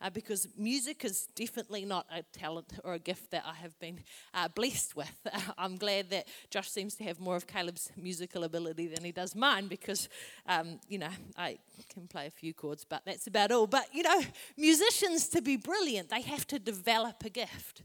Uh, 0.01 0.09
because 0.09 0.49
music 0.57 1.05
is 1.05 1.27
definitely 1.33 1.85
not 1.85 2.05
a 2.13 2.23
talent 2.37 2.73
or 2.83 2.95
a 2.95 2.99
gift 2.99 3.31
that 3.31 3.41
I 3.47 3.53
have 3.53 3.79
been 3.79 4.01
uh, 4.33 4.49
blessed 4.49 4.97
with. 4.97 5.27
I'm 5.57 5.77
glad 5.77 6.09
that 6.09 6.27
Josh 6.49 6.69
seems 6.69 6.95
to 6.95 7.05
have 7.05 7.21
more 7.21 7.37
of 7.37 7.47
Caleb's 7.47 7.89
musical 7.95 8.43
ability 8.43 8.87
than 8.87 9.05
he 9.05 9.13
does 9.13 9.33
mine 9.33 9.69
because, 9.69 10.09
um, 10.45 10.81
you 10.89 10.97
know, 10.97 11.07
I 11.37 11.57
can 11.87 12.07
play 12.09 12.27
a 12.27 12.31
few 12.31 12.53
chords, 12.53 12.83
but 12.83 13.03
that's 13.05 13.27
about 13.27 13.53
all. 13.53 13.65
But, 13.65 13.85
you 13.93 14.03
know, 14.03 14.21
musicians 14.57 15.29
to 15.29 15.41
be 15.41 15.55
brilliant, 15.55 16.09
they 16.09 16.21
have 16.23 16.45
to 16.47 16.59
develop 16.59 17.23
a 17.23 17.29
gift. 17.29 17.83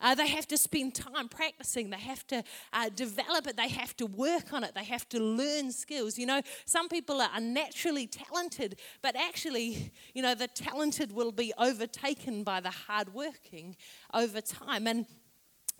Uh, 0.00 0.14
they 0.14 0.28
have 0.28 0.46
to 0.48 0.56
spend 0.56 0.94
time 0.94 1.28
practicing. 1.28 1.90
They 1.90 1.98
have 1.98 2.26
to 2.28 2.42
uh, 2.72 2.88
develop 2.90 3.46
it. 3.46 3.56
They 3.56 3.68
have 3.68 3.96
to 3.96 4.06
work 4.06 4.52
on 4.52 4.64
it. 4.64 4.74
They 4.74 4.84
have 4.84 5.08
to 5.10 5.18
learn 5.18 5.72
skills. 5.72 6.18
You 6.18 6.26
know, 6.26 6.42
some 6.66 6.88
people 6.88 7.20
are 7.20 7.40
naturally 7.40 8.06
talented, 8.06 8.78
but 9.02 9.16
actually, 9.16 9.92
you 10.14 10.22
know, 10.22 10.34
the 10.34 10.48
talented 10.48 11.12
will 11.12 11.32
be 11.32 11.52
overtaken 11.58 12.44
by 12.44 12.60
the 12.60 12.70
hardworking 12.70 13.76
over 14.14 14.40
time. 14.40 14.86
And 14.86 15.06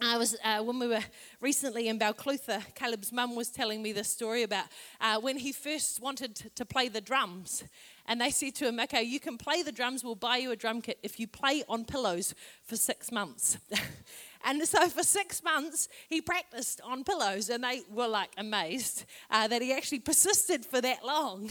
I 0.00 0.16
was 0.16 0.36
uh, 0.44 0.62
when 0.62 0.78
we 0.78 0.86
were 0.86 1.02
recently 1.40 1.88
in 1.88 1.98
Balclutha, 1.98 2.62
Caleb's 2.76 3.10
mum 3.12 3.34
was 3.34 3.50
telling 3.50 3.82
me 3.82 3.92
this 3.92 4.08
story 4.08 4.44
about 4.44 4.66
uh, 5.00 5.18
when 5.20 5.36
he 5.36 5.50
first 5.50 6.00
wanted 6.00 6.36
to, 6.36 6.50
to 6.50 6.64
play 6.64 6.88
the 6.88 7.00
drums, 7.00 7.64
and 8.08 8.20
they 8.20 8.30
said 8.30 8.56
to 8.56 8.66
him, 8.66 8.80
Okay, 8.80 9.02
you 9.02 9.20
can 9.20 9.38
play 9.38 9.62
the 9.62 9.70
drums, 9.70 10.02
we'll 10.02 10.16
buy 10.16 10.38
you 10.38 10.50
a 10.50 10.56
drum 10.56 10.80
kit 10.80 10.98
if 11.04 11.20
you 11.20 11.28
play 11.28 11.62
on 11.68 11.84
pillows 11.84 12.34
for 12.64 12.74
six 12.74 13.12
months. 13.12 13.58
and 14.44 14.60
so 14.66 14.88
for 14.88 15.04
six 15.04 15.44
months, 15.44 15.88
he 16.08 16.20
practiced 16.20 16.80
on 16.82 17.04
pillows, 17.04 17.50
and 17.50 17.62
they 17.62 17.82
were 17.90 18.08
like 18.08 18.30
amazed 18.36 19.04
uh, 19.30 19.46
that 19.46 19.62
he 19.62 19.72
actually 19.72 20.00
persisted 20.00 20.66
for 20.66 20.80
that 20.80 21.04
long. 21.04 21.48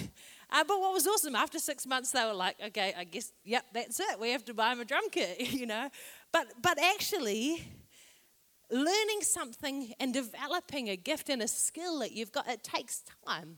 Uh, 0.50 0.64
but 0.68 0.80
what 0.80 0.94
was 0.94 1.06
awesome, 1.06 1.36
after 1.36 1.60
six 1.60 1.86
months, 1.86 2.12
they 2.12 2.24
were 2.26 2.34
like, 2.34 2.56
okay, 2.68 2.94
I 2.98 3.04
guess, 3.04 3.32
yep, 3.44 3.66
that's 3.74 4.00
it. 4.00 4.20
We 4.20 4.32
have 4.32 4.46
to 4.46 4.54
buy 4.54 4.72
him 4.72 4.80
a 4.80 4.86
drum 4.86 5.10
kit, 5.12 5.40
you 5.54 5.66
know. 5.66 5.90
But, 6.32 6.48
but 6.62 6.80
actually, 6.82 7.68
learning 8.72 9.22
something 9.22 9.94
and 10.00 10.14
developing 10.14 10.90
a 10.90 10.96
gift 10.96 11.30
and 11.30 11.42
a 11.42 11.48
skill 11.48 12.00
that 12.00 12.14
you've 12.14 12.32
got, 12.32 12.48
it 12.48 12.64
takes 12.64 13.04
time. 13.26 13.58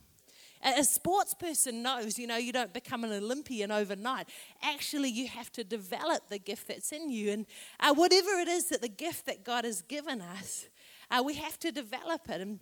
A 0.61 0.83
sports 0.83 1.33
person 1.33 1.81
knows, 1.81 2.19
you 2.19 2.27
know, 2.27 2.35
you 2.35 2.51
don't 2.51 2.73
become 2.73 3.05
an 3.05 3.13
Olympian 3.13 3.71
overnight. 3.71 4.27
Actually, 4.61 5.09
you 5.09 5.27
have 5.27 5.49
to 5.53 5.63
develop 5.63 6.27
the 6.29 6.37
gift 6.37 6.67
that's 6.67 6.91
in 6.91 7.09
you. 7.09 7.31
And 7.31 7.45
uh, 7.79 7.93
whatever 7.93 8.31
it 8.31 8.49
is 8.49 8.67
that 8.69 8.81
the 8.81 8.89
gift 8.89 9.25
that 9.27 9.45
God 9.45 9.63
has 9.63 9.81
given 9.81 10.21
us, 10.21 10.67
uh, 11.09 11.23
we 11.25 11.35
have 11.35 11.57
to 11.59 11.71
develop 11.71 12.29
it. 12.29 12.41
And 12.41 12.59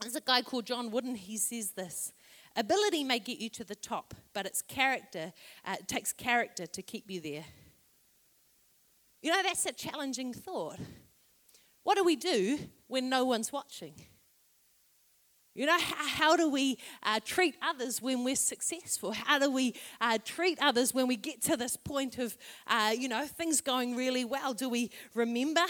there's 0.00 0.14
a 0.14 0.20
guy 0.20 0.42
called 0.42 0.66
John 0.66 0.92
Wooden, 0.92 1.16
he 1.16 1.36
says 1.36 1.72
this 1.72 2.12
Ability 2.56 3.02
may 3.02 3.18
get 3.18 3.38
you 3.38 3.48
to 3.50 3.64
the 3.64 3.74
top, 3.74 4.14
but 4.32 4.46
it's 4.46 4.62
character, 4.62 5.32
uh, 5.64 5.76
it 5.80 5.88
takes 5.88 6.12
character 6.12 6.66
to 6.66 6.82
keep 6.82 7.10
you 7.10 7.20
there. 7.20 7.44
You 9.22 9.32
know, 9.32 9.42
that's 9.42 9.66
a 9.66 9.72
challenging 9.72 10.32
thought. 10.32 10.78
What 11.82 11.96
do 11.96 12.04
we 12.04 12.14
do 12.14 12.58
when 12.86 13.08
no 13.08 13.24
one's 13.24 13.52
watching? 13.52 13.94
You 15.54 15.66
know, 15.66 15.78
how, 15.78 16.36
do 16.36 16.48
we 16.48 16.78
uh, 17.04 17.20
treat 17.24 17.54
others 17.62 18.02
when 18.02 18.24
we're 18.24 18.34
successful? 18.34 19.12
How 19.12 19.38
do 19.38 19.48
we 19.48 19.76
uh, 20.00 20.18
treat 20.24 20.58
others 20.60 20.92
when 20.92 21.06
we 21.06 21.14
get 21.14 21.42
to 21.42 21.56
this 21.56 21.76
point 21.76 22.18
of, 22.18 22.36
uh, 22.66 22.92
you 22.96 23.08
know, 23.08 23.24
things 23.24 23.60
going 23.60 23.94
really 23.94 24.24
well? 24.24 24.52
Do 24.52 24.68
we 24.68 24.90
remember 25.14 25.62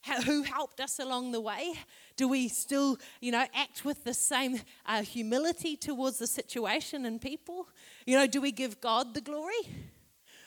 how, 0.00 0.22
who 0.22 0.44
helped 0.44 0.80
us 0.80 0.98
along 0.98 1.32
the 1.32 1.42
way? 1.42 1.74
Do 2.16 2.26
we 2.26 2.48
still, 2.48 2.96
you 3.20 3.32
know, 3.32 3.44
act 3.54 3.84
with 3.84 4.02
the 4.02 4.14
same 4.14 4.58
uh, 4.86 5.02
humility 5.02 5.76
towards 5.76 6.18
the 6.18 6.26
situation 6.26 7.04
and 7.04 7.20
people? 7.20 7.68
You 8.06 8.16
know, 8.16 8.26
do 8.26 8.40
we 8.40 8.50
give 8.50 8.80
God 8.80 9.12
the 9.12 9.20
glory? 9.20 9.60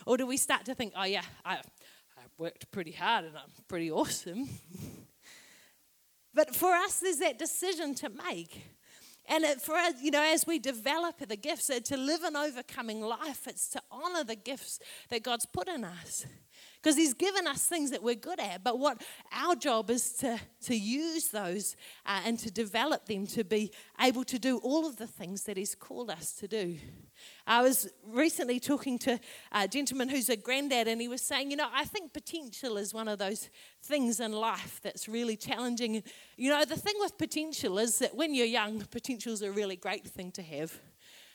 Or 0.08 0.18
do 0.18 0.26
we 0.26 0.38
start 0.38 0.66
to 0.66 0.74
think, 0.74 0.94
oh, 0.96 1.06
yeah, 1.06 1.24
I, 1.46 1.58
I 2.18 2.24
worked 2.40 2.72
pretty 2.72 2.94
hard 2.94 3.26
and 3.26 3.38
I'm 3.38 3.52
pretty 3.68 3.92
awesome? 3.92 4.50
But 6.36 6.54
for 6.54 6.74
us, 6.74 7.00
there's 7.00 7.18
that 7.18 7.40
decision 7.40 7.96
to 7.96 8.10
make. 8.10 8.62
And 9.28 9.44
it, 9.44 9.62
for 9.62 9.76
us, 9.76 9.94
you 10.02 10.12
know, 10.12 10.22
as 10.22 10.46
we 10.46 10.60
develop 10.60 11.16
the 11.28 11.38
gifts, 11.38 11.68
to 11.68 11.98
live 11.98 12.24
an 12.24 12.36
overcoming 12.36 13.02
life, 13.02 13.48
it's 13.48 13.70
to 13.70 13.82
honor 13.90 14.24
the 14.24 14.36
gifts 14.36 14.80
that 15.10 15.24
God's 15.24 15.46
put 15.48 15.68
in 15.68 15.84
us. 15.84 16.26
Because 16.86 16.98
He's 16.98 17.16
given 17.16 17.48
us 17.48 17.66
things 17.66 17.90
that 17.90 18.04
we're 18.04 18.14
good 18.14 18.40
at. 18.40 18.64
But 18.64 18.78
what 18.78 19.02
our 19.34 19.56
job 19.56 19.90
is 19.90 20.12
to, 20.18 20.40
to 20.66 20.76
use 20.76 21.30
those 21.30 21.76
uh, 22.06 22.22
and 22.24 22.38
to 22.38 22.52
develop 22.52 23.08
them 23.08 23.26
to 23.28 23.44
be 23.44 23.72
able 24.00 24.24
to 24.26 24.38
do 24.38 24.60
all 24.60 24.88
of 24.88 24.98
the 24.98 25.08
things 25.08 25.46
that 25.46 25.58
He's 25.58 25.74
called 25.74 26.12
us 26.12 26.34
to 26.34 26.48
do. 26.48 26.78
I 27.48 27.64
was 27.64 27.90
recently 28.06 28.60
talking 28.60 29.00
to 29.00 29.20
a 29.52 29.68
gentleman 29.68 30.10
who's 30.10 30.30
a 30.30 30.38
granddad, 30.38 30.88
and 30.88 31.02
he 31.02 31.08
was 31.08 31.24
saying, 31.24 31.50
You 31.50 31.58
know, 31.58 31.70
I 31.74 31.86
think 31.86 32.14
potential 32.14 32.78
is 32.78 32.94
one 32.94 33.08
of 33.08 33.18
those 33.18 33.50
things 33.82 34.20
in 34.20 34.32
life 34.32 34.80
that's 34.84 35.08
really 35.08 35.38
challenging. 35.38 36.04
You 36.38 36.52
know, 36.52 36.66
the 36.66 36.76
thing 36.76 36.96
with 37.00 37.18
potential 37.18 37.80
is 37.80 37.98
that 37.98 38.16
when 38.16 38.36
you're 38.36 38.46
young, 38.46 38.82
potential 38.92 39.34
is 39.34 39.42
a 39.42 39.52
really 39.52 39.76
great 39.76 40.08
thing 40.08 40.32
to 40.34 40.44
have. 40.44 40.80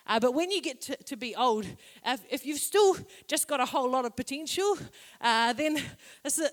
Uh, 0.06 0.18
but 0.18 0.34
when 0.34 0.50
you 0.50 0.60
get 0.60 0.80
to, 0.80 0.96
to 1.04 1.16
be 1.16 1.34
old, 1.36 1.66
if, 2.04 2.20
if, 2.30 2.46
you've 2.46 2.58
still 2.58 2.96
just 3.28 3.46
got 3.46 3.60
a 3.60 3.66
whole 3.66 3.90
lot 3.90 4.04
of 4.04 4.16
potential, 4.16 4.76
uh, 5.20 5.52
then 5.52 5.80
it's 6.24 6.38
a, 6.38 6.50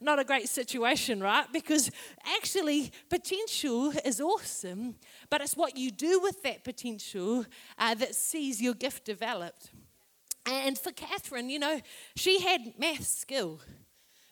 not 0.00 0.18
a 0.18 0.24
great 0.24 0.48
situation, 0.48 1.22
right? 1.22 1.46
Because 1.52 1.90
actually, 2.36 2.90
potential 3.08 3.92
is 4.04 4.20
awesome, 4.20 4.96
but 5.28 5.40
it's 5.40 5.56
what 5.56 5.76
you 5.76 5.90
do 5.90 6.20
with 6.20 6.42
that 6.42 6.64
potential 6.64 7.44
uh, 7.78 7.94
that 7.94 8.14
sees 8.14 8.60
your 8.60 8.74
gift 8.74 9.04
developed. 9.04 9.70
And 10.46 10.78
for 10.78 10.90
Katherine, 10.90 11.50
you 11.50 11.58
know, 11.58 11.80
she 12.16 12.40
had 12.40 12.74
math 12.78 13.06
skill. 13.06 13.60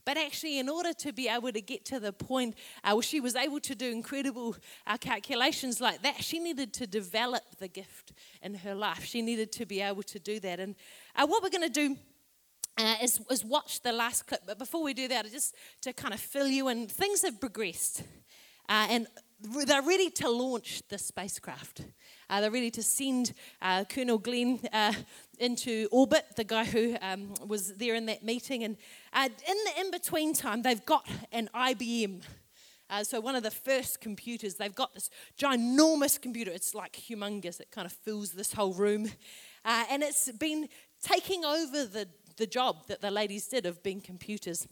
But 0.09 0.17
actually, 0.17 0.59
in 0.59 0.71
order 0.71 0.95
to 0.95 1.13
be 1.13 1.29
able 1.29 1.53
to 1.53 1.61
get 1.61 1.85
to 1.85 2.01
the 2.01 2.15
point 2.15 2.55
uh, 2.83 2.95
where 2.95 3.03
she 3.03 3.21
was 3.21 3.37
able 3.37 3.61
to 3.61 3.75
do 3.75 3.91
incredible 3.91 4.57
uh, 4.87 4.97
calculations 4.97 5.83
like 5.83 6.01
that, 6.01 6.25
she 6.25 6.39
needed 6.39 6.73
to 6.81 6.87
develop 6.87 7.43
the 7.59 7.69
gift 7.69 8.15
in 8.41 8.55
her 8.55 8.75
life. 8.75 9.05
She 9.05 9.21
needed 9.21 9.53
to 9.53 9.67
be 9.67 9.83
able 9.83 10.03
to 10.05 10.19
do 10.19 10.41
that. 10.41 10.61
And 10.61 10.77
uh, 11.15 11.27
what 11.27 11.43
we're 11.43 11.51
going 11.51 11.71
to 11.71 11.89
do 11.89 11.99
uh, 12.79 12.95
is, 13.03 13.21
is 13.31 13.45
watch 13.45 13.83
the 13.83 13.93
last 13.93 14.27
clip. 14.27 14.41
But 14.47 14.59
before 14.59 14.83
we 14.83 14.95
do 14.95 15.09
that, 15.09 15.31
just 15.31 15.55
to 15.83 15.93
kind 15.93 16.15
of 16.15 16.21
fill 16.21 16.49
you 16.49 16.69
in, 16.69 16.87
things 16.87 17.21
have 17.21 17.39
progressed. 17.39 18.03
Uh, 18.67 18.87
and 18.89 19.07
they're 19.41 19.83
ready 19.83 20.09
to 20.09 20.31
launch 20.31 20.83
the 20.89 20.97
spacecraft. 20.97 21.83
Uh, 22.31 22.41
they're 22.41 22.51
ready 22.51 22.71
to 22.71 22.83
send 22.83 23.35
uh, 23.61 23.85
Colonel 23.85 24.19
Glenn 24.19 24.59
uh, 24.73 24.95
into 25.41 25.89
orbit, 25.91 26.25
the 26.37 26.45
guy 26.45 26.65
who 26.65 26.97
um, 27.01 27.35
was 27.47 27.75
there 27.75 27.95
in 27.95 28.07
that 28.07 28.23
meeting. 28.23 28.65
And 28.65 28.77
uh, 29.13 29.29
in 29.49 29.57
the 29.65 29.81
in 29.81 29.91
between 29.91 30.35
time, 30.35 30.63
they've 30.63 30.85
got 30.85 31.07
an 31.33 31.49
IBM. 31.55 32.23
Uh, 32.91 33.05
so, 33.05 33.21
one 33.21 33.35
of 33.35 33.43
the 33.43 33.51
first 33.51 34.01
computers, 34.01 34.55
they've 34.55 34.75
got 34.75 34.95
this 34.95 35.11
ginormous 35.39 36.21
computer. 36.21 36.51
It's 36.51 36.75
like 36.75 36.93
humongous, 36.93 37.61
it 37.61 37.71
kind 37.71 37.85
of 37.85 37.93
fills 37.93 38.33
this 38.33 38.53
whole 38.53 38.73
room. 38.73 39.11
Uh, 39.65 39.85
and 39.91 40.03
it's 40.03 40.31
been 40.33 40.69
taking 41.03 41.45
over 41.45 41.85
the, 41.85 42.09
the 42.37 42.47
job 42.47 42.87
that 42.87 43.03
the 43.03 43.11
ladies 43.11 43.47
did 43.47 43.67
of 43.67 43.83
being 43.83 44.01
computers. 44.01 44.67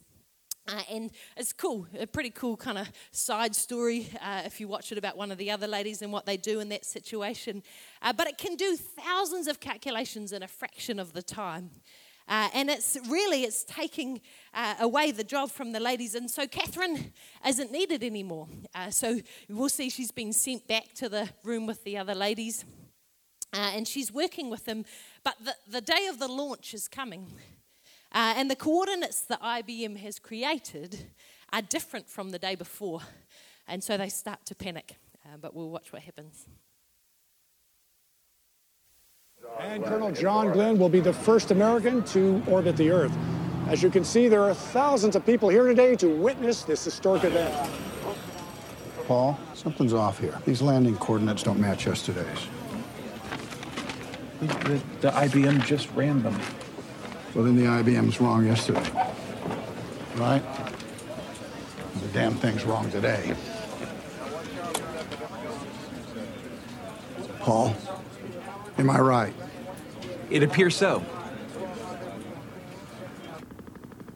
Uh, 0.68 0.82
and 0.90 1.10
it's 1.36 1.52
cool, 1.52 1.86
a 1.98 2.06
pretty 2.06 2.30
cool 2.30 2.56
kind 2.56 2.76
of 2.76 2.90
side 3.12 3.54
story 3.54 4.08
uh, 4.20 4.42
if 4.44 4.60
you 4.60 4.66
watch 4.66 4.90
it 4.90 4.98
about 4.98 5.16
one 5.16 5.30
of 5.30 5.38
the 5.38 5.50
other 5.50 5.68
ladies 5.68 6.02
and 6.02 6.12
what 6.12 6.26
they 6.26 6.36
do 6.36 6.58
in 6.58 6.68
that 6.68 6.84
situation. 6.84 7.62
Uh, 8.02 8.12
but 8.12 8.26
it 8.26 8.36
can 8.36 8.56
do 8.56 8.76
thousands 8.76 9.46
of 9.46 9.60
calculations 9.60 10.32
in 10.32 10.42
a 10.42 10.48
fraction 10.48 10.98
of 10.98 11.12
the 11.12 11.22
time. 11.22 11.70
Uh, 12.28 12.48
and 12.54 12.68
it's 12.68 12.98
really 13.08 13.44
it's 13.44 13.62
taking 13.62 14.20
uh, 14.52 14.74
away 14.80 15.12
the 15.12 15.22
job 15.22 15.48
from 15.48 15.70
the 15.70 15.78
ladies 15.78 16.16
and 16.16 16.28
so 16.28 16.44
katherine 16.44 17.12
isn't 17.46 17.70
needed 17.70 18.02
anymore 18.02 18.48
uh, 18.74 18.90
so 18.90 19.20
we'll 19.48 19.68
see 19.68 19.88
she's 19.88 20.10
been 20.10 20.32
sent 20.32 20.66
back 20.66 20.92
to 20.92 21.08
the 21.08 21.28
room 21.44 21.66
with 21.66 21.84
the 21.84 21.96
other 21.96 22.16
ladies 22.16 22.64
and 23.52 23.86
she's 23.86 24.12
working 24.12 24.50
with 24.50 24.64
them 24.64 24.84
but 25.22 25.36
the, 25.44 25.54
the 25.70 25.80
day 25.80 26.08
of 26.08 26.18
the 26.18 26.26
launch 26.26 26.74
is 26.74 26.88
coming 26.88 27.32
uh, 28.12 28.34
and 28.36 28.50
the 28.50 28.56
coordinates 28.56 29.22
that 29.22 29.42
IBM 29.42 29.96
has 29.98 30.18
created 30.18 31.06
are 31.52 31.62
different 31.62 32.08
from 32.08 32.30
the 32.30 32.38
day 32.38 32.54
before. 32.54 33.00
And 33.68 33.82
so 33.82 33.96
they 33.96 34.08
start 34.08 34.44
to 34.46 34.54
panic. 34.54 34.96
Uh, 35.24 35.36
but 35.40 35.54
we'll 35.54 35.70
watch 35.70 35.92
what 35.92 36.02
happens. 36.02 36.46
And 39.60 39.84
Colonel 39.84 40.12
John 40.12 40.52
Glenn 40.52 40.78
will 40.78 40.88
be 40.88 41.00
the 41.00 41.12
first 41.12 41.50
American 41.50 42.02
to 42.04 42.42
orbit 42.46 42.76
the 42.76 42.90
Earth. 42.90 43.16
As 43.68 43.82
you 43.82 43.90
can 43.90 44.04
see, 44.04 44.28
there 44.28 44.42
are 44.42 44.54
thousands 44.54 45.16
of 45.16 45.26
people 45.26 45.48
here 45.48 45.66
today 45.66 45.96
to 45.96 46.08
witness 46.08 46.62
this 46.62 46.84
historic 46.84 47.24
event. 47.24 47.70
Paul, 49.06 49.38
something's 49.54 49.94
off 49.94 50.18
here. 50.18 50.40
These 50.44 50.62
landing 50.62 50.96
coordinates 50.96 51.42
don't 51.42 51.60
match 51.60 51.86
yesterday's. 51.86 52.48
The, 54.40 54.46
the, 54.46 54.82
the 55.00 55.10
IBM 55.10 55.64
just 55.64 55.90
ran 55.92 56.22
them. 56.22 56.38
Well, 57.36 57.44
then 57.44 57.54
the 57.54 57.64
IBM's 57.64 58.18
wrong 58.18 58.46
yesterday. 58.46 58.90
Right? 60.14 60.42
The 62.00 62.08
damn 62.14 62.32
thing's 62.32 62.64
wrong 62.64 62.90
today. 62.90 63.36
Paul, 67.40 67.76
am 68.78 68.88
I 68.88 69.00
right? 69.00 69.34
It 70.30 70.44
appears 70.44 70.74
so. 70.74 71.04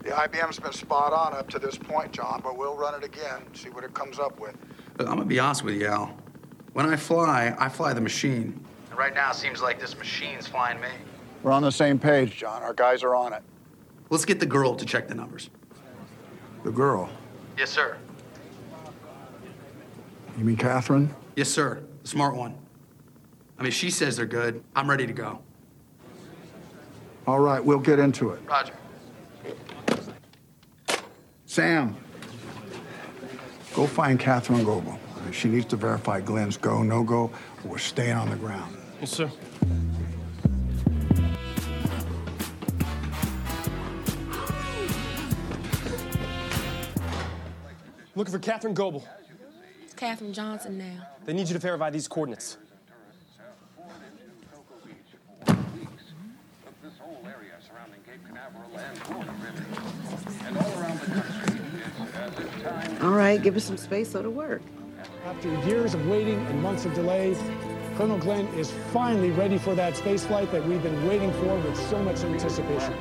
The 0.02 0.12
IBM's 0.12 0.58
been 0.58 0.72
spot 0.72 1.12
on 1.12 1.34
up 1.34 1.50
to 1.50 1.58
this 1.58 1.76
point, 1.76 2.12
John, 2.12 2.40
but 2.42 2.56
we'll 2.56 2.74
run 2.74 2.94
it 2.94 3.04
again, 3.04 3.42
see 3.52 3.68
what 3.68 3.84
it 3.84 3.92
comes 3.92 4.18
up 4.18 4.40
with. 4.40 4.56
Look, 4.96 5.06
I'm 5.06 5.16
gonna 5.16 5.26
be 5.26 5.38
honest 5.38 5.62
with 5.62 5.74
you, 5.74 5.88
Al. 5.88 6.16
When 6.72 6.86
I 6.86 6.96
fly, 6.96 7.54
I 7.58 7.68
fly 7.68 7.92
the 7.92 8.00
machine. 8.00 8.64
And 8.88 8.98
right 8.98 9.12
now, 9.12 9.28
it 9.28 9.36
seems 9.36 9.60
like 9.60 9.78
this 9.78 9.94
machine's 9.98 10.46
flying 10.46 10.80
me. 10.80 10.88
We're 11.42 11.52
on 11.52 11.62
the 11.62 11.72
same 11.72 11.98
page, 11.98 12.36
John. 12.36 12.62
Our 12.62 12.74
guys 12.74 13.02
are 13.02 13.14
on 13.14 13.32
it. 13.32 13.42
Let's 14.10 14.24
get 14.24 14.40
the 14.40 14.46
girl 14.46 14.74
to 14.74 14.84
check 14.84 15.08
the 15.08 15.14
numbers. 15.14 15.50
The 16.64 16.70
girl? 16.70 17.08
Yes, 17.56 17.70
sir. 17.70 17.96
You 20.36 20.44
mean 20.44 20.56
Katherine? 20.56 21.14
Yes, 21.36 21.48
sir. 21.48 21.82
The 22.02 22.08
smart 22.08 22.36
one. 22.36 22.54
I 23.58 23.62
mean, 23.62 23.72
she 23.72 23.90
says 23.90 24.16
they're 24.16 24.26
good. 24.26 24.62
I'm 24.74 24.88
ready 24.88 25.06
to 25.06 25.12
go. 25.12 25.40
All 27.26 27.40
right, 27.40 27.64
we'll 27.64 27.78
get 27.78 27.98
into 27.98 28.30
it. 28.30 28.40
Roger. 28.46 28.74
Sam, 31.46 31.96
go 33.74 33.86
find 33.86 34.18
Katherine 34.18 34.64
Goble. 34.64 34.98
She 35.32 35.48
needs 35.48 35.66
to 35.66 35.76
verify 35.76 36.20
Glenn's 36.20 36.56
go, 36.56 36.82
no 36.82 37.02
go, 37.02 37.30
or 37.64 37.70
we're 37.72 37.78
staying 37.78 38.16
on 38.16 38.30
the 38.30 38.36
ground. 38.36 38.76
Yes, 39.00 39.10
sir. 39.10 39.30
Looking 48.20 48.32
for 48.34 48.38
Katherine 48.38 48.74
Goble. 48.74 49.02
It's 49.82 49.94
Katherine 49.94 50.34
Johnson 50.34 50.76
now. 50.76 51.06
They 51.24 51.32
need 51.32 51.48
you 51.48 51.54
to 51.54 51.58
verify 51.58 51.88
these 51.88 52.06
coordinates. 52.06 52.58
All 63.00 63.08
right, 63.08 63.42
give 63.42 63.56
us 63.56 63.64
some 63.64 63.78
space 63.78 64.10
so 64.10 64.20
to 64.20 64.28
work. 64.28 64.60
After 65.24 65.48
years 65.66 65.94
of 65.94 66.06
waiting 66.06 66.44
and 66.48 66.62
months 66.62 66.84
of 66.84 66.92
delay, 66.92 67.34
Colonel 67.96 68.18
Glenn 68.18 68.48
is 68.48 68.70
finally 68.92 69.30
ready 69.30 69.56
for 69.56 69.74
that 69.76 69.96
space 69.96 70.26
flight 70.26 70.52
that 70.52 70.62
we've 70.66 70.82
been 70.82 71.08
waiting 71.08 71.32
for 71.32 71.56
with 71.56 71.88
so 71.88 72.02
much 72.02 72.20
anticipation. 72.22 72.92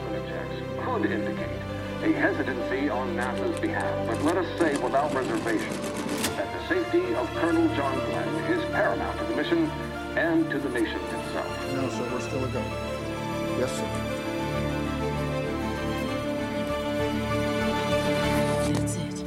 Could 0.85 1.07
indicate 1.07 1.68
a 2.01 2.13
hesitancy 2.13 2.89
on 2.89 3.13
NASA's 3.15 3.59
behalf, 3.59 4.07
but 4.07 4.23
let 4.23 4.37
us 4.37 4.47
say 4.57 4.77
without 4.77 5.13
reservation 5.13 5.73
that 6.37 6.47
the 6.53 6.67
safety 6.67 7.13
of 7.15 7.29
Colonel 7.35 7.67
John 7.75 7.93
Glenn 8.05 8.29
is 8.53 8.63
paramount 8.71 9.19
to 9.19 9.25
the 9.25 9.35
mission 9.35 9.65
and 10.15 10.49
to 10.49 10.59
the 10.59 10.69
nation 10.69 10.99
itself. 11.01 11.73
No, 11.73 11.89
sir, 11.89 12.09
we're 12.13 12.21
still 12.21 12.43
a 12.43 12.47
go. 12.47 12.63
Yes, 13.59 13.75
sir. 13.75 13.85
That's 18.73 18.95
it. 18.95 19.25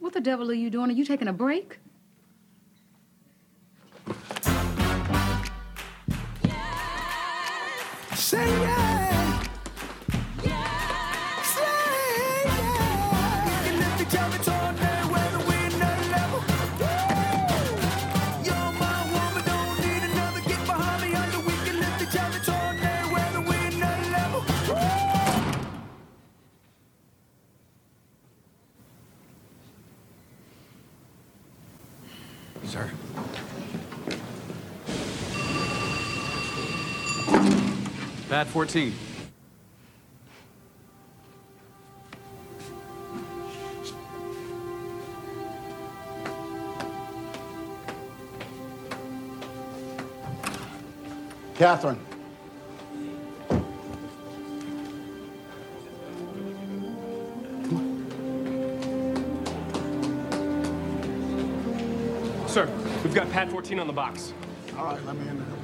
What 0.00 0.12
the 0.12 0.20
devil 0.20 0.50
are 0.50 0.54
you 0.54 0.70
doing? 0.70 0.90
Are 0.90 0.94
you 0.94 1.04
taking 1.04 1.28
a 1.28 1.32
break? 1.32 1.78
Say 8.32 8.48
yeah. 8.62 8.71
Sir. 38.42 38.48
Pad 38.48 38.48
14. 38.48 38.92
Katherine. 51.54 51.98
Sir, 62.48 62.68
we've 63.04 63.14
got 63.14 63.30
pad 63.30 63.50
14 63.50 63.78
on 63.78 63.86
the 63.86 63.92
box. 63.92 64.34
All 64.76 64.86
right, 64.86 65.06
let 65.06 65.16
me 65.16 65.28
in 65.28 65.38
there. 65.38 65.61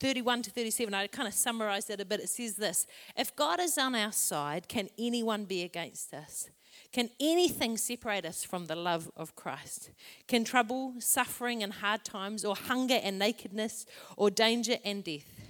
31 0.00 0.42
to 0.42 0.50
37, 0.50 0.94
I 0.94 1.06
kind 1.06 1.28
of 1.28 1.34
summarized 1.34 1.90
it 1.90 2.00
a 2.00 2.04
bit. 2.04 2.20
It 2.20 2.28
says 2.28 2.56
this 2.56 2.86
If 3.16 3.34
God 3.36 3.60
is 3.60 3.78
on 3.78 3.94
our 3.94 4.12
side, 4.12 4.68
can 4.68 4.88
anyone 4.98 5.44
be 5.44 5.62
against 5.62 6.14
us? 6.14 6.48
Can 6.92 7.10
anything 7.18 7.76
separate 7.76 8.24
us 8.24 8.44
from 8.44 8.66
the 8.66 8.76
love 8.76 9.10
of 9.16 9.34
Christ? 9.34 9.90
Can 10.28 10.44
trouble, 10.44 10.94
suffering, 10.98 11.62
and 11.62 11.72
hard 11.72 12.04
times, 12.04 12.44
or 12.44 12.54
hunger 12.54 13.00
and 13.02 13.18
nakedness, 13.18 13.86
or 14.16 14.30
danger 14.30 14.76
and 14.84 15.02
death? 15.02 15.44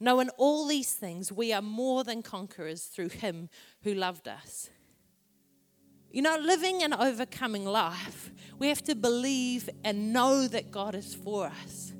No, 0.00 0.20
in 0.20 0.30
all 0.38 0.66
these 0.66 0.92
things, 0.92 1.32
we 1.32 1.52
are 1.52 1.62
more 1.62 2.04
than 2.04 2.22
conquerors 2.22 2.84
through 2.84 3.10
Him 3.10 3.48
who 3.82 3.94
loved 3.94 4.28
us. 4.28 4.70
You 6.10 6.22
know, 6.22 6.38
living 6.38 6.82
an 6.82 6.94
overcoming 6.94 7.64
life, 7.64 8.30
we 8.58 8.68
have 8.68 8.82
to 8.84 8.94
believe 8.94 9.68
and 9.84 10.12
know 10.12 10.48
that 10.48 10.70
God 10.70 10.94
is 10.94 11.14
for 11.14 11.46
us. 11.46 11.92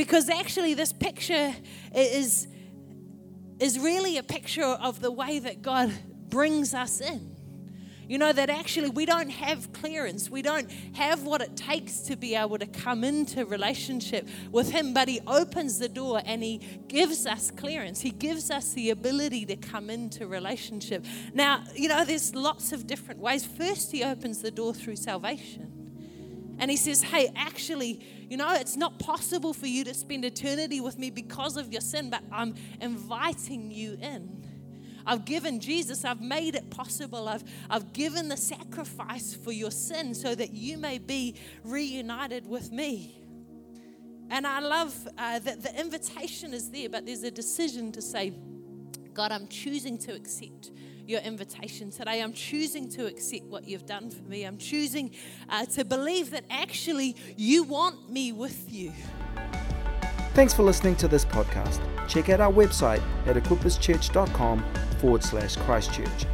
Because 0.00 0.30
actually, 0.30 0.72
this 0.72 0.94
picture 0.94 1.54
is, 1.94 2.48
is 3.58 3.78
really 3.78 4.16
a 4.16 4.22
picture 4.22 4.64
of 4.64 5.02
the 5.02 5.10
way 5.10 5.38
that 5.40 5.60
God 5.60 5.92
brings 6.30 6.72
us 6.72 7.02
in. 7.02 7.36
You 8.08 8.16
know, 8.16 8.32
that 8.32 8.48
actually 8.48 8.88
we 8.88 9.04
don't 9.04 9.28
have 9.28 9.74
clearance. 9.74 10.30
We 10.30 10.40
don't 10.40 10.70
have 10.94 11.24
what 11.24 11.42
it 11.42 11.54
takes 11.54 11.98
to 12.04 12.16
be 12.16 12.34
able 12.34 12.56
to 12.56 12.66
come 12.66 13.04
into 13.04 13.44
relationship 13.44 14.26
with 14.50 14.70
Him, 14.70 14.94
but 14.94 15.06
He 15.06 15.20
opens 15.26 15.78
the 15.78 15.90
door 15.90 16.22
and 16.24 16.42
He 16.42 16.62
gives 16.88 17.26
us 17.26 17.50
clearance. 17.50 18.00
He 18.00 18.10
gives 18.10 18.50
us 18.50 18.72
the 18.72 18.88
ability 18.88 19.44
to 19.44 19.56
come 19.56 19.90
into 19.90 20.26
relationship. 20.26 21.04
Now, 21.34 21.64
you 21.74 21.88
know, 21.88 22.06
there's 22.06 22.34
lots 22.34 22.72
of 22.72 22.86
different 22.86 23.20
ways. 23.20 23.44
First, 23.44 23.92
He 23.92 24.02
opens 24.02 24.40
the 24.40 24.50
door 24.50 24.72
through 24.72 24.96
salvation. 24.96 25.79
And 26.60 26.70
he 26.70 26.76
says, 26.76 27.02
Hey, 27.02 27.32
actually, 27.34 28.00
you 28.28 28.36
know, 28.36 28.52
it's 28.52 28.76
not 28.76 28.98
possible 28.98 29.52
for 29.54 29.66
you 29.66 29.82
to 29.84 29.94
spend 29.94 30.24
eternity 30.24 30.80
with 30.80 30.98
me 30.98 31.10
because 31.10 31.56
of 31.56 31.72
your 31.72 31.80
sin, 31.80 32.10
but 32.10 32.22
I'm 32.30 32.54
inviting 32.80 33.70
you 33.70 33.98
in. 34.00 34.46
I've 35.06 35.24
given 35.24 35.58
Jesus, 35.58 36.04
I've 36.04 36.20
made 36.20 36.54
it 36.54 36.70
possible. 36.70 37.28
I've, 37.28 37.42
I've 37.70 37.94
given 37.94 38.28
the 38.28 38.36
sacrifice 38.36 39.34
for 39.34 39.52
your 39.52 39.70
sin 39.70 40.14
so 40.14 40.34
that 40.34 40.52
you 40.52 40.76
may 40.76 40.98
be 40.98 41.34
reunited 41.64 42.46
with 42.46 42.70
me. 42.70 43.16
And 44.28 44.46
I 44.46 44.60
love 44.60 45.08
uh, 45.18 45.38
that 45.40 45.62
the 45.62 45.80
invitation 45.80 46.52
is 46.52 46.70
there, 46.70 46.90
but 46.90 47.06
there's 47.06 47.22
a 47.22 47.30
decision 47.30 47.90
to 47.92 48.02
say, 48.02 48.34
God, 49.14 49.32
I'm 49.32 49.48
choosing 49.48 49.98
to 49.98 50.14
accept 50.14 50.70
your 51.10 51.20
invitation 51.20 51.90
today. 51.90 52.22
I'm 52.22 52.32
choosing 52.32 52.88
to 52.90 53.06
accept 53.06 53.44
what 53.44 53.68
you've 53.68 53.86
done 53.86 54.10
for 54.10 54.22
me. 54.22 54.44
I'm 54.44 54.56
choosing 54.56 55.10
uh, 55.48 55.66
to 55.66 55.84
believe 55.84 56.30
that 56.30 56.44
actually 56.48 57.16
you 57.36 57.64
want 57.64 58.08
me 58.10 58.32
with 58.32 58.72
you. 58.72 58.92
Thanks 60.34 60.54
for 60.54 60.62
listening 60.62 60.94
to 60.96 61.08
this 61.08 61.24
podcast. 61.24 61.80
Check 62.08 62.28
out 62.28 62.40
our 62.40 62.52
website 62.52 63.02
at 63.26 63.36
equipperschurch.com 63.36 64.64
forward 65.00 65.24
slash 65.24 65.56
Christchurch. 65.56 66.26